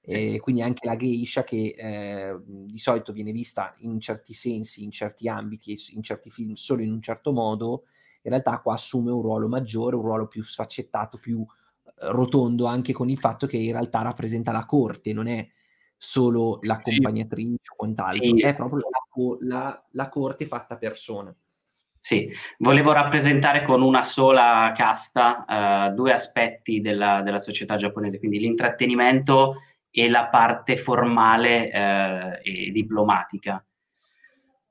Sì. 0.00 0.34
E 0.34 0.40
quindi 0.40 0.62
anche 0.62 0.86
la 0.86 0.96
geisha 0.96 1.44
che 1.44 1.74
eh, 1.76 2.40
di 2.44 2.78
solito 2.78 3.12
viene 3.12 3.32
vista 3.32 3.74
in 3.80 4.00
certi 4.00 4.32
sensi, 4.32 4.82
in 4.82 4.90
certi 4.90 5.28
ambiti, 5.28 5.76
in 5.90 6.02
certi 6.02 6.30
film 6.30 6.54
solo 6.54 6.82
in 6.82 6.92
un 6.92 7.02
certo 7.02 7.32
modo, 7.32 7.84
in 8.22 8.30
realtà 8.30 8.58
qua 8.60 8.74
assume 8.74 9.10
un 9.10 9.20
ruolo 9.20 9.48
maggiore, 9.48 9.96
un 9.96 10.02
ruolo 10.02 10.26
più 10.26 10.42
sfaccettato, 10.42 11.18
più 11.18 11.44
eh, 11.84 11.90
rotondo, 12.12 12.64
anche 12.64 12.92
con 12.94 13.10
il 13.10 13.18
fatto 13.18 13.46
che 13.46 13.58
in 13.58 13.72
realtà 13.72 14.00
rappresenta 14.00 14.50
la 14.50 14.64
corte, 14.64 15.12
non 15.12 15.26
è 15.26 15.46
solo 15.98 16.60
l'accompagnatrice 16.62 17.58
sì. 17.60 17.72
o 17.72 17.76
quant'altro, 17.76 18.22
sì. 18.22 18.40
è 18.40 18.54
proprio 18.54 18.86
la, 18.88 19.46
la, 19.46 19.84
la 19.90 20.08
corte 20.08 20.46
fatta 20.46 20.76
persona. 20.76 21.34
Sì, 22.00 22.30
volevo 22.58 22.92
rappresentare 22.92 23.64
con 23.64 23.82
una 23.82 24.04
sola 24.04 24.72
casta 24.74 25.90
uh, 25.90 25.94
due 25.94 26.12
aspetti 26.12 26.80
della, 26.80 27.22
della, 27.22 27.40
società 27.40 27.74
giapponese, 27.74 28.20
quindi 28.20 28.38
l'intrattenimento 28.38 29.62
e 29.90 30.08
la 30.08 30.26
parte 30.28 30.76
formale 30.76 31.64
uh, 31.64 32.40
e 32.42 32.70
diplomatica. 32.70 33.62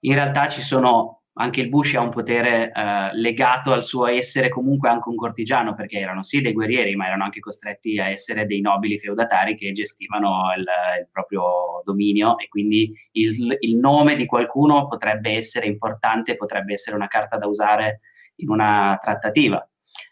In 0.02 0.14
realtà 0.14 0.48
ci 0.48 0.62
sono 0.62 1.17
anche 1.38 1.62
il 1.62 1.70
Bushi 1.70 1.96
ha 1.96 2.02
un 2.02 2.10
potere 2.10 2.72
eh, 2.72 3.10
legato 3.14 3.72
al 3.72 3.84
suo 3.84 4.08
essere 4.08 4.50
comunque 4.50 4.90
anche 4.90 5.10
un 5.10 5.16
cortigiano, 5.16 5.76
perché 5.76 6.00
erano 6.00 6.24
sì 6.24 6.42
dei 6.42 6.54
guerrieri, 6.54 6.96
ma 6.96 7.06
erano 7.06 7.24
anche 7.24 7.40
costretti 7.40 8.00
a 8.00 8.10
essere 8.10 8.46
dei 8.46 8.60
nobili 8.60 9.00
feudatari 9.00 9.56
che 9.56 9.72
gestivano 9.72 10.54
il, 10.58 10.66
il 11.00 11.08
proprio 11.12 11.82
dominio 11.84 12.38
e 12.38 12.48
quindi 12.48 12.92
il, 13.12 13.56
il, 13.60 13.78
nome 13.78 14.16
di 14.16 14.26
qualcuno 14.26 14.88
potrebbe 14.88 15.32
essere 15.32 15.68
importante, 15.68 16.36
potrebbe 16.36 16.74
essere 16.74 16.96
una 16.96 17.08
carta 17.08 17.38
da 17.38 17.48
usare 17.48 18.02
in 18.38 18.50
una 18.50 18.98
trattativa. 19.00 19.68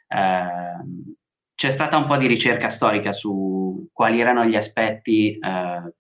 Eh, 0.08 1.14
c'è 1.56 1.70
stata 1.72 1.98
un 1.98 2.06
po' 2.06 2.18
di 2.18 2.28
ricerca 2.28 2.70
storica 2.70 3.12
su 3.12 3.90
quali 3.92 4.20
erano 4.20 4.46
gli 4.46 4.56
aspetti 4.56 5.38
eh, 5.40 5.94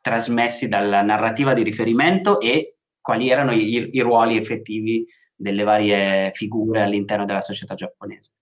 trasmessi 0.00 0.68
dalla 0.68 1.02
narrativa 1.02 1.54
di 1.54 1.62
riferimento 1.62 2.40
e 2.40 2.77
quali 3.08 3.30
erano 3.30 3.52
i, 3.52 3.88
i 3.94 4.00
ruoli 4.00 4.36
effettivi 4.36 5.06
delle 5.34 5.62
varie 5.62 6.30
figure 6.34 6.82
all'interno 6.82 7.24
della 7.24 7.40
società 7.40 7.74
giapponese. 7.74 8.32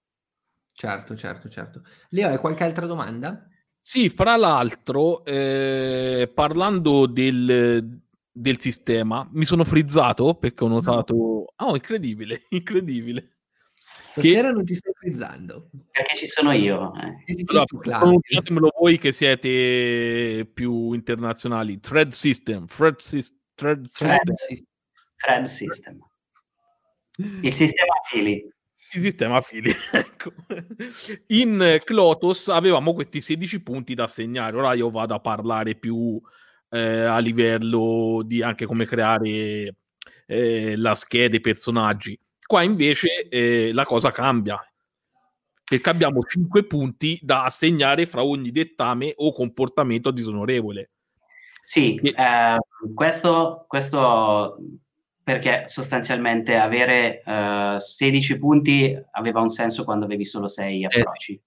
Certo, 0.72 1.14
certo, 1.14 1.48
certo. 1.48 1.82
Leo, 2.08 2.30
hai 2.30 2.38
qualche 2.38 2.64
altra 2.64 2.84
domanda? 2.84 3.48
Sì, 3.80 4.08
fra 4.08 4.34
l'altro, 4.34 5.24
eh, 5.24 6.28
parlando 6.34 7.06
del, 7.06 8.00
del, 8.32 8.58
sistema, 8.60 9.28
mi 9.30 9.44
sono 9.44 9.62
frizzato 9.62 10.34
perché 10.34 10.64
ho 10.64 10.68
notato... 10.68 11.14
No. 11.14 11.68
Oh, 11.68 11.74
incredibile, 11.76 12.46
incredibile. 12.50 13.36
Stasera 14.10 14.48
che... 14.48 14.54
non 14.54 14.64
ti 14.64 14.74
stai 14.74 14.92
frizzando. 14.98 15.70
Perché 15.92 16.16
ci 16.16 16.26
sono 16.26 16.50
io. 16.50 16.92
Eh. 16.94 17.44
Allora, 17.50 17.98
pronunciatemelo 17.98 18.72
voi 18.80 18.98
che 18.98 19.12
siete 19.12 20.44
più 20.52 20.92
internazionali. 20.92 21.78
Thread 21.78 22.10
system, 22.10 22.66
thread 22.66 22.98
system. 22.98 23.36
Thread 23.57 23.86
system. 23.86 24.34
Thread 25.16 25.46
system. 25.46 25.98
Il 27.42 27.54
sistema 27.54 27.94
fili. 28.11 28.46
Il 28.92 29.00
sistema 29.00 29.40
fili. 29.40 29.72
ecco. 29.92 30.32
In 31.28 31.80
Clotos 31.82 32.48
avevamo 32.48 32.92
questi 32.92 33.20
16 33.20 33.62
punti 33.62 33.94
da 33.94 34.07
segnare. 34.07 34.57
Ora 34.57 34.74
io 34.74 34.90
vado 34.90 35.14
a 35.14 35.20
parlare 35.20 35.74
più 35.74 36.20
eh, 36.68 37.04
a 37.04 37.18
livello 37.18 38.22
di 38.22 38.42
anche 38.42 38.66
come 38.66 38.84
creare 38.84 39.74
eh, 40.26 40.76
la 40.76 40.94
scheda 40.94 41.28
dei 41.28 41.40
personaggi. 41.40 42.18
Qua 42.46 42.62
invece 42.62 43.26
eh, 43.28 43.72
la 43.72 43.84
cosa 43.84 44.11
cambia 44.11 44.61
perché 45.68 45.90
abbiamo 45.90 46.20
5 46.20 46.64
punti 46.66 47.18
da 47.22 47.44
assegnare 47.44 48.07
fra 48.07 48.22
ogni 48.22 48.52
dettame 48.52 49.14
o 49.16 49.32
comportamento 49.32 50.12
disonorevole. 50.12 50.90
Sì, 51.68 51.96
eh, 51.96 52.58
questo, 52.94 53.64
questo, 53.66 54.56
perché 55.20 55.64
sostanzialmente 55.66 56.54
avere 56.54 57.20
eh, 57.26 57.76
16 57.80 58.38
punti 58.38 58.96
aveva 59.10 59.40
un 59.40 59.48
senso 59.48 59.82
quando 59.82 60.04
avevi 60.04 60.24
solo 60.24 60.46
6 60.46 60.82
eh. 60.82 60.86
approcci. 60.86 61.42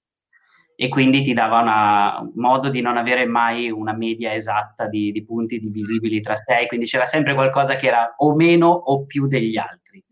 e 0.75 0.89
quindi 0.89 1.21
ti 1.21 1.31
dava 1.31 2.19
un 2.19 2.31
modo 2.35 2.67
di 2.67 2.81
non 2.81 2.97
avere 2.97 3.25
mai 3.25 3.71
una 3.71 3.93
media 3.93 4.33
esatta 4.33 4.87
di, 4.89 5.13
di, 5.13 5.23
punti 5.23 5.57
divisibili 5.57 6.19
tra 6.19 6.35
sé, 6.35 6.65
quindi 6.67 6.85
c'era 6.85 7.05
sempre 7.05 7.33
qualcosa 7.33 7.77
che 7.77 7.87
era 7.87 8.15
o 8.17 8.35
meno 8.35 8.67
o 8.67 9.05
più 9.05 9.25
degli 9.25 9.55
altri, 9.55 10.03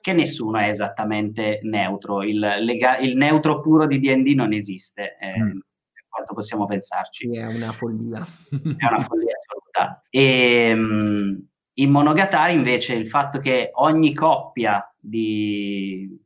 che 0.00 0.12
nessuno 0.12 0.58
è 0.58 0.68
esattamente 0.68 1.58
neutro, 1.64 2.22
il, 2.22 2.38
lega- 2.38 2.98
il 2.98 3.16
neutro 3.16 3.60
puro 3.60 3.88
di 3.88 3.98
D&D 3.98 4.32
non 4.36 4.52
esiste, 4.52 5.16
eh, 5.18 5.40
mm. 5.40 5.58
quanto 6.08 6.34
possiamo 6.34 6.66
pensarci. 6.66 7.36
È 7.36 7.44
una 7.46 7.72
follia. 7.72 8.24
è 8.48 8.86
una 8.86 9.00
follia 9.00 9.34
assoluta. 9.76 10.02
E, 10.10 10.72
um, 10.72 11.46
in 11.78 11.90
Monogatari 11.90 12.54
invece 12.54 12.94
il 12.94 13.06
fatto 13.06 13.38
che 13.38 13.70
ogni 13.74 14.14
coppia 14.14 14.82
di 14.98 16.24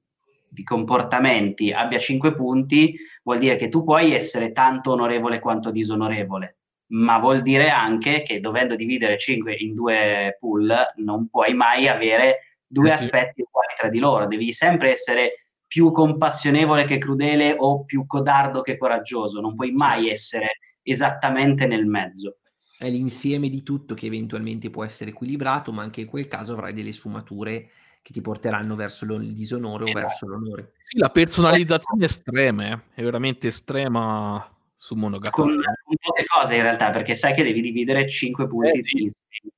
di 0.53 0.65
comportamenti 0.65 1.73
abbia 1.73 1.99
5 1.99 2.35
punti, 2.35 2.95
vuol 3.23 3.39
dire 3.39 3.55
che 3.57 3.69
tu 3.69 3.85
puoi 3.85 4.13
essere 4.13 4.51
tanto 4.51 4.91
onorevole 4.91 5.39
quanto 5.39 5.71
disonorevole, 5.71 6.59
ma 6.89 7.19
vuol 7.19 7.41
dire 7.41 7.71
anche 7.71 8.23
che 8.23 8.41
dovendo 8.41 8.75
dividere 8.75 9.17
5 9.17 9.55
in 9.55 9.75
due 9.75 10.37
pool 10.41 10.75
non 10.97 11.29
puoi 11.29 11.55
mai 11.55 11.87
avere 11.87 12.59
due 12.67 12.91
eh 12.91 12.97
sì. 12.97 13.05
aspetti 13.05 13.43
uguali 13.43 13.75
tra 13.77 13.89
di 13.89 14.01
loro, 14.01 14.27
devi 14.27 14.53
sempre 14.53 14.91
essere 14.91 15.45
più 15.67 15.93
compassionevole 15.93 16.85
che 16.85 16.99
crudele 16.99 17.55
o 17.57 17.85
più 17.85 18.05
codardo 18.07 18.61
che 18.61 18.77
coraggioso, 18.77 19.41
non 19.41 19.55
puoi 19.55 19.71
mai 19.71 20.11
essere 20.11 20.59
esattamente 20.83 21.67
nel 21.67 21.87
mezzo. 21.87 22.39
È 22.81 22.89
l'insieme 22.89 23.51
di 23.51 23.62
tutto 23.62 23.93
che 23.93 24.07
eventualmente 24.07 24.70
può 24.70 24.85
essere 24.85 25.11
equilibrato, 25.11 25.70
ma 25.70 25.83
anche 25.83 26.01
in 26.01 26.07
quel 26.07 26.26
caso 26.28 26.55
avrai 26.55 26.72
delle 26.72 26.93
sfumature 26.93 27.68
che 28.01 28.11
ti 28.11 28.22
porteranno 28.22 28.74
verso 28.74 29.05
il 29.05 29.35
disonore 29.35 29.85
esatto. 29.85 29.99
o 29.99 30.01
verso 30.01 30.26
l'onore. 30.26 30.72
Sì, 30.78 30.97
la 30.97 31.11
personalizzazione 31.11 32.07
estrema, 32.07 32.70
eh. 32.70 32.81
è 32.95 33.03
veramente 33.03 33.49
estrema 33.49 34.51
su 34.74 34.95
Monogatari. 34.95 35.43
Con, 35.43 35.61
con 35.61 35.97
poche 36.01 36.24
cose 36.24 36.55
in 36.55 36.62
realtà, 36.62 36.89
perché 36.89 37.14
sai 37.14 37.35
che 37.35 37.43
devi 37.43 37.61
dividere 37.61 38.09
5 38.09 38.49
punti 38.49 38.78
eh, 38.78 38.83
sì. 38.83 39.12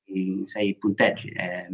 in 0.07 0.45
6 0.45 0.75
punteggi. 0.75 1.29
Eh, 1.29 1.67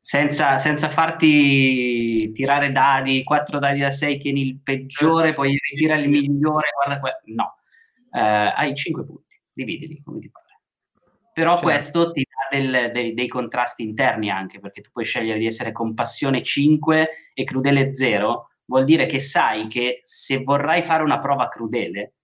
senza, 0.00 0.58
senza, 0.58 0.90
farti 0.90 2.32
tirare 2.32 2.72
dadi, 2.72 3.22
4 3.22 3.60
dadi 3.60 3.78
da 3.78 3.92
6, 3.92 4.18
tieni 4.18 4.40
il 4.40 4.58
peggiore, 4.60 5.32
poi 5.32 5.56
ritira 5.70 5.94
il 5.94 6.08
migliore, 6.08 6.70
guarda 6.74 6.98
qua. 6.98 7.10
No, 7.26 7.54
eh, 8.12 8.52
hai 8.52 8.74
5 8.74 9.04
punti, 9.04 9.40
dividili 9.52 10.02
come 10.02 10.18
ti 10.18 10.28
pare. 10.28 10.45
Però 11.36 11.50
certo. 11.50 11.64
questo 11.66 12.12
ti 12.12 12.26
del, 12.50 12.90
dei, 12.92 13.12
dei, 13.12 13.28
contrasti 13.28 13.82
interni 13.82 14.30
anche, 14.30 14.58
perché 14.58 14.80
tu 14.80 14.88
puoi 14.90 15.04
scegliere 15.04 15.38
di 15.38 15.44
essere 15.44 15.70
compassione 15.70 16.42
5 16.42 17.30
e 17.34 17.44
crudele 17.44 17.92
0, 17.92 18.48
vuol 18.64 18.84
dire 18.84 19.04
che 19.04 19.20
sai 19.20 19.66
che 19.66 20.00
se 20.02 20.42
vorrai 20.42 20.80
fare 20.80 21.02
una 21.02 21.18
prova 21.18 21.48
crudele, 21.48 22.14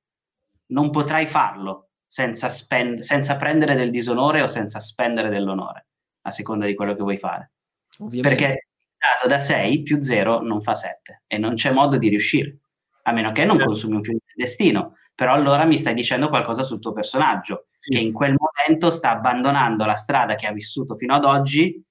non 0.69 0.89
potrai 0.89 1.27
farlo 1.27 1.91
senza, 2.07 2.49
spend- 2.49 3.01
senza 3.01 3.37
prendere 3.37 3.75
del 3.75 3.91
disonore 3.91 4.41
o 4.41 4.47
senza 4.47 4.81
spendere 4.81 5.29
dell'onore, 5.29 5.89
a 6.23 6.31
seconda 6.31 6.65
di 6.65 6.75
quello 6.75 6.95
che 6.95 7.03
vuoi 7.03 7.19
fare. 7.19 7.53
Ovviamente. 7.99 8.45
Perché 8.45 8.67
dato 8.97 9.29
da 9.29 9.41
6 9.41 9.83
più 9.83 10.01
0 10.01 10.41
non 10.41 10.63
fa 10.63 10.73
7 10.73 11.25
e 11.27 11.37
non 11.37 11.53
c'è 11.53 11.71
modo 11.71 11.99
di 11.99 12.09
riuscire, 12.09 12.61
a 13.03 13.13
meno 13.13 13.31
che 13.33 13.45
non 13.45 13.57
certo. 13.57 13.73
consumi 13.73 13.97
un 13.97 14.05
film 14.05 14.19
del 14.25 14.47
destino 14.47 14.97
però 15.15 15.35
allora 15.35 15.65
mi 15.65 15.77
stai 15.77 15.95
dicendo 15.95 16.29
qualcosa 16.29 16.63
sul 16.63 16.81
tuo 16.81 16.93
personaggio, 16.93 17.67
sì. 17.83 17.91
che 17.91 17.99
in 17.99 18.13
quel 18.13 18.37
momento 18.39 18.91
sta 18.93 19.11
abbandonando 19.11 19.85
la 19.85 19.97
strada 19.97 20.37
che 20.37 20.47
ha 20.47 20.53
vissuto 20.53 20.97
fino 20.97 21.15
ad 21.15 21.25
oggi 21.25 21.85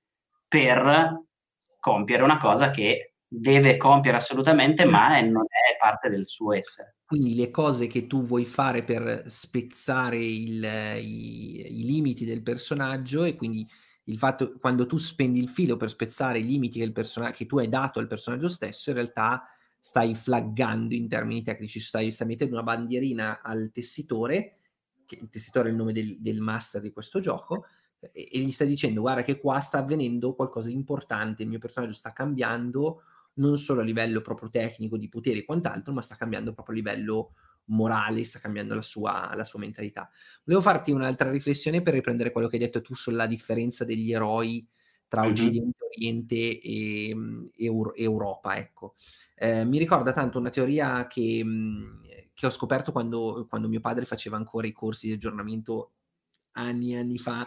per 0.47 1.25
compiere 1.79 2.23
una 2.23 2.37
cosa 2.37 2.71
che 2.71 3.15
deve 3.27 3.75
compiere 3.77 4.17
assolutamente, 4.17 4.85
ma 4.85 5.19
non 5.21 5.43
è 5.43 5.77
parte 5.77 6.09
del 6.09 6.27
suo 6.27 6.53
essere. 6.53 6.97
Quindi 7.05 7.35
le 7.35 7.49
cose 7.49 7.87
che 7.87 8.07
tu 8.07 8.23
vuoi 8.23 8.45
fare 8.45 8.83
per 8.83 9.23
spezzare 9.27 10.17
il, 10.17 10.63
i, 10.63 11.79
i, 11.79 11.85
limiti 11.85 12.23
del 12.23 12.41
personaggio 12.43 13.23
e 13.23 13.35
quindi 13.35 13.67
il 14.05 14.17
fatto 14.17 14.53
quando 14.59 14.85
tu 14.85 14.97
spendi 14.97 15.39
il 15.39 15.49
filo 15.49 15.77
per 15.77 15.89
spezzare 15.89 16.39
i 16.39 16.45
limiti 16.45 16.79
che, 16.79 16.85
il 16.85 17.31
che 17.33 17.45
tu 17.45 17.57
hai 17.59 17.69
dato 17.69 17.99
al 17.99 18.07
personaggio 18.07 18.47
stesso, 18.47 18.89
in 18.89 18.95
realtà 18.95 19.45
stai 19.79 20.13
flaggando 20.13 20.93
in 20.93 21.07
termini 21.07 21.41
tecnici, 21.41 21.79
stai, 21.79 22.11
stai 22.11 22.27
mettendo 22.27 22.53
una 22.53 22.63
bandierina 22.63 23.41
al 23.41 23.71
tessitore, 23.73 24.59
che 25.15 25.23
il 25.23 25.29
tessitore 25.29 25.67
è 25.67 25.71
il 25.71 25.77
nome 25.77 25.93
del, 25.93 26.19
del 26.19 26.39
master 26.39 26.81
di 26.81 26.91
questo 26.91 27.19
gioco, 27.19 27.65
e, 27.99 28.29
e, 28.31 28.39
gli 28.39 28.51
stai 28.51 28.67
dicendo 28.67 29.01
guarda 29.01 29.23
che 29.23 29.39
qua 29.39 29.59
sta 29.59 29.79
avvenendo 29.79 30.33
qualcosa 30.33 30.69
di 30.69 30.73
importante, 30.73 31.43
il 31.43 31.49
mio 31.49 31.59
personaggio 31.59 31.93
sta 31.93 32.13
cambiando 32.13 33.03
non 33.33 33.57
solo 33.57 33.81
a 33.81 33.83
livello 33.83 34.21
proprio 34.21 34.49
tecnico 34.49 34.97
di 34.97 35.07
potere 35.07 35.39
e 35.39 35.45
quant'altro, 35.45 35.93
ma 35.93 36.01
sta 36.01 36.15
cambiando 36.15 36.53
proprio 36.53 36.75
a 36.75 36.77
livello 36.77 37.33
morale, 37.65 38.23
sta 38.23 38.39
cambiando 38.39 38.75
la 38.75 38.81
sua, 38.81 39.31
la 39.35 39.45
sua 39.45 39.59
mentalità. 39.59 40.09
Volevo 40.43 40.63
farti 40.63 40.91
un'altra 40.91 41.31
riflessione 41.31 41.81
per 41.81 41.93
riprendere 41.93 42.31
quello 42.31 42.47
che 42.47 42.57
hai 42.57 42.61
detto 42.63 42.81
tu 42.81 42.93
sulla 42.93 43.27
differenza 43.27 43.85
degli 43.85 44.11
eroi 44.11 44.67
tra 45.07 45.25
Occidente, 45.25 45.85
Oriente 45.85 46.59
e, 46.59 47.15
e 47.55 47.93
Europa. 47.95 48.57
Ecco. 48.57 48.95
Eh, 49.35 49.63
mi 49.65 49.77
ricorda 49.77 50.11
tanto 50.11 50.39
una 50.39 50.49
teoria 50.49 51.07
che, 51.07 51.43
che 52.33 52.45
ho 52.45 52.49
scoperto 52.49 52.91
quando, 52.91 53.45
quando, 53.49 53.67
mio 53.67 53.81
padre 53.81 54.05
faceva 54.05 54.37
ancora 54.37 54.67
i 54.67 54.71
corsi 54.71 55.07
di 55.07 55.13
aggiornamento 55.13 55.93
anni 56.53 56.93
e 56.93 56.99
anni 56.99 57.17
fa. 57.17 57.45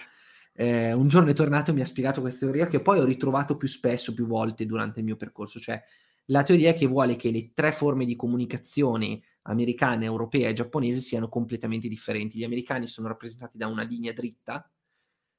Eh, 0.52 0.92
un 0.92 1.08
giorno 1.08 1.30
è 1.30 1.34
tornato 1.34 1.70
e 1.70 1.74
mi 1.74 1.80
ha 1.80 1.86
spiegato 1.86 2.20
questa 2.20 2.46
teoria 2.46 2.66
che 2.66 2.80
poi 2.80 2.98
ho 2.98 3.04
ritrovato 3.04 3.56
più 3.56 3.68
spesso, 3.68 4.14
più 4.14 4.26
volte 4.26 4.66
durante 4.66 5.00
il 5.00 5.04
mio 5.04 5.16
percorso, 5.16 5.58
cioè 5.58 5.82
la 6.26 6.42
teoria 6.42 6.72
che 6.72 6.86
vuole 6.86 7.16
che 7.16 7.30
le 7.30 7.52
tre 7.52 7.72
forme 7.72 8.04
di 8.04 8.16
comunicazione 8.16 9.20
americana, 9.42 10.04
europea 10.04 10.48
e 10.48 10.54
giapponese 10.54 11.00
siano 11.00 11.28
completamente 11.28 11.88
differenti. 11.88 12.38
Gli 12.38 12.44
americani 12.44 12.86
sono 12.86 13.08
rappresentati 13.08 13.58
da 13.58 13.66
una 13.66 13.82
linea 13.82 14.12
dritta, 14.12 14.70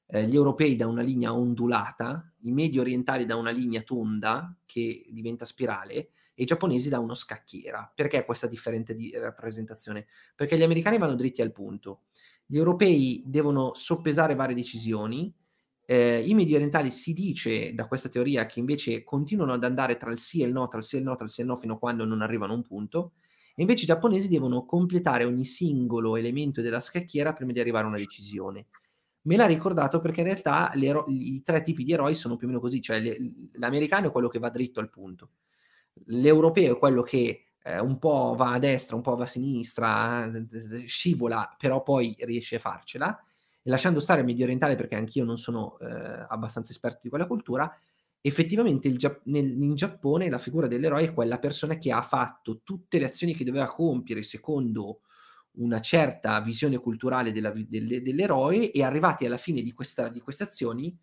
eh, 0.08 0.24
gli 0.26 0.34
europei 0.34 0.76
da 0.76 0.86
una 0.86 1.02
linea 1.02 1.34
ondulata, 1.34 2.32
i 2.42 2.52
medio 2.52 2.82
orientali 2.82 3.24
da 3.24 3.36
una 3.36 3.50
linea 3.50 3.82
tonda 3.82 4.56
che 4.64 5.06
diventa 5.08 5.44
spirale 5.44 6.10
e 6.36 6.42
i 6.42 6.46
giapponesi 6.46 6.90
da 6.90 7.00
uno 7.00 7.14
scacchiera. 7.14 7.90
Perché 7.94 8.24
questa 8.24 8.46
differente 8.46 8.94
di 8.94 9.10
rappresentazione? 9.16 10.06
Perché 10.36 10.58
gli 10.58 10.62
americani 10.62 10.98
vanno 10.98 11.14
dritti 11.14 11.40
al 11.40 11.50
punto, 11.50 12.02
gli 12.44 12.58
europei 12.58 13.22
devono 13.26 13.72
soppesare 13.74 14.34
varie 14.34 14.54
decisioni, 14.54 15.34
eh, 15.88 16.20
i 16.20 16.34
medio 16.34 16.56
orientali 16.56 16.90
si 16.90 17.12
dice 17.12 17.72
da 17.72 17.86
questa 17.86 18.08
teoria 18.08 18.44
che 18.46 18.58
invece 18.58 19.04
continuano 19.04 19.52
ad 19.52 19.64
andare 19.64 19.96
tra 19.96 20.10
il 20.10 20.18
sì 20.18 20.42
e 20.42 20.46
il 20.46 20.52
no, 20.52 20.68
tra 20.68 20.78
il 20.78 20.84
sì 20.84 20.96
e 20.96 20.98
il 20.98 21.04
no, 21.04 21.14
tra 21.14 21.24
il 21.24 21.30
sì 21.30 21.40
e 21.40 21.44
il 21.44 21.48
no 21.48 21.56
fino 21.56 21.74
a 21.74 21.78
quando 21.78 22.04
non 22.04 22.22
arrivano 22.22 22.52
a 22.52 22.56
un 22.56 22.62
punto, 22.62 23.12
e 23.54 23.62
invece 23.62 23.84
i 23.84 23.86
giapponesi 23.86 24.28
devono 24.28 24.66
completare 24.66 25.24
ogni 25.24 25.44
singolo 25.44 26.16
elemento 26.16 26.60
della 26.60 26.80
scacchiera 26.80 27.32
prima 27.32 27.52
di 27.52 27.60
arrivare 27.60 27.84
a 27.84 27.88
una 27.88 27.96
decisione. 27.96 28.66
Me 29.22 29.36
l'ha 29.36 29.46
ricordato 29.46 30.00
perché 30.00 30.20
in 30.20 30.26
realtà 30.26 30.72
ero- 30.74 31.06
i 31.08 31.40
tre 31.42 31.62
tipi 31.62 31.82
di 31.82 31.92
eroi 31.92 32.14
sono 32.14 32.36
più 32.36 32.46
o 32.46 32.50
meno 32.50 32.60
così, 32.60 32.80
cioè 32.80 33.00
le- 33.00 33.16
l'americano 33.54 34.08
è 34.08 34.12
quello 34.12 34.28
che 34.28 34.38
va 34.38 34.50
dritto 34.50 34.80
al 34.80 34.90
punto, 34.90 35.30
l'europeo 36.04 36.74
è 36.74 36.78
quello 36.78 37.02
che 37.02 37.46
eh, 37.62 37.80
un 37.80 37.98
po' 37.98 38.34
va 38.36 38.52
a 38.52 38.58
destra, 38.58 38.96
un 38.96 39.02
po' 39.02 39.16
va 39.16 39.24
a 39.24 39.28
sinistra, 39.28 40.30
scivola, 40.86 41.54
però 41.58 41.82
poi 41.82 42.14
riesce 42.20 42.56
a 42.56 42.60
farcela, 42.60 43.18
e 43.62 43.70
lasciando 43.70 44.00
stare 44.00 44.20
il 44.20 44.26
medio 44.26 44.44
orientale 44.44 44.76
perché 44.76 44.94
anch'io 44.94 45.24
non 45.24 45.36
sono 45.36 45.78
eh, 45.80 45.86
abbastanza 46.28 46.72
esperto 46.72 47.00
di 47.02 47.08
quella 47.08 47.26
cultura, 47.26 47.74
effettivamente 48.20 48.94
Gia- 48.96 49.20
nel, 49.24 49.46
in 49.62 49.74
Giappone 49.74 50.28
la 50.28 50.38
figura 50.38 50.66
dell'eroe 50.66 51.04
è 51.04 51.14
quella 51.14 51.38
persona 51.38 51.76
che 51.78 51.92
ha 51.92 52.02
fatto 52.02 52.60
tutte 52.62 52.98
le 52.98 53.06
azioni 53.06 53.34
che 53.34 53.44
doveva 53.44 53.68
compiere 53.68 54.22
secondo 54.22 55.00
una 55.58 55.80
certa 55.80 56.40
visione 56.40 56.78
culturale 56.78 57.32
della, 57.32 57.50
del, 57.50 58.02
dell'eroe 58.02 58.70
e 58.70 58.82
arrivati 58.82 59.24
alla 59.26 59.38
fine 59.38 59.62
di, 59.62 59.72
questa, 59.72 60.08
di 60.08 60.20
queste 60.20 60.42
azioni 60.42 60.96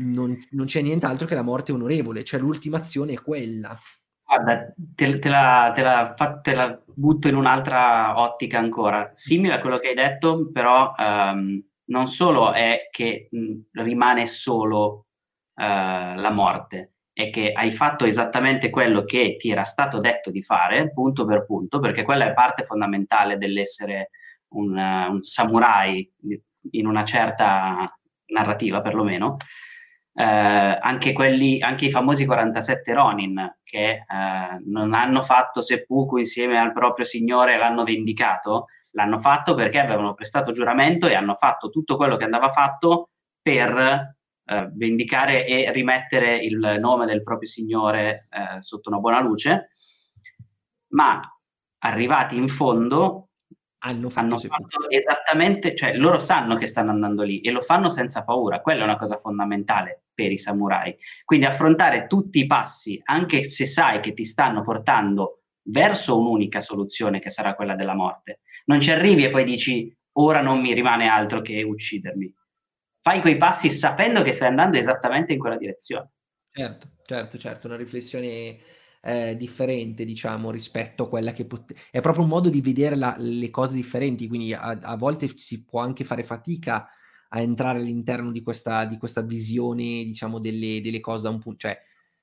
non, 0.00 0.38
non, 0.50 0.66
c'è 0.66 0.80
nient'altro 0.80 1.26
che 1.26 1.34
la 1.34 1.42
morte 1.42 1.72
onorevole, 1.72 2.24
cioè 2.24 2.40
l'ultima 2.40 2.78
azione 2.78 3.14
è 3.14 3.20
quella. 3.20 3.76
Guarda, 4.28 4.74
te, 4.94 5.18
te, 5.20 5.28
la, 5.30 5.72
te, 5.74 5.80
la, 5.82 6.14
te, 6.42 6.54
la, 6.54 6.82
butto 6.84 7.28
in 7.28 7.34
un'altra 7.34 8.20
ottica 8.20 8.58
ancora, 8.58 9.08
simile 9.14 9.54
a 9.54 9.60
quello 9.60 9.78
che 9.78 9.88
hai 9.88 9.94
detto, 9.94 10.50
però 10.52 10.92
um, 10.98 11.58
non 11.86 12.06
solo 12.08 12.52
è 12.52 12.88
che 12.90 13.28
mh, 13.30 13.80
rimane 13.80 14.26
solo 14.26 15.06
uh, 15.54 15.62
la 15.62 16.30
morte, 16.30 16.92
è 17.14 17.30
che 17.30 17.52
hai 17.52 17.72
fatto 17.72 18.04
esattamente 18.04 18.68
quello 18.68 19.04
che 19.04 19.36
ti 19.38 19.50
era 19.50 19.64
stato 19.64 19.98
detto 19.98 20.30
di 20.30 20.42
fare, 20.42 20.92
punto 20.92 21.24
per 21.24 21.46
punto, 21.46 21.78
perché 21.78 22.02
quella 22.02 22.26
è 22.26 22.34
parte 22.34 22.64
fondamentale 22.64 23.38
dell'essere 23.38 24.10
un, 24.48 24.76
uh, 24.76 25.10
un 25.10 25.22
samurai 25.22 26.06
in 26.72 26.86
una 26.86 27.04
certa 27.06 27.98
narrativa, 28.26 28.82
perlomeno. 28.82 29.38
Eh, 30.18 30.24
anche, 30.24 31.12
quelli, 31.12 31.60
anche 31.60 31.84
i 31.84 31.92
famosi 31.92 32.26
47 32.26 32.92
Ronin 32.92 33.58
che 33.62 33.88
eh, 33.88 34.04
non 34.64 34.92
hanno 34.92 35.22
fatto 35.22 35.60
seppuku 35.60 36.16
insieme 36.16 36.58
al 36.58 36.72
proprio 36.72 37.04
signore 37.04 37.56
l'hanno 37.56 37.84
vendicato, 37.84 38.66
l'hanno 38.94 39.20
fatto 39.20 39.54
perché 39.54 39.78
avevano 39.78 40.14
prestato 40.14 40.50
giuramento 40.50 41.06
e 41.06 41.14
hanno 41.14 41.36
fatto 41.36 41.70
tutto 41.70 41.96
quello 41.96 42.16
che 42.16 42.24
andava 42.24 42.50
fatto 42.50 43.10
per 43.40 44.16
eh, 44.44 44.68
vendicare 44.72 45.46
e 45.46 45.70
rimettere 45.70 46.34
il 46.34 46.78
nome 46.80 47.06
del 47.06 47.22
proprio 47.22 47.48
signore 47.48 48.26
eh, 48.30 48.60
sotto 48.60 48.88
una 48.88 48.98
buona 48.98 49.20
luce, 49.20 49.70
ma 50.94 51.20
arrivati 51.78 52.36
in 52.36 52.48
fondo 52.48 53.27
hanno 53.80 54.08
fatto, 54.08 54.34
hanno 54.34 54.38
fatto 54.38 54.90
esattamente, 54.90 55.74
cioè 55.74 55.96
loro 55.96 56.18
sanno 56.18 56.56
che 56.56 56.66
stanno 56.66 56.90
andando 56.90 57.22
lì 57.22 57.40
e 57.40 57.50
lo 57.50 57.62
fanno 57.62 57.88
senza 57.88 58.24
paura, 58.24 58.60
quella 58.60 58.80
è 58.80 58.84
una 58.84 58.96
cosa 58.96 59.18
fondamentale 59.18 60.04
per 60.12 60.32
i 60.32 60.38
samurai. 60.38 60.96
Quindi 61.24 61.46
affrontare 61.46 62.06
tutti 62.06 62.40
i 62.40 62.46
passi, 62.46 63.00
anche 63.04 63.44
se 63.44 63.66
sai 63.66 64.00
che 64.00 64.12
ti 64.12 64.24
stanno 64.24 64.62
portando 64.62 65.42
verso 65.68 66.18
un'unica 66.18 66.60
soluzione 66.60 67.20
che 67.20 67.30
sarà 67.30 67.54
quella 67.54 67.76
della 67.76 67.94
morte. 67.94 68.40
Non 68.66 68.80
ci 68.80 68.90
arrivi 68.90 69.24
e 69.24 69.30
poi 69.30 69.44
dici 69.44 69.94
ora 70.12 70.40
non 70.40 70.60
mi 70.60 70.72
rimane 70.72 71.06
altro 71.06 71.40
che 71.40 71.62
uccidermi. 71.62 72.34
Fai 73.00 73.20
quei 73.20 73.36
passi 73.36 73.70
sapendo 73.70 74.22
che 74.22 74.32
stai 74.32 74.48
andando 74.48 74.76
esattamente 74.76 75.32
in 75.32 75.38
quella 75.38 75.56
direzione. 75.56 76.10
Certo, 76.50 76.88
certo, 77.04 77.38
certo, 77.38 77.66
una 77.68 77.76
riflessione 77.76 78.58
eh, 79.02 79.36
differente, 79.36 80.04
diciamo, 80.04 80.50
rispetto 80.50 81.04
a 81.04 81.08
quella 81.08 81.32
che 81.32 81.44
pot- 81.46 81.74
è 81.90 82.00
proprio 82.00 82.24
un 82.24 82.30
modo 82.30 82.48
di 82.48 82.60
vedere 82.60 82.96
la- 82.96 83.14
le 83.18 83.50
cose 83.50 83.74
differenti, 83.76 84.26
quindi 84.28 84.52
a-, 84.52 84.78
a, 84.82 84.96
volte 84.96 85.28
si 85.36 85.64
può 85.64 85.80
anche 85.80 86.04
fare 86.04 86.22
fatica 86.24 86.88
a 87.30 87.40
entrare 87.40 87.78
all'interno 87.78 88.30
di 88.32 88.42
questa, 88.42 88.84
di 88.84 88.96
questa 88.98 89.20
visione, 89.22 90.04
diciamo, 90.04 90.38
delle, 90.40 90.80
delle 90.80 91.00
cose 91.00 91.24
da 91.24 91.30
un 91.30 91.38
punto, 91.38 91.58
cioè 91.60 91.78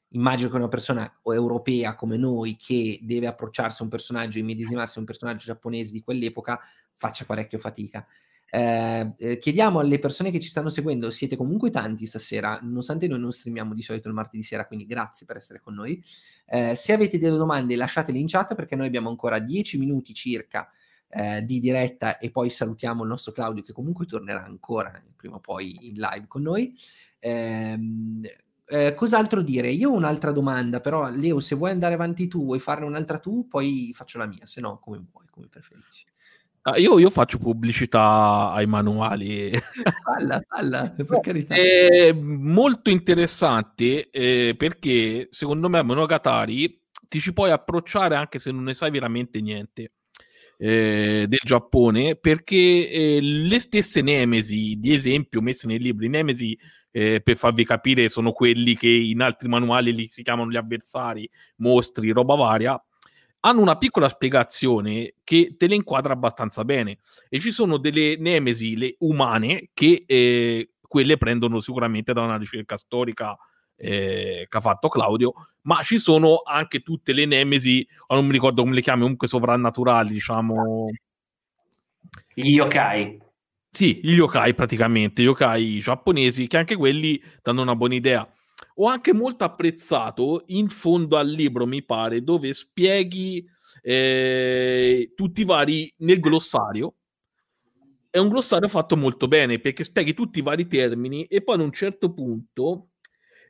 immagino 0.10 0.50
che 0.50 0.56
una 0.56 0.68
persona 0.68 1.20
europea 1.24 1.96
come 1.96 2.18
noi 2.18 2.56
che 2.56 3.00
deve 3.02 3.28
approcciarsi 3.28 3.82
a 3.82 3.84
un 3.84 3.90
personaggio, 3.90 4.40
immedesimarsi 4.40 4.98
a 4.98 5.02
un 5.02 5.06
personaggio 5.06 5.46
giapponese 5.46 5.92
di 5.92 6.02
quell'epoca, 6.02 6.60
faccia 6.96 7.26
parecchio 7.26 7.60
fatica. 7.60 8.06
Eh, 8.50 9.14
eh, 9.18 9.40
chiediamo 9.40 9.80
alle 9.80 10.00
persone 10.00 10.32
che 10.32 10.40
ci 10.40 10.48
stanno 10.48 10.70
seguendo, 10.70 11.12
siete 11.12 11.36
comunque 11.36 11.72
tanti 11.72 12.06
stasera, 12.06 12.60
nonostante 12.62 13.08
noi 13.08 13.20
non 13.20 13.32
streamiamo 13.32 13.74
di 13.74 13.82
solito 13.82 14.08
il 14.08 14.14
martedì 14.14 14.44
sera, 14.44 14.66
quindi 14.66 14.86
grazie 14.86 15.26
per 15.26 15.38
essere 15.38 15.60
con 15.60 15.74
noi. 15.74 16.02
Eh, 16.46 16.76
se 16.76 16.94
avete 16.94 17.18
delle 17.18 17.38
domande 17.38 17.76
lasciatele 17.76 18.18
in 18.18 18.28
chat 18.28 18.56
perché 18.56 18.76
noi 18.76 18.88
abbiamo 18.88 19.10
ancora 19.10 19.40
10 19.40 19.78
minuti 19.78 20.14
circa 20.14 20.70
eh, 21.10 21.44
di 21.44 21.60
diretta 21.60 22.18
e 22.18 22.30
poi 22.30 22.50
salutiamo 22.50 23.04
il 23.04 23.10
nostro 23.10 23.32
Claudio 23.32 23.64
che 23.64 23.74
comunque 23.74 24.06
tornerà 24.06 24.44
ancora 24.44 25.02
prima 25.16 25.36
o 25.36 25.40
poi 25.40 25.88
in 25.88 25.96
live 25.96 26.26
con 26.28 26.42
noi. 26.42 26.74
Ehm, 27.20 28.22
eh, 28.68 28.94
cos'altro 28.96 29.42
dire? 29.42 29.70
Io 29.70 29.92
ho 29.92 29.94
un'altra 29.96 30.32
domanda, 30.32 30.80
però 30.82 31.10
Leo, 31.10 31.40
se 31.40 31.56
vuoi 31.56 31.72
andare 31.72 31.94
avanti 31.94 32.28
tu, 32.28 32.44
vuoi 32.46 32.60
farne 32.60 32.86
un'altra 32.86 33.20
tu, 33.20 33.48
poi 33.48 33.92
faccio 33.94 34.18
la 34.18 34.26
mia, 34.26 34.46
se 34.46 34.60
no 34.60 34.80
come 34.80 35.04
vuoi, 35.12 35.26
come 35.30 35.48
preferisci. 35.48 36.06
Ah, 36.68 36.80
io, 36.80 36.98
io, 36.98 37.12
faccio 37.12 37.38
pubblicità 37.38 38.52
ai 38.52 38.66
manuali. 38.66 39.52
Falla, 40.50 40.90
per 40.98 41.20
carità. 41.22 41.54
È 41.54 42.12
molto 42.12 42.90
interessante 42.90 44.10
eh, 44.10 44.56
perché 44.58 45.28
secondo 45.30 45.70
me 45.70 45.84
Monogatari 45.84 46.82
ti 47.08 47.20
ci 47.20 47.34
puoi 47.34 47.52
approcciare 47.52 48.16
anche 48.16 48.40
se 48.40 48.52
non 48.52 48.64
ne 48.64 48.74
sai 48.74 48.90
veramente 48.90 49.42
niente 49.42 49.92
eh, 50.58 51.26
del 51.28 51.40
Giappone 51.44 52.16
perché 52.16 52.90
eh, 52.90 53.20
le 53.22 53.60
stesse 53.60 54.02
Nemesi, 54.02 54.80
di 54.80 54.92
esempio, 54.92 55.42
messe 55.42 55.68
nei 55.68 55.78
libri, 55.78 56.10
Nemesi 56.10 56.58
eh, 56.90 57.22
per 57.22 57.38
farvi 57.38 57.64
capire 57.64 58.10
sono 58.10 58.32
quelli 58.32 58.76
che 58.76 58.90
in 58.90 59.22
altri 59.22 59.50
manuali 59.50 59.94
li 59.94 60.08
si 60.08 60.24
chiamano 60.24 60.50
gli 60.50 60.58
avversari, 60.58 61.30
mostri, 61.58 62.10
roba 62.10 62.34
varia 62.34 62.82
hanno 63.46 63.62
una 63.62 63.78
piccola 63.78 64.10
spiegazione 64.10 65.14
che 65.24 65.56
te 65.58 65.68
le 65.68 65.76
inquadra 65.76 66.14
abbastanza 66.14 66.66
bene 66.66 66.98
e 67.30 67.40
ci 67.40 67.52
sono 67.52 67.78
delle 67.78 68.18
nemesi 68.18 68.76
le 68.76 68.96
umane 69.00 69.70
che 69.74 70.04
eh, 70.06 70.72
quelle 70.82 71.18
prendono 71.18 71.60
sicuramente 71.60 72.12
da 72.12 72.22
una 72.22 72.38
ricerca 72.38 72.76
storica 72.76 73.38
eh, 73.76 74.48
che 74.50 74.58
ha 74.58 74.62
fatto 74.62 74.88
Claudio, 74.88 75.34
ma 75.64 75.82
ci 75.84 76.00
sono 76.00 76.42
anche 76.44 76.82
tutte 76.82 77.14
le 77.14 77.26
nemesi, 77.26 77.88
non 78.10 78.26
mi 78.26 78.32
ricordo 78.32 78.64
come 78.64 78.74
le 78.74 78.82
chiami, 78.82 79.02
comunque 79.02 79.28
sovrannaturali, 79.28 80.12
diciamo. 80.12 80.86
Gli 82.34 82.52
yokai. 82.52 83.22
Sì, 83.70 84.00
gli 84.02 84.14
yokai 84.14 84.54
praticamente, 84.54 85.22
gli 85.22 85.26
yokai 85.26 85.80
giapponesi, 85.80 86.48
che 86.48 86.58
anche 86.58 86.76
quelli 86.76 87.22
danno 87.44 87.62
una 87.62 87.76
buona 87.76 87.96
idea. 87.96 88.28
Ho 88.76 88.88
anche 88.88 89.14
molto 89.14 89.44
apprezzato 89.44 90.44
in 90.48 90.70
fondo 90.70 91.18
al 91.18 91.28
libro, 91.28 91.66
mi 91.66 91.84
pare, 91.84 92.24
dove 92.24 92.54
spieghi 92.54 93.46
eh, 93.82 95.14
tutti 95.16 95.42
i 95.42 95.46
vari 95.46 95.94
nel 95.98 96.20
glossario. 96.20 96.96
È 98.10 98.18
un 98.18 98.30
glossario 98.30 98.68
fatto 98.68 98.96
molto 98.96 99.28
bene 99.28 99.60
perché 99.60 99.84
spieghi 99.84 100.14
tutti 100.14 100.40
i 100.40 100.42
vari 100.42 100.68
termini 100.68 101.26
e 101.26 101.44
poi 101.44 101.56
ad 101.56 101.62
un 101.62 101.72
certo 101.72 102.14
punto 102.14 102.92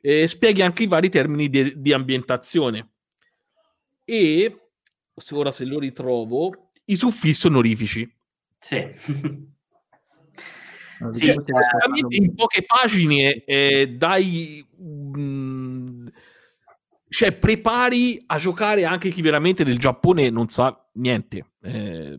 eh, 0.00 0.26
spieghi 0.26 0.62
anche 0.62 0.82
i 0.82 0.88
vari 0.88 1.08
termini 1.08 1.48
di, 1.48 1.80
di 1.80 1.92
ambientazione. 1.92 2.90
E 4.04 4.70
ora 5.32 5.50
se 5.50 5.64
lo 5.64 5.78
ritrovo, 5.78 6.72
i 6.86 6.96
suffissi 6.96 7.46
onorifici. 7.46 8.12
Sì. 8.58 8.84
Sì, 11.12 11.24
cioè, 11.26 11.36
in 12.08 12.34
poche 12.34 12.64
pagine 12.64 13.44
eh, 13.44 13.88
dai 13.96 14.66
mh, 14.76 16.06
cioè 17.08 17.32
prepari 17.32 18.22
a 18.26 18.36
giocare 18.38 18.84
anche 18.84 19.10
chi 19.10 19.20
veramente 19.20 19.62
del 19.62 19.78
Giappone 19.78 20.30
non 20.30 20.48
sa 20.48 20.88
niente 20.94 21.44
eh. 21.62 22.18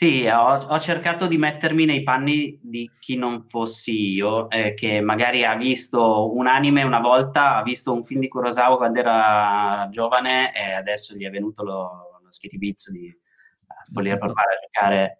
Sì, 0.00 0.26
ho, 0.26 0.66
ho, 0.66 0.80
cercato 0.80 1.26
di 1.26 1.36
mettermi 1.36 1.84
nei 1.84 2.02
panni 2.02 2.58
di 2.62 2.90
chi 3.00 3.16
non 3.16 3.42
fossi 3.42 4.12
io, 4.14 4.48
eh, 4.48 4.72
che 4.72 5.02
magari 5.02 5.44
ha 5.44 5.54
visto 5.56 6.34
un 6.34 6.46
anime 6.46 6.84
una 6.84 7.00
volta, 7.00 7.56
ha 7.56 7.62
visto 7.62 7.92
un 7.92 8.02
film 8.02 8.20
di 8.20 8.28
Kurosawa 8.28 8.78
quando 8.78 8.98
era 8.98 9.86
giovane 9.90 10.54
e 10.56 10.72
adesso 10.72 11.14
gli 11.14 11.26
è 11.26 11.28
venuto 11.28 11.62
lo, 11.64 12.18
lo 12.22 12.30
schiribizzo 12.30 12.90
di 12.90 13.08
uh, 13.08 13.92
voler 13.92 14.16
provare 14.16 14.54
a 14.54 14.60
giocare 14.62 15.19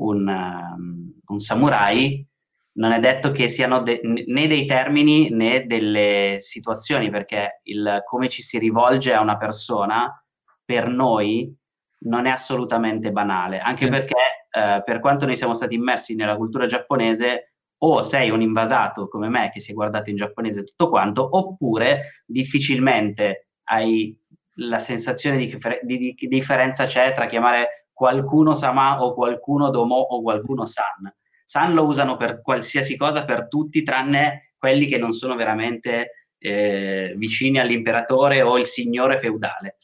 un, 0.00 0.26
um, 0.28 1.12
un 1.26 1.38
samurai, 1.38 2.26
non 2.72 2.92
è 2.92 3.00
detto 3.00 3.32
che 3.32 3.48
siano 3.48 3.82
de- 3.82 4.00
né 4.02 4.46
dei 4.46 4.64
termini 4.66 5.30
né 5.30 5.66
delle 5.66 6.38
situazioni, 6.40 7.10
perché 7.10 7.60
il 7.64 8.02
come 8.06 8.28
ci 8.28 8.42
si 8.42 8.58
rivolge 8.58 9.12
a 9.12 9.20
una 9.20 9.36
persona 9.36 10.22
per 10.64 10.88
noi 10.88 11.54
non 12.02 12.26
è 12.26 12.30
assolutamente 12.30 13.10
banale, 13.10 13.58
anche 13.58 13.86
mm. 13.86 13.90
perché 13.90 14.14
eh, 14.50 14.82
per 14.84 15.00
quanto 15.00 15.26
noi 15.26 15.36
siamo 15.36 15.54
stati 15.54 15.74
immersi 15.74 16.14
nella 16.14 16.36
cultura 16.36 16.66
giapponese, 16.66 17.54
o 17.82 18.02
sei 18.02 18.28
un 18.28 18.42
invasato 18.42 19.08
come 19.08 19.28
me 19.28 19.50
che 19.50 19.58
si 19.58 19.70
è 19.70 19.74
guardato 19.74 20.10
in 20.10 20.16
giapponese 20.16 20.64
tutto 20.64 20.88
quanto, 20.88 21.26
oppure 21.36 22.22
difficilmente 22.26 23.48
hai 23.64 24.14
la 24.54 24.78
sensazione 24.78 25.38
di, 25.38 25.58
di, 25.82 25.96
di, 25.98 26.14
di 26.14 26.28
differenza 26.28 26.84
c'è 26.84 27.12
tra 27.12 27.26
chiamare 27.26 27.79
qualcuno 28.00 28.54
Sama 28.54 29.02
o 29.02 29.12
qualcuno 29.12 29.68
Domo 29.68 29.96
o 29.96 30.22
qualcuno 30.22 30.64
San. 30.64 31.14
San 31.44 31.74
lo 31.74 31.84
usano 31.84 32.16
per 32.16 32.40
qualsiasi 32.40 32.96
cosa, 32.96 33.26
per 33.26 33.46
tutti, 33.46 33.82
tranne 33.82 34.54
quelli 34.56 34.86
che 34.86 34.96
non 34.96 35.12
sono 35.12 35.36
veramente 35.36 36.28
eh, 36.38 37.12
vicini 37.18 37.58
all'imperatore 37.58 38.40
o 38.40 38.56
il 38.56 38.64
signore 38.64 39.20
feudale. 39.20 39.76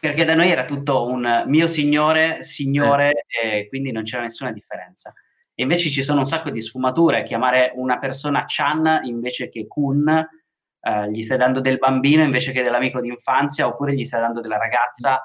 Perché 0.00 0.24
da 0.24 0.34
noi 0.34 0.50
era 0.50 0.64
tutto 0.64 1.06
un 1.06 1.44
mio 1.46 1.68
signore, 1.68 2.42
signore, 2.42 3.24
eh. 3.40 3.58
e 3.58 3.68
quindi 3.68 3.92
non 3.92 4.02
c'era 4.02 4.22
nessuna 4.22 4.50
differenza. 4.50 5.12
E 5.54 5.62
invece 5.62 5.90
ci 5.90 6.02
sono 6.02 6.18
un 6.18 6.26
sacco 6.26 6.50
di 6.50 6.60
sfumature, 6.60 7.22
chiamare 7.22 7.70
una 7.76 8.00
persona 8.00 8.42
Chan 8.48 9.02
invece 9.04 9.48
che 9.48 9.68
Kun, 9.68 10.08
eh, 10.08 11.10
gli 11.12 11.22
stai 11.22 11.38
dando 11.38 11.60
del 11.60 11.78
bambino 11.78 12.24
invece 12.24 12.50
che 12.50 12.64
dell'amico 12.64 13.00
d'infanzia, 13.00 13.64
oppure 13.64 13.94
gli 13.94 14.04
stai 14.04 14.22
dando 14.22 14.40
della 14.40 14.58
ragazza 14.58 15.24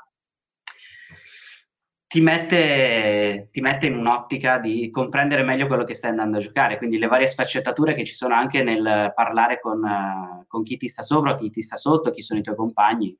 ti 2.09 2.21
mette, 2.21 3.49
ti 3.51 3.61
mette, 3.61 3.85
in 3.85 3.95
un'ottica 3.95 4.57
di 4.57 4.89
comprendere 4.89 5.43
meglio 5.43 5.67
quello 5.67 5.83
che 5.83 5.93
stai 5.93 6.09
andando 6.09 6.37
a 6.37 6.41
giocare, 6.41 6.79
quindi 6.79 6.97
le 6.97 7.05
varie 7.05 7.27
sfaccettature 7.27 7.93
che 7.93 8.03
ci 8.03 8.15
sono 8.15 8.33
anche 8.33 8.63
nel 8.63 9.13
parlare 9.13 9.59
con, 9.59 9.83
uh, 9.83 10.43
con 10.47 10.63
chi 10.63 10.75
ti 10.77 10.87
sta 10.87 11.03
sopra, 11.03 11.37
chi 11.37 11.51
ti 11.51 11.61
sta 11.61 11.77
sotto, 11.77 12.09
chi 12.09 12.23
sono 12.23 12.39
i 12.39 12.41
tuoi 12.41 12.55
compagni. 12.55 13.15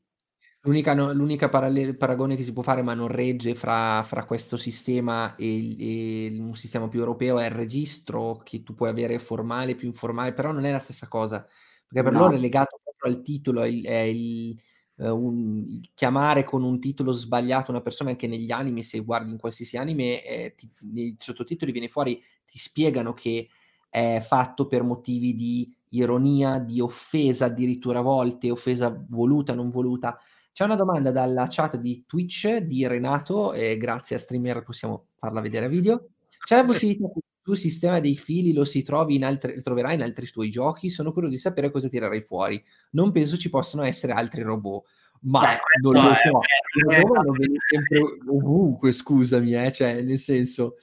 L'unica, 0.62 0.96
no, 0.96 1.14
l'unica 1.14 1.50
parallel- 1.50 1.98
paragone 1.98 2.36
che 2.36 2.42
si 2.42 2.52
può 2.52 2.64
fare, 2.64 2.82
ma 2.82 2.96
non 2.96 3.10
regge 3.10 3.54
fra, 3.54 4.02
fra 4.02 4.26
questo 4.26 4.58
sistema 4.58 5.36
e, 5.36 6.26
e, 6.26 6.40
un 6.40 6.56
sistema 6.56 6.88
più 6.88 7.02
europeo, 7.02 7.38
è 7.38 7.46
il 7.46 7.52
registro 7.52 8.42
che 8.44 8.64
tu 8.64 8.74
puoi 8.74 8.90
avere 8.90 9.20
formale, 9.20 9.76
più 9.76 9.86
informale, 9.86 10.34
però 10.34 10.52
non 10.52 10.66
è 10.66 10.72
la 10.72 10.80
stessa 10.80 11.08
cosa, 11.08 11.46
perché 11.88 12.02
per 12.02 12.12
no. 12.12 12.22
loro 12.22 12.34
è 12.34 12.40
legato 12.40 12.80
proprio 12.84 13.16
al 13.16 13.22
titolo, 13.22 13.62
è 13.62 13.68
il, 13.68 13.86
è 13.86 14.00
il 14.00 14.60
uh, 15.00 15.16
un, 15.16 15.82
chiamare 15.93 16.43
con 16.43 16.64
un 16.64 16.80
titolo 16.80 17.12
sbagliato 17.12 17.72
una 17.72 17.82
persona 17.82 18.12
anche 18.12 18.28
negli 18.28 18.52
anime, 18.52 18.84
se 18.84 19.00
guardi 19.00 19.32
in 19.32 19.38
qualsiasi 19.38 19.78
anime, 19.78 20.24
eh, 20.24 20.54
ti, 20.56 20.70
nei 20.82 21.16
sottotitoli 21.20 21.72
viene 21.72 21.89
fuori, 21.89 22.22
ti 22.45 22.58
spiegano 22.58 23.14
che 23.14 23.50
è 23.89 24.24
fatto 24.26 24.68
per 24.68 24.84
motivi 24.84 25.36
di 25.36 25.74
ironia, 25.89 26.60
di 26.60 26.80
offesa 26.80 27.45
addirittura 27.45 28.00
a 28.00 28.04
volte, 28.04 28.52
offesa 28.52 28.95
voluta, 29.10 29.54
non 29.54 29.70
voluta. 29.70 30.20
C'è 30.52 30.64
una 30.64 30.76
domanda 30.76 31.12
dalla 31.12 31.47
chat 31.50 31.78
di 31.78 32.04
Twitch 32.06 32.58
di 32.58 32.86
Renato, 32.86 33.54
e 33.54 33.78
grazie 33.78 34.16
a 34.16 34.20
streamer 34.20 34.64
possiamo 34.64 35.06
farla 35.16 35.41
vedere 35.41 35.66
a 35.66 35.70
video. 35.70 36.10
C'è 36.45 36.58
la 36.58 36.66
possibilità 36.66 37.08
che 37.14 37.22
il 37.50 37.56
tuo 37.56 37.56
sistema 37.56 38.00
dei 38.00 38.16
fili 38.16 38.54
lo 38.54 38.64
si 38.64 38.84
trovi 38.84 39.16
in 39.16 39.26
altri, 39.26 39.62
troverai 39.62 39.95
in 39.95 40.04
altri 40.04 40.28
tuoi 40.28 40.50
giochi? 40.50 40.89
Sono 40.89 41.12
curioso 41.12 41.34
di 41.34 41.39
sapere 41.39 41.72
cosa 41.72 41.89
tirerai 41.89 42.22
fuori. 42.22 42.64
Non 42.91 43.12
penso 43.12 43.38
ci 43.38 43.50
possano 43.50 43.84
essere 43.84 44.14
altri 44.14 44.41
robot. 44.41 44.86
Ma 45.22 45.41
Beh, 45.41 45.60
non 45.82 45.93
lo 45.93 46.14
so, 46.14 46.39
devono 46.88 47.32
venire 47.34 47.60
sempre 47.68 48.00
ovunque, 48.28 48.91
scusami, 48.91 49.54
eh? 49.54 49.72
cioè, 49.72 50.02
nel 50.02 50.18
senso, 50.18 50.76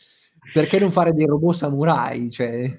perché 0.52 0.78
non 0.78 0.92
fare 0.92 1.12
dei 1.12 1.24
robot 1.24 1.54
samurai? 1.54 2.30
Cioè... 2.30 2.70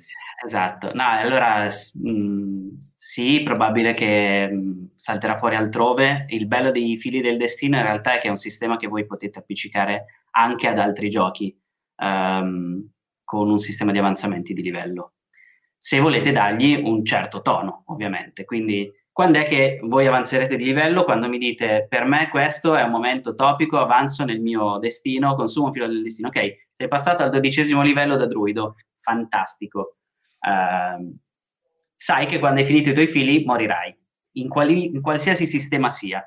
Esatto, 0.45 0.93
no, 0.93 1.03
allora 1.03 1.65
mh, 1.65 2.09
mm, 2.09 2.67
sì, 2.93 3.41
probabile 3.43 3.95
che 3.95 4.47
mh, 4.47 4.55
mm, 4.55 4.85
salterà 4.95 5.39
fuori 5.39 5.55
altrove. 5.55 6.27
Il 6.29 6.45
bello 6.45 6.69
dei 6.69 6.95
fili 6.97 7.21
del 7.21 7.37
destino 7.37 7.77
in 7.77 7.83
realtà 7.83 8.13
è 8.13 8.19
che 8.19 8.27
è 8.27 8.29
un 8.29 8.35
sistema 8.35 8.77
che 8.77 8.87
voi 8.87 9.07
potete 9.07 9.39
appiccicare 9.39 10.05
anche 10.31 10.67
ad 10.67 10.77
altri 10.77 11.09
giochi 11.09 11.59
um, 11.97 12.87
con 13.27 13.49
un 13.49 13.59
sistema 13.59 13.91
di 13.91 13.97
avanzamenti 13.97 14.53
di 14.53 14.61
livello. 14.61 15.15
Se 15.77 15.99
volete 15.99 16.31
dargli 16.31 16.79
un 16.81 17.03
certo 17.03 17.41
tono, 17.41 17.83
ovviamente. 17.87 18.45
Quindi 18.45 18.89
quando 19.11 19.39
è 19.39 19.45
che 19.45 19.81
voi 19.83 20.07
avanzerete 20.07 20.55
di 20.55 20.63
livello? 20.63 21.03
Quando 21.03 21.27
mi 21.27 21.37
dite 21.37 21.87
per 21.89 22.05
me 22.05 22.29
questo 22.29 22.75
è 22.75 22.83
un 22.83 22.91
momento 22.91 23.35
topico, 23.35 23.77
avanzo 23.77 24.23
nel 24.23 24.39
mio 24.39 24.77
destino, 24.77 25.35
consumo 25.35 25.67
un 25.67 25.73
filo 25.73 25.87
del 25.87 26.03
destino. 26.03 26.29
Ok, 26.29 26.39
sei 26.75 26.87
passato 26.87 27.23
al 27.23 27.31
dodicesimo 27.31 27.81
livello 27.81 28.15
da 28.15 28.27
druido, 28.27 28.75
fantastico 28.99 29.97
eh, 30.47 31.13
sai 31.95 32.27
che 32.27 32.39
quando 32.39 32.59
hai 32.59 32.65
finito 32.65 32.89
i 32.91 32.93
tuoi 32.93 33.07
fili 33.07 33.43
morirai, 33.43 33.95
in, 34.33 34.47
quali, 34.47 34.85
in 34.85 35.01
qualsiasi 35.01 35.45
sistema 35.45 35.89
sia. 35.89 36.23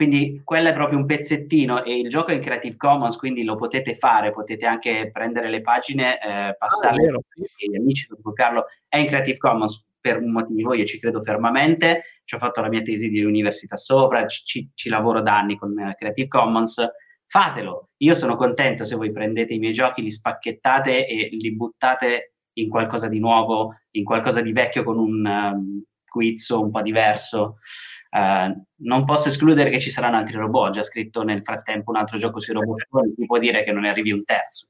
Quindi 0.00 0.40
quello 0.44 0.70
è 0.70 0.72
proprio 0.72 0.96
un 0.96 1.04
pezzettino 1.04 1.84
e 1.84 1.98
il 1.98 2.08
gioco 2.08 2.30
è 2.30 2.34
in 2.34 2.40
Creative 2.40 2.74
Commons, 2.78 3.18
quindi 3.18 3.44
lo 3.44 3.54
potete 3.56 3.94
fare, 3.94 4.32
potete 4.32 4.64
anche 4.64 5.10
prendere 5.12 5.50
le 5.50 5.60
pagine, 5.60 6.14
eh, 6.14 6.56
passarle 6.56 7.08
ah, 7.08 7.20
agli 7.66 7.76
amici, 7.76 8.08
Carlo, 8.32 8.64
è 8.88 8.96
in 8.96 9.08
Creative 9.08 9.36
Commons 9.36 9.86
per 10.00 10.16
un 10.16 10.32
motivo, 10.32 10.72
io 10.72 10.86
ci 10.86 10.98
credo 10.98 11.20
fermamente, 11.20 12.22
ci 12.24 12.34
ho 12.34 12.38
fatto 12.38 12.62
la 12.62 12.70
mia 12.70 12.80
tesi 12.80 13.10
di 13.10 13.22
università 13.22 13.76
sopra, 13.76 14.26
ci, 14.26 14.70
ci 14.72 14.88
lavoro 14.88 15.20
da 15.20 15.36
anni 15.36 15.58
con 15.58 15.72
uh, 15.72 15.92
Creative 15.94 16.28
Commons, 16.28 16.82
fatelo. 17.26 17.90
Io 17.98 18.14
sono 18.14 18.36
contento 18.36 18.84
se 18.84 18.96
voi 18.96 19.12
prendete 19.12 19.52
i 19.52 19.58
miei 19.58 19.74
giochi, 19.74 20.00
li 20.00 20.10
spacchettate 20.10 21.06
e 21.06 21.28
li 21.30 21.54
buttate 21.54 22.36
in 22.54 22.70
qualcosa 22.70 23.06
di 23.06 23.18
nuovo, 23.18 23.74
in 23.90 24.04
qualcosa 24.04 24.40
di 24.40 24.52
vecchio 24.52 24.82
con 24.82 24.98
un 24.98 25.26
um, 25.26 25.82
guizzo 26.10 26.62
un 26.62 26.70
po' 26.70 26.80
diverso. 26.80 27.58
Uh, 28.10 28.60
non 28.78 29.04
posso 29.04 29.28
escludere 29.28 29.70
che 29.70 29.80
ci 29.80 29.90
saranno 29.90 30.16
altri 30.16 30.36
robot. 30.36 30.68
Ho 30.68 30.72
già 30.72 30.82
scritto 30.82 31.22
nel 31.22 31.42
frattempo 31.42 31.90
un 31.90 31.96
altro 31.96 32.18
gioco 32.18 32.40
sui 32.40 32.54
robot, 32.54 32.86
ti 33.16 33.26
può 33.26 33.38
dire 33.38 33.64
che 33.64 33.72
non 33.72 33.82
ne 33.82 33.90
arrivi 33.90 34.12
un 34.12 34.24
terzo. 34.24 34.66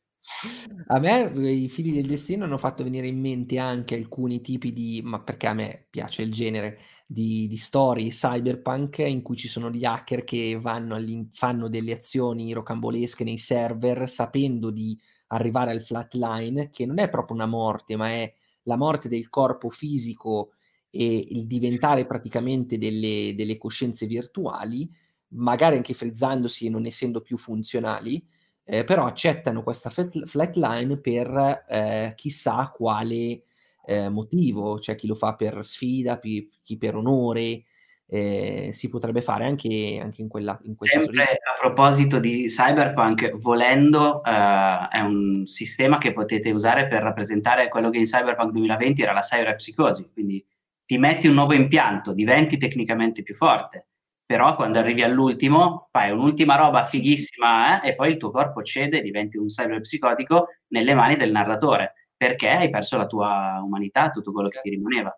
A 0.88 0.98
me 0.98 1.32
i 1.50 1.68
figli 1.68 1.94
del 1.94 2.06
destino 2.06 2.44
hanno 2.44 2.58
fatto 2.58 2.84
venire 2.84 3.06
in 3.06 3.18
mente 3.18 3.58
anche 3.58 3.94
alcuni 3.94 4.40
tipi 4.40 4.72
di, 4.72 5.00
ma 5.02 5.20
perché 5.20 5.46
a 5.46 5.54
me 5.54 5.86
piace 5.88 6.22
il 6.22 6.30
genere, 6.30 6.78
di, 7.06 7.48
di 7.48 7.56
storie 7.56 8.10
cyberpunk 8.10 8.98
in 8.98 9.22
cui 9.22 9.36
ci 9.36 9.48
sono 9.48 9.70
gli 9.70 9.84
hacker 9.84 10.22
che 10.22 10.56
vanno 10.60 10.96
fanno 11.32 11.68
delle 11.68 11.92
azioni 11.92 12.52
rocambolesche 12.52 13.24
nei 13.24 13.38
server 13.38 14.08
sapendo 14.08 14.70
di 14.70 14.96
arrivare 15.28 15.72
al 15.72 15.80
flatline, 15.80 16.70
che 16.70 16.86
non 16.86 16.98
è 16.98 17.08
proprio 17.08 17.36
una 17.36 17.46
morte, 17.46 17.96
ma 17.96 18.10
è 18.10 18.32
la 18.64 18.76
morte 18.76 19.08
del 19.08 19.28
corpo 19.28 19.70
fisico 19.70 20.52
e 20.90 21.26
il 21.30 21.46
diventare 21.46 22.06
praticamente 22.06 22.78
delle, 22.78 23.34
delle 23.36 23.56
coscienze 23.56 24.06
virtuali, 24.06 24.90
magari 25.28 25.76
anche 25.76 25.94
frizzandosi 25.94 26.66
e 26.66 26.70
non 26.70 26.86
essendo 26.86 27.20
più 27.20 27.36
funzionali, 27.38 28.24
eh, 28.64 28.84
però 28.84 29.06
accettano 29.06 29.62
questa 29.62 29.90
flatline 29.90 30.98
per 30.98 31.64
eh, 31.68 32.12
chissà 32.16 32.72
quale 32.74 33.42
eh, 33.84 34.08
motivo, 34.08 34.78
cioè 34.78 34.94
chi 34.94 35.06
lo 35.06 35.14
fa 35.14 35.34
per 35.34 35.64
sfida, 35.64 36.18
chi, 36.18 36.48
chi 36.62 36.76
per 36.76 36.96
onore, 36.96 37.64
eh, 38.12 38.70
si 38.72 38.88
potrebbe 38.88 39.22
fare 39.22 39.44
anche, 39.44 40.00
anche 40.02 40.20
in 40.20 40.28
quella 40.28 40.58
in 40.64 40.74
Sempre 40.80 41.22
a 41.22 41.58
proposito 41.60 42.18
di 42.18 42.46
Cyberpunk, 42.46 43.36
volendo, 43.36 44.22
eh, 44.24 44.88
è 44.90 45.00
un 45.00 45.46
sistema 45.46 45.98
che 45.98 46.12
potete 46.12 46.50
usare 46.50 46.88
per 46.88 47.02
rappresentare 47.02 47.68
quello 47.68 47.88
che 47.90 47.98
in 47.98 48.04
Cyberpunk 48.04 48.50
2020 48.52 49.02
era 49.02 49.12
la 49.12 49.20
cyberpsicosi, 49.20 50.10
quindi 50.12 50.44
ti 50.90 50.98
metti 50.98 51.28
un 51.28 51.34
nuovo 51.34 51.52
impianto, 51.52 52.12
diventi 52.12 52.56
tecnicamente 52.56 53.22
più 53.22 53.36
forte, 53.36 53.90
però 54.26 54.56
quando 54.56 54.80
arrivi 54.80 55.04
all'ultimo 55.04 55.86
fai 55.92 56.10
un'ultima 56.10 56.56
roba 56.56 56.84
fighissima 56.84 57.80
eh, 57.80 57.90
e 57.90 57.94
poi 57.94 58.08
il 58.08 58.16
tuo 58.16 58.32
corpo 58.32 58.60
cede, 58.64 59.00
diventi 59.00 59.36
un 59.36 59.46
cyberpsicotico 59.46 60.48
nelle 60.70 60.92
mani 60.94 61.14
del 61.14 61.30
narratore, 61.30 62.08
perché 62.16 62.48
hai 62.48 62.70
perso 62.70 62.96
la 62.96 63.06
tua 63.06 63.60
umanità, 63.62 64.10
tutto 64.10 64.32
quello 64.32 64.48
che 64.48 64.58
ti 64.62 64.70
rimaneva. 64.70 65.16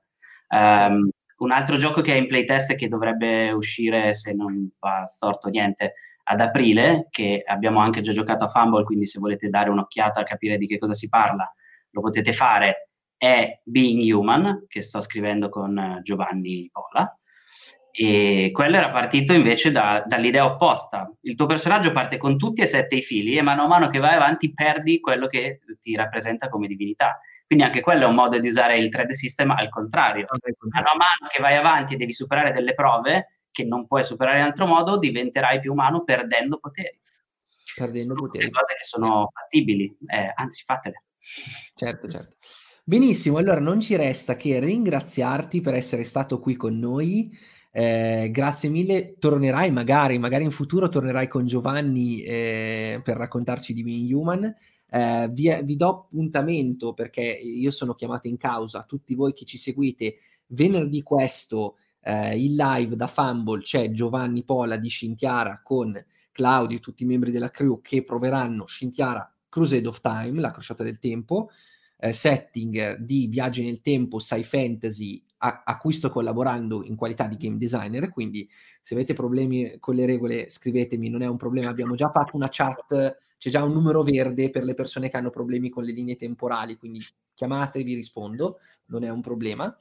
Um, 0.51 1.09
un 1.39 1.51
altro 1.51 1.79
gioco 1.79 2.03
che 2.03 2.13
è 2.13 2.17
in 2.19 2.27
playtest 2.27 2.73
e 2.73 2.75
che 2.75 2.89
dovrebbe 2.89 3.51
uscire, 3.53 4.13
se 4.13 4.35
non 4.35 4.71
va 4.79 5.07
storto 5.07 5.49
niente, 5.49 5.95
ad 6.25 6.41
aprile, 6.43 7.07
che 7.11 7.43
abbiamo 7.47 7.81
anche 7.81 8.03
già 8.03 8.13
giocato 8.13 8.45
a 8.45 8.49
Fumble, 8.49 8.85
quindi 8.85 9.07
se 9.07 9.19
volete 9.19 9.49
dare 9.49 9.71
un'occhiata 9.71 10.21
a 10.21 10.25
capire 10.25 10.59
di 10.59 10.67
che 10.67 10.77
cosa 10.77 10.93
si 10.93 11.09
parla, 11.09 11.51
lo 11.93 12.01
potete 12.03 12.35
fare, 12.35 12.91
è 13.23 13.61
Being 13.63 14.13
Human, 14.13 14.65
che 14.67 14.83
sto 14.83 15.01
scrivendo 15.01 15.49
con 15.49 16.01
Giovanni 16.03 16.69
Pola. 16.73 17.17
E 17.93 18.51
quello 18.53 18.77
era 18.77 18.91
partito 18.91 19.33
invece 19.33 19.71
da, 19.71 20.03
dall'idea 20.05 20.45
opposta. 20.45 21.09
Il 21.21 21.37
tuo 21.37 21.47
personaggio 21.47 21.93
parte 21.93 22.17
con 22.17 22.37
tutti 22.37 22.63
e 22.63 22.67
sette 22.67 22.97
i 22.97 23.03
fili 23.03 23.37
e 23.37 23.43
mano 23.43 23.63
a 23.63 23.69
mano 23.69 23.91
che 23.91 24.01
vai 24.01 24.17
avanti 24.17 24.53
perdi 24.53 24.99
quello 24.99 25.29
che 25.29 25.61
ti 25.79 25.95
rappresenta 25.95 26.49
come 26.49 26.67
divinità. 26.67 27.21
Quindi 27.47 27.65
anche 27.65 27.81
quello 27.81 28.07
è 28.07 28.09
un 28.09 28.17
modo 28.17 28.41
di 28.41 28.49
usare 28.49 28.77
il 28.77 28.89
thread 28.89 29.13
system 29.13 29.53
al 29.53 29.69
contrario. 29.69 30.27
Mano 30.73 30.89
a 30.89 30.97
mano 30.97 31.31
che 31.31 31.41
vai 31.41 31.55
avanti 31.55 31.95
e 31.95 31.99
devi 31.99 32.13
superare 32.13 32.51
delle 32.51 32.75
prove 32.75 33.43
che 33.53 33.63
non 33.63 33.87
puoi 33.87 34.03
superare 34.03 34.39
in 34.39 34.47
altro 34.47 34.67
modo, 34.67 34.99
diventerai 34.99 35.61
più 35.61 35.71
umano 35.71 36.03
perdendo 36.03 36.59
poteri. 36.59 36.99
Perdendo 37.77 38.15
poteri. 38.15 38.47
Sono 38.47 38.59
cose 38.59 38.75
che 38.77 38.85
sono 38.85 39.31
fattibili, 39.33 39.97
eh, 40.09 40.33
anzi 40.35 40.65
fatele. 40.65 41.05
Certo, 41.77 42.09
certo. 42.09 42.37
Benissimo, 42.85 43.37
allora 43.37 43.61
non 43.61 43.79
ci 43.79 43.95
resta 43.95 44.35
che 44.35 44.59
ringraziarti 44.59 45.61
per 45.61 45.75
essere 45.75 46.03
stato 46.03 46.41
qui 46.41 46.57
con 46.57 46.77
noi. 46.77 47.31
Eh, 47.71 48.29
grazie 48.33 48.69
mille, 48.71 49.15
tornerai 49.21 49.71
magari, 49.71 50.19
magari 50.19 50.43
in 50.43 50.51
futuro 50.51 50.89
tornerai 50.89 51.29
con 51.29 51.47
Giovanni 51.47 52.23
eh, 52.23 53.01
per 53.05 53.17
raccontarci 53.19 53.73
di 53.73 53.85
Being 53.85 54.13
Human. 54.13 54.53
Eh, 54.91 55.29
vi, 55.31 55.57
vi, 55.63 55.77
do 55.77 55.89
appuntamento 55.89 56.93
perché 56.93 57.23
io 57.23 57.71
sono 57.71 57.95
chiamato 57.95 58.27
in 58.27 58.37
causa, 58.37 58.83
tutti 58.83 59.15
voi 59.15 59.33
che 59.33 59.45
ci 59.45 59.59
seguite, 59.59 60.17
venerdì 60.49 61.03
questo 61.05 61.77
eh, 62.01 62.37
in 62.37 62.57
live 62.57 62.97
da 62.97 63.07
Fumble 63.07 63.63
c'è 63.63 63.93
Giovanni 63.93 64.43
Pola 64.43 64.77
di 64.77 64.89
Scintiara 64.89 65.61
con 65.63 66.05
Claudio 66.33 66.79
e 66.79 66.81
tutti 66.81 67.05
i 67.05 67.07
membri 67.07 67.31
della 67.31 67.51
crew 67.51 67.81
che 67.81 68.03
proveranno 68.03 68.67
Scintiara 68.67 69.33
Crusade 69.49 69.87
of 69.87 70.01
Time, 70.01 70.41
la 70.41 70.51
crociata 70.51 70.83
del 70.83 70.99
tempo, 70.99 71.51
eh, 72.03 72.13
setting 72.13 72.97
di 72.97 73.29
viaggi 73.29 73.63
nel 73.65 73.81
tempo, 73.81 74.19
sci 74.19 74.43
fantasy 74.43 75.25
a, 75.39 75.63
a, 75.65 75.77
cui 75.79 75.93
sto 75.93 76.11
collaborando 76.11 76.85
in 76.85 76.97
qualità 76.97 77.27
di 77.27 77.37
game 77.37 77.59
designer, 77.59 78.11
quindi 78.11 78.49
se 78.81 78.95
avete 78.95 79.15
problemi 79.15 79.77
con 79.79 79.95
le 79.95 80.05
regole 80.05 80.51
scrivetemi, 80.51 81.09
non 81.09 81.23
è 81.23 81.29
un 81.29 81.37
problema, 81.37 81.71
abbiamo 81.71 81.95
già 81.95 82.11
fatto 82.11 82.35
una 82.35 82.49
chat, 82.51 83.19
c'è 83.39 83.51
già 83.51 83.63
un 83.63 83.73
numero 83.73 84.03
verde 84.03 84.51
per 84.51 84.65
le 84.65 84.75
persone 84.75 85.09
che 85.11 85.17
hanno 85.17 85.31
problemi 85.31 85.69
con 85.69 85.85
le 85.85 85.93
linee 85.93 86.17
temporali, 86.17 86.77
quindi 86.77 87.01
chiamate 87.35 87.85
vi 87.85 87.95
rispondo, 87.95 88.59
non 88.87 89.05
è 89.05 89.09
un 89.09 89.21
problema. 89.21 89.75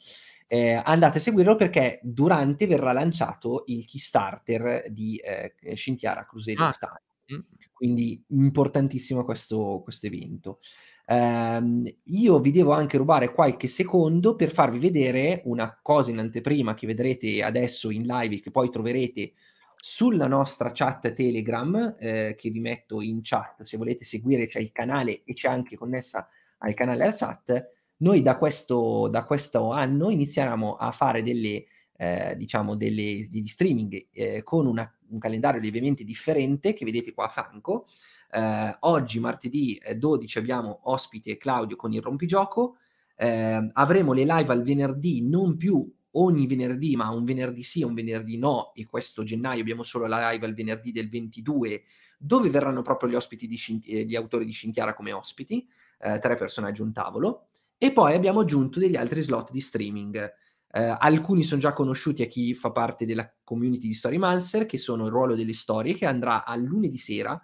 Eh, 0.48 0.74
andate 0.74 1.18
a 1.18 1.22
seguirlo 1.22 1.56
perché 1.56 2.00
durante 2.04 2.68
verrà 2.68 2.92
lanciato 2.92 3.64
il 3.68 3.84
Kickstarter 3.86 4.92
di 4.92 5.16
eh, 5.16 5.56
Scintiara 5.74 6.26
Crusade 6.26 6.62
ah. 6.62 6.68
of 6.68 6.78
Time. 6.78 7.38
Mm. 7.38 7.42
Quindi 7.72 8.24
importantissimo 8.28 9.24
questo, 9.24 9.82
questo 9.84 10.06
evento. 10.06 10.60
Um, 11.08 11.84
io 12.06 12.40
vi 12.40 12.52
devo 12.52 12.72
anche 12.72 12.98
rubare 12.98 13.34
qualche 13.34 13.68
secondo 13.68 14.36
per 14.36 14.52
farvi 14.52 14.80
vedere 14.80 15.42
una 15.46 15.78
cosa 15.82 16.10
in 16.10 16.20
anteprima 16.20 16.74
che 16.74 16.88
vedrete 16.88 17.44
adesso 17.44 17.90
in 17.90 18.06
live 18.06 18.40
che 18.40 18.52
poi 18.52 18.70
troverete 18.70 19.34
sulla 19.76 20.28
nostra 20.28 20.72
chat 20.72 21.12
Telegram 21.14 21.96
eh, 22.00 22.36
che 22.38 22.50
vi 22.50 22.60
metto 22.60 23.02
in 23.02 23.20
chat. 23.24 23.64
Se 23.64 23.78
volete 23.78 24.06
seguire 24.06 24.48
c'è 24.48 24.60
il 24.60 24.72
canale 24.72 25.24
e 25.26 25.34
c'è 25.34 25.50
anche 25.50 25.76
connessa 25.76 26.30
al 26.60 26.74
canale 26.74 27.06
la 27.06 27.16
chat. 27.16 27.70
Noi 27.98 28.22
da 28.22 28.38
questo, 28.38 29.08
da 29.10 29.26
questo 29.26 29.72
anno 29.72 30.10
inizieremo 30.10 30.76
a 30.76 30.92
fare 30.92 31.24
delle 31.24 31.66
eh, 32.02 32.36
diciamo 32.36 32.76
delle, 32.76 33.28
degli 33.30 33.46
streaming 33.46 34.08
eh, 34.12 34.42
con 34.42 34.66
una, 34.66 34.92
un 35.10 35.20
calendario 35.20 35.62
lievemente 35.62 36.04
differente 36.04 36.74
che 36.74 36.84
vedete 36.84 37.14
qua 37.14 37.26
a 37.26 37.30
fianco 37.30 37.86
eh, 38.32 38.78
oggi, 38.82 39.20
martedì 39.20 39.82
12, 39.96 40.38
eh, 40.38 40.42
abbiamo 40.42 40.80
ospite 40.84 41.38
Claudio 41.38 41.76
con 41.76 41.94
il 41.94 42.02
rompigioco. 42.02 42.78
Eh, 43.16 43.70
avremo 43.74 44.14
le 44.14 44.26
live 44.26 44.52
al 44.52 44.64
venerdì, 44.64 45.28
non 45.28 45.58
più 45.58 45.94
ogni 46.12 46.48
venerdì, 46.48 46.96
ma 46.96 47.10
un 47.10 47.24
venerdì 47.24 47.64
sì, 47.64 47.84
un 47.84 47.94
venerdì 47.94 48.38
no. 48.38 48.74
E 48.74 48.86
questo 48.86 49.24
gennaio 49.24 49.62
abbiamo 49.62 49.84
solo 49.84 50.08
la 50.08 50.32
live 50.32 50.46
al 50.46 50.54
venerdì 50.54 50.92
del 50.92 51.10
22, 51.10 51.84
dove 52.18 52.50
verranno 52.50 52.82
proprio 52.82 53.10
gli 53.10 53.16
ospiti 53.16 53.48
di 53.48 53.60
eh, 53.86 54.06
gli 54.06 54.16
autori 54.16 54.46
di 54.46 54.52
Scintiara 54.52 54.94
come 54.94 55.12
ospiti, 55.12 55.68
eh, 56.00 56.20
tre 56.20 56.36
personaggi 56.36 56.82
un 56.82 56.94
tavolo. 56.94 57.48
E 57.78 57.92
poi 57.92 58.14
abbiamo 58.14 58.42
aggiunto 58.42 58.80
degli 58.80 58.96
altri 58.96 59.22
slot 59.22 59.52
di 59.52 59.60
streaming. 59.60 60.34
Eh, 60.74 60.96
alcuni 61.00 61.44
sono 61.44 61.60
già 61.60 61.74
conosciuti 61.74 62.22
a 62.22 62.28
chi 62.28 62.54
fa 62.54 62.72
parte 62.72 63.06
della 63.06 63.30
community 63.44 63.88
di 63.88 63.94
Storymancer, 63.94 64.66
che 64.66 64.78
sono 64.78 65.06
il 65.06 65.12
ruolo 65.12 65.36
delle 65.36 65.54
storie, 65.54 65.96
che 65.96 66.06
andrà 66.06 66.46
a 66.46 66.56
lunedì 66.56 66.98
sera. 66.98 67.42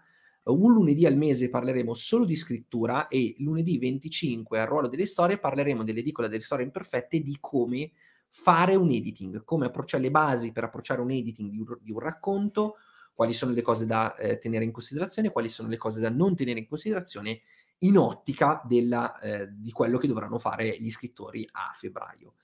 Un 0.48 0.74
lunedì 0.74 1.06
al 1.06 1.18
mese 1.18 1.50
parleremo 1.50 1.94
solo 1.94 2.24
di 2.24 2.36
scrittura 2.36 3.08
e 3.10 3.36
lunedì 3.40 3.78
25 3.78 4.60
al 4.60 4.68
ruolo 4.68 4.88
delle 4.88 5.06
storie 5.06 5.40
parleremo 5.40 5.84
dell'edicola 5.84 6.28
delle 6.28 6.42
storie 6.42 6.64
imperfette 6.64 7.20
di 7.20 7.38
come 7.40 7.92
fare 8.30 8.76
un 8.76 8.90
editing, 8.92 9.44
come 9.44 9.66
approcciare 9.66 10.04
le 10.04 10.12
basi 10.12 10.52
per 10.52 10.64
approcciare 10.64 11.02
un 11.02 11.12
editing 11.12 11.50
di 11.50 11.60
un, 11.60 11.78
di 11.82 11.92
un 11.92 12.00
racconto, 12.00 12.76
quali 13.14 13.34
sono 13.34 13.52
le 13.52 13.62
cose 13.62 13.86
da 13.86 14.16
eh, 14.16 14.38
tenere 14.38 14.64
in 14.64 14.72
considerazione, 14.72 15.32
quali 15.32 15.50
sono 15.50 15.68
le 15.68 15.78
cose 15.78 16.00
da 16.00 16.10
non 16.10 16.36
tenere 16.36 16.60
in 16.60 16.68
considerazione 16.68 17.42
in 17.80 17.98
ottica 17.98 18.62
della, 18.64 19.20
eh, 19.20 19.50
di 19.52 19.72
quello 19.72 19.98
che 19.98 20.08
dovranno 20.08 20.40
fare 20.40 20.78
gli 20.80 20.90
scrittori 20.90 21.48
a 21.52 21.74
febbraio. 21.76 22.36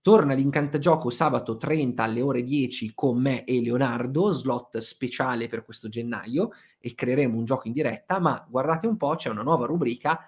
Torna 0.00 0.32
l'incantagioco 0.32 1.10
sabato 1.10 1.56
30 1.56 2.02
alle 2.02 2.22
ore 2.22 2.42
10 2.42 2.92
con 2.94 3.20
me 3.20 3.44
e 3.44 3.60
Leonardo, 3.60 4.32
slot 4.32 4.78
speciale 4.78 5.48
per 5.48 5.64
questo 5.64 5.88
gennaio 5.88 6.50
e 6.78 6.94
creeremo 6.94 7.36
un 7.36 7.44
gioco 7.44 7.66
in 7.66 7.72
diretta, 7.72 8.18
ma 8.18 8.46
guardate 8.48 8.86
un 8.86 8.96
po', 8.96 9.14
c'è 9.16 9.28
una 9.28 9.42
nuova 9.42 9.66
rubrica. 9.66 10.18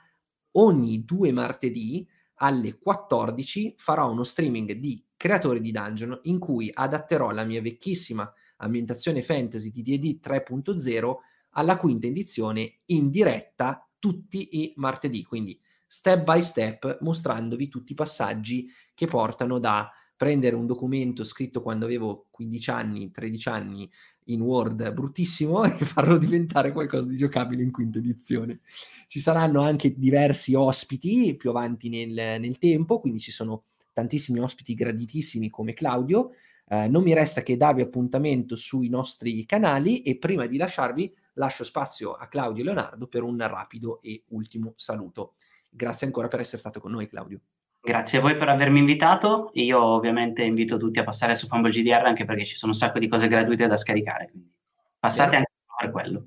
Ogni 0.53 1.05
due 1.05 1.33
martedì 1.33 2.07
alle 2.43 2.79
14 2.79 3.75
farò 3.79 4.11
uno 4.11 4.25
streaming 4.25 4.73
di 4.73 5.03
creatori 5.17 5.61
di 5.61 5.71
dungeon 5.71 6.19
in 6.25 6.39
cui 6.39 6.71
adatterò 6.73 7.31
la 7.31 7.45
mia 7.45 7.63
vecchissima 7.63 8.31
ambientazione 8.57 9.23
fantasy 9.23 9.71
di 9.71 9.83
D&D 9.83 10.19
3.0 10.23 11.15
alla 11.51 11.77
quinta 11.77 12.07
edizione 12.07 12.81
in 12.87 13.11
diretta 13.11 13.87
tutti 13.99 14.63
i 14.63 14.73
martedì, 14.77 15.23
quindi 15.25 15.61
step 15.93 16.23
by 16.23 16.41
step 16.41 16.99
mostrandovi 17.01 17.67
tutti 17.67 17.91
i 17.93 17.97
passaggi 17.97 18.71
che 18.95 19.09
portano 19.09 19.59
da 19.59 19.91
prendere 20.17 20.55
un 20.55 20.65
documento 20.65 21.25
scritto 21.25 21.63
quando 21.63 21.87
avevo 21.87 22.27
15 22.31 22.71
anni, 22.71 23.11
13 23.11 23.49
anni 23.49 23.91
in 24.27 24.41
Word 24.41 24.93
bruttissimo 24.93 25.65
e 25.67 25.85
farlo 25.85 26.17
diventare 26.17 26.71
qualcosa 26.71 27.09
di 27.09 27.17
giocabile 27.17 27.65
in 27.65 27.73
quinta 27.73 27.99
edizione. 27.99 28.61
Ci 29.09 29.19
saranno 29.19 29.63
anche 29.63 29.99
diversi 29.99 30.55
ospiti 30.55 31.35
più 31.35 31.51
avanti 31.51 31.89
nel, 31.89 32.39
nel 32.41 32.59
tempo, 32.59 33.01
quindi 33.01 33.19
ci 33.19 33.33
sono 33.33 33.65
tantissimi 33.93 34.39
ospiti 34.39 34.75
graditissimi 34.75 35.51
come 35.51 35.73
Claudio. 35.73 36.35
Eh, 36.69 36.87
non 36.87 37.03
mi 37.03 37.15
resta 37.15 37.43
che 37.43 37.57
darvi 37.57 37.81
appuntamento 37.81 38.55
sui 38.55 38.89
nostri 38.89 39.45
canali 39.45 40.03
e 40.03 40.19
prima 40.19 40.47
di 40.47 40.57
lasciarvi 40.57 41.13
lascio 41.33 41.65
spazio 41.65 42.13
a 42.13 42.29
Claudio 42.29 42.63
e 42.63 42.67
Leonardo 42.67 43.09
per 43.09 43.25
un 43.25 43.39
rapido 43.39 44.01
e 44.03 44.23
ultimo 44.29 44.75
saluto. 44.77 45.35
Grazie 45.71 46.07
ancora 46.07 46.29
per 46.29 46.41
essere 46.41 46.59
stato 46.59 46.81
con 46.81 46.91
noi, 46.91 47.09
Claudio. 47.09 47.41
Grazie 47.81 48.19
a 48.19 48.21
voi 48.21 48.37
per 48.37 48.49
avermi 48.49 48.79
invitato. 48.79 49.51
Io 49.55 49.81
ovviamente 49.81 50.43
invito 50.43 50.77
tutti 50.77 50.99
a 50.99 51.05
passare 51.05 51.35
su 51.35 51.47
Fumble 51.47 51.71
GDR 51.71 52.05
anche 52.05 52.25
perché 52.25 52.45
ci 52.45 52.57
sono 52.57 52.73
un 52.73 52.79
sacco 52.79 52.99
di 52.99 53.09
cose 53.09 53.27
gratuite 53.27 53.67
da 53.67 53.77
scaricare. 53.77 54.29
Quindi 54.31 54.53
passate 54.99 55.31
vero. 55.31 55.39
anche 55.39 55.53
per 55.79 55.91
quello. 55.91 56.27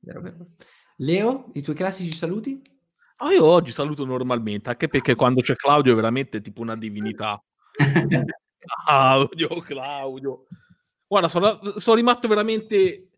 Vero, 0.00 0.20
vero. 0.20 0.46
Leo, 0.98 1.50
i 1.54 1.62
tuoi 1.62 1.74
classici 1.74 2.12
saluti? 2.12 2.62
Oh, 3.18 3.30
io 3.30 3.44
oggi 3.44 3.72
saluto 3.72 4.04
normalmente, 4.04 4.70
anche 4.70 4.86
perché 4.86 5.16
quando 5.16 5.40
c'è 5.40 5.56
Claudio 5.56 5.92
è 5.92 5.96
veramente 5.96 6.40
tipo 6.40 6.60
una 6.60 6.76
divinità. 6.76 7.42
Claudio, 8.84 9.48
Claudio. 9.60 10.46
Guarda, 11.06 11.26
sono, 11.26 11.58
sono 11.76 11.96
rimasto 11.96 12.28
veramente 12.28 13.08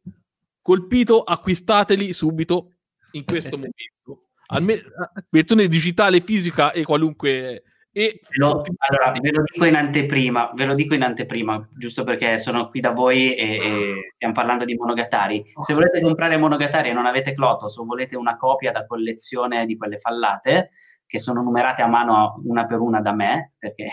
colpito, 0.63 1.23
acquistateli 1.23 2.13
subito 2.13 2.77
in 3.13 3.25
questo 3.25 3.57
momento. 3.57 4.29
Almeno, 4.53 4.83
versione 5.29 5.69
digitale, 5.69 6.21
fisica 6.21 6.73
e 6.73 6.83
qualunque 6.85 7.63
e 7.93 8.21
lo, 8.37 8.63
allora, 8.77 9.19
ve 9.21 9.33
lo 9.33 9.43
dico 9.53 9.65
in 9.65 9.75
anteprima, 9.75 10.53
ve 10.55 10.65
lo 10.65 10.75
dico 10.75 10.95
in 10.95 11.03
anteprima, 11.03 11.69
giusto 11.77 12.05
perché 12.05 12.39
sono 12.39 12.69
qui 12.69 12.79
da 12.79 12.93
voi 12.93 13.35
e, 13.35 13.57
e 13.57 13.95
stiamo 14.11 14.33
parlando 14.33 14.65
di 14.65 14.77
Monogatari. 14.77 15.45
Se 15.61 15.75
volete 15.75 16.01
comprare 16.01 16.37
Monogatari 16.37 16.91
e 16.91 16.93
non 16.93 17.07
avete 17.07 17.33
Clotos 17.33 17.77
o 17.79 17.85
volete 17.85 18.17
una 18.17 18.37
copia 18.37 18.71
da 18.71 18.87
collezione 18.87 19.67
di 19.67 19.77
quelle 19.77 19.99
fallate, 19.99 20.71
che 21.05 21.19
sono 21.19 21.43
numerate 21.43 21.83
a 21.83 21.89
mano 21.89 22.41
una 22.45 22.65
per 22.65 22.79
una 22.79 23.01
da 23.01 23.13
me, 23.13 23.55
perché 23.59 23.89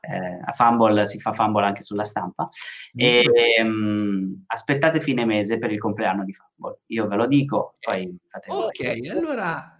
eh, 0.00 0.40
a 0.44 0.52
Fumble 0.52 1.06
si 1.06 1.18
fa 1.18 1.32
Fumble 1.32 1.64
anche 1.64 1.82
sulla 1.82 2.04
stampa. 2.04 2.48
E, 2.94 3.24
um, 3.62 4.42
aspettate 4.46 5.00
fine 5.00 5.24
mese 5.24 5.58
per 5.58 5.70
il 5.70 5.78
compleanno 5.78 6.24
di 6.24 6.32
Fumble. 6.32 6.80
Io 6.86 7.06
ve 7.06 7.16
lo 7.16 7.26
dico, 7.26 7.76
poi 7.80 8.16
fate 8.28 8.50
Ok, 8.50 8.82
voi. 8.82 9.08
allora 9.08 9.78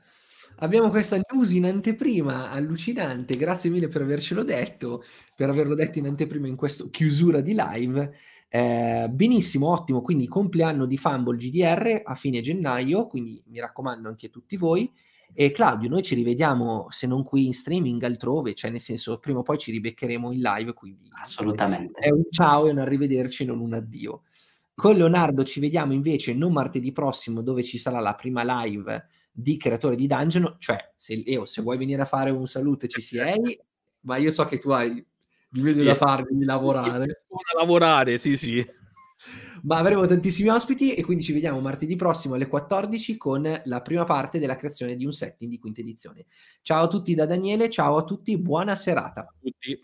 abbiamo 0.57 0.91
questa 0.91 1.19
news 1.31 1.51
in 1.53 1.67
anteprima 1.67 2.51
allucinante. 2.51 3.37
Grazie 3.37 3.71
mille 3.71 3.89
per 3.89 4.03
avercelo 4.03 4.45
detto, 4.45 5.05
per 5.35 5.49
averlo 5.49 5.75
detto 5.75 5.99
in 5.99 6.07
anteprima 6.07 6.47
in 6.47 6.57
questa 6.57 6.85
chiusura 6.91 7.41
di 7.41 7.55
live. 7.57 8.13
Eh, 8.49 9.09
benissimo, 9.11 9.71
ottimo. 9.71 10.03
Quindi 10.03 10.27
compleanno 10.27 10.85
di 10.87 10.97
Fumble 10.97 11.37
GDR 11.37 12.03
a 12.05 12.15
fine 12.15 12.41
gennaio, 12.41 13.07
quindi 13.07 13.43
mi 13.47 13.61
raccomando 13.61 14.09
anche 14.09 14.27
a 14.27 14.31
tutti 14.31 14.57
voi. 14.57 14.91
E 15.33 15.51
Claudio, 15.51 15.89
noi 15.89 16.03
ci 16.03 16.15
rivediamo 16.15 16.89
se 16.91 17.07
non 17.07 17.25
qui 17.25 17.47
in 17.47 17.55
streaming 17.55 18.03
altrove, 18.03 18.55
cioè 18.55 18.71
nel 18.71 18.81
senso 18.81 19.19
prima 19.19 19.39
o 19.39 19.43
poi 19.43 19.59
ci 19.59 19.71
ribeccheremo 19.71 20.33
in 20.33 20.41
live, 20.41 20.73
quindi 20.73 21.09
assolutamente. 21.13 22.01
È 22.01 22.11
un 22.11 22.25
ciao 22.31 22.67
e 22.67 22.71
un 22.71 22.79
arrivederci, 22.79 23.45
non 23.45 23.61
un 23.61 23.75
addio. 23.75 24.23
Con 24.75 24.97
Leonardo 24.97 25.45
ci 25.45 25.61
vediamo 25.61 25.93
invece 25.93 26.33
non 26.33 26.53
martedì 26.53 26.93
prossimo 26.93 27.43
dove 27.43 27.63
ci 27.63 27.79
sarà 27.79 28.01
la 28.01 28.15
prima 28.15 28.63
live 28.63 29.07
di 29.31 29.57
creatore 29.57 29.97
di 29.97 30.07
dungeon, 30.07 30.57
cioè 30.59 30.93
se, 30.97 31.23
Leo, 31.25 31.45
se 31.45 31.63
vuoi 31.63 31.79
venire 31.79 32.03
a 32.03 32.07
fare 32.07 32.31
un 32.31 32.47
saluto 32.47 32.87
ci 32.87 33.01
sei, 33.01 33.59
ma 34.01 34.17
io 34.17 34.31
so 34.31 34.45
che 34.47 34.59
tu 34.59 34.71
hai 34.71 35.05
di 35.49 35.63
meglio 35.63 35.83
da 35.83 35.95
fare, 35.95 36.27
di 36.31 36.45
lavorare. 36.45 37.25
lavorare, 37.57 38.19
sì 38.19 38.37
sì. 38.37 38.65
Ma 39.63 39.79
avremo 39.79 40.07
tantissimi 40.07 40.49
ospiti 40.49 40.95
e 40.95 41.05
quindi 41.05 41.23
ci 41.23 41.33
vediamo 41.33 41.61
martedì 41.61 41.97
prossimo 41.97 42.35
alle 42.35 42.49
14 42.49 43.17
con 43.17 43.61
la 43.65 43.83
prima 43.83 44.05
parte 44.05 44.39
della 44.39 44.57
creazione 44.57 44.97
di 44.97 45.05
un 45.05 45.13
setting 45.13 45.51
di 45.51 45.59
quinta 45.59 45.81
edizione. 45.81 46.27
Ciao 46.63 46.85
a 46.85 46.89
tutti 46.89 47.15
da 47.15 47.27
Daniele, 47.27 47.69
ciao 47.69 47.97
a 47.97 48.05
tutti, 48.05 48.39
buona 48.39 48.75
serata. 48.75 49.21
A 49.21 49.35
tutti. 49.41 49.83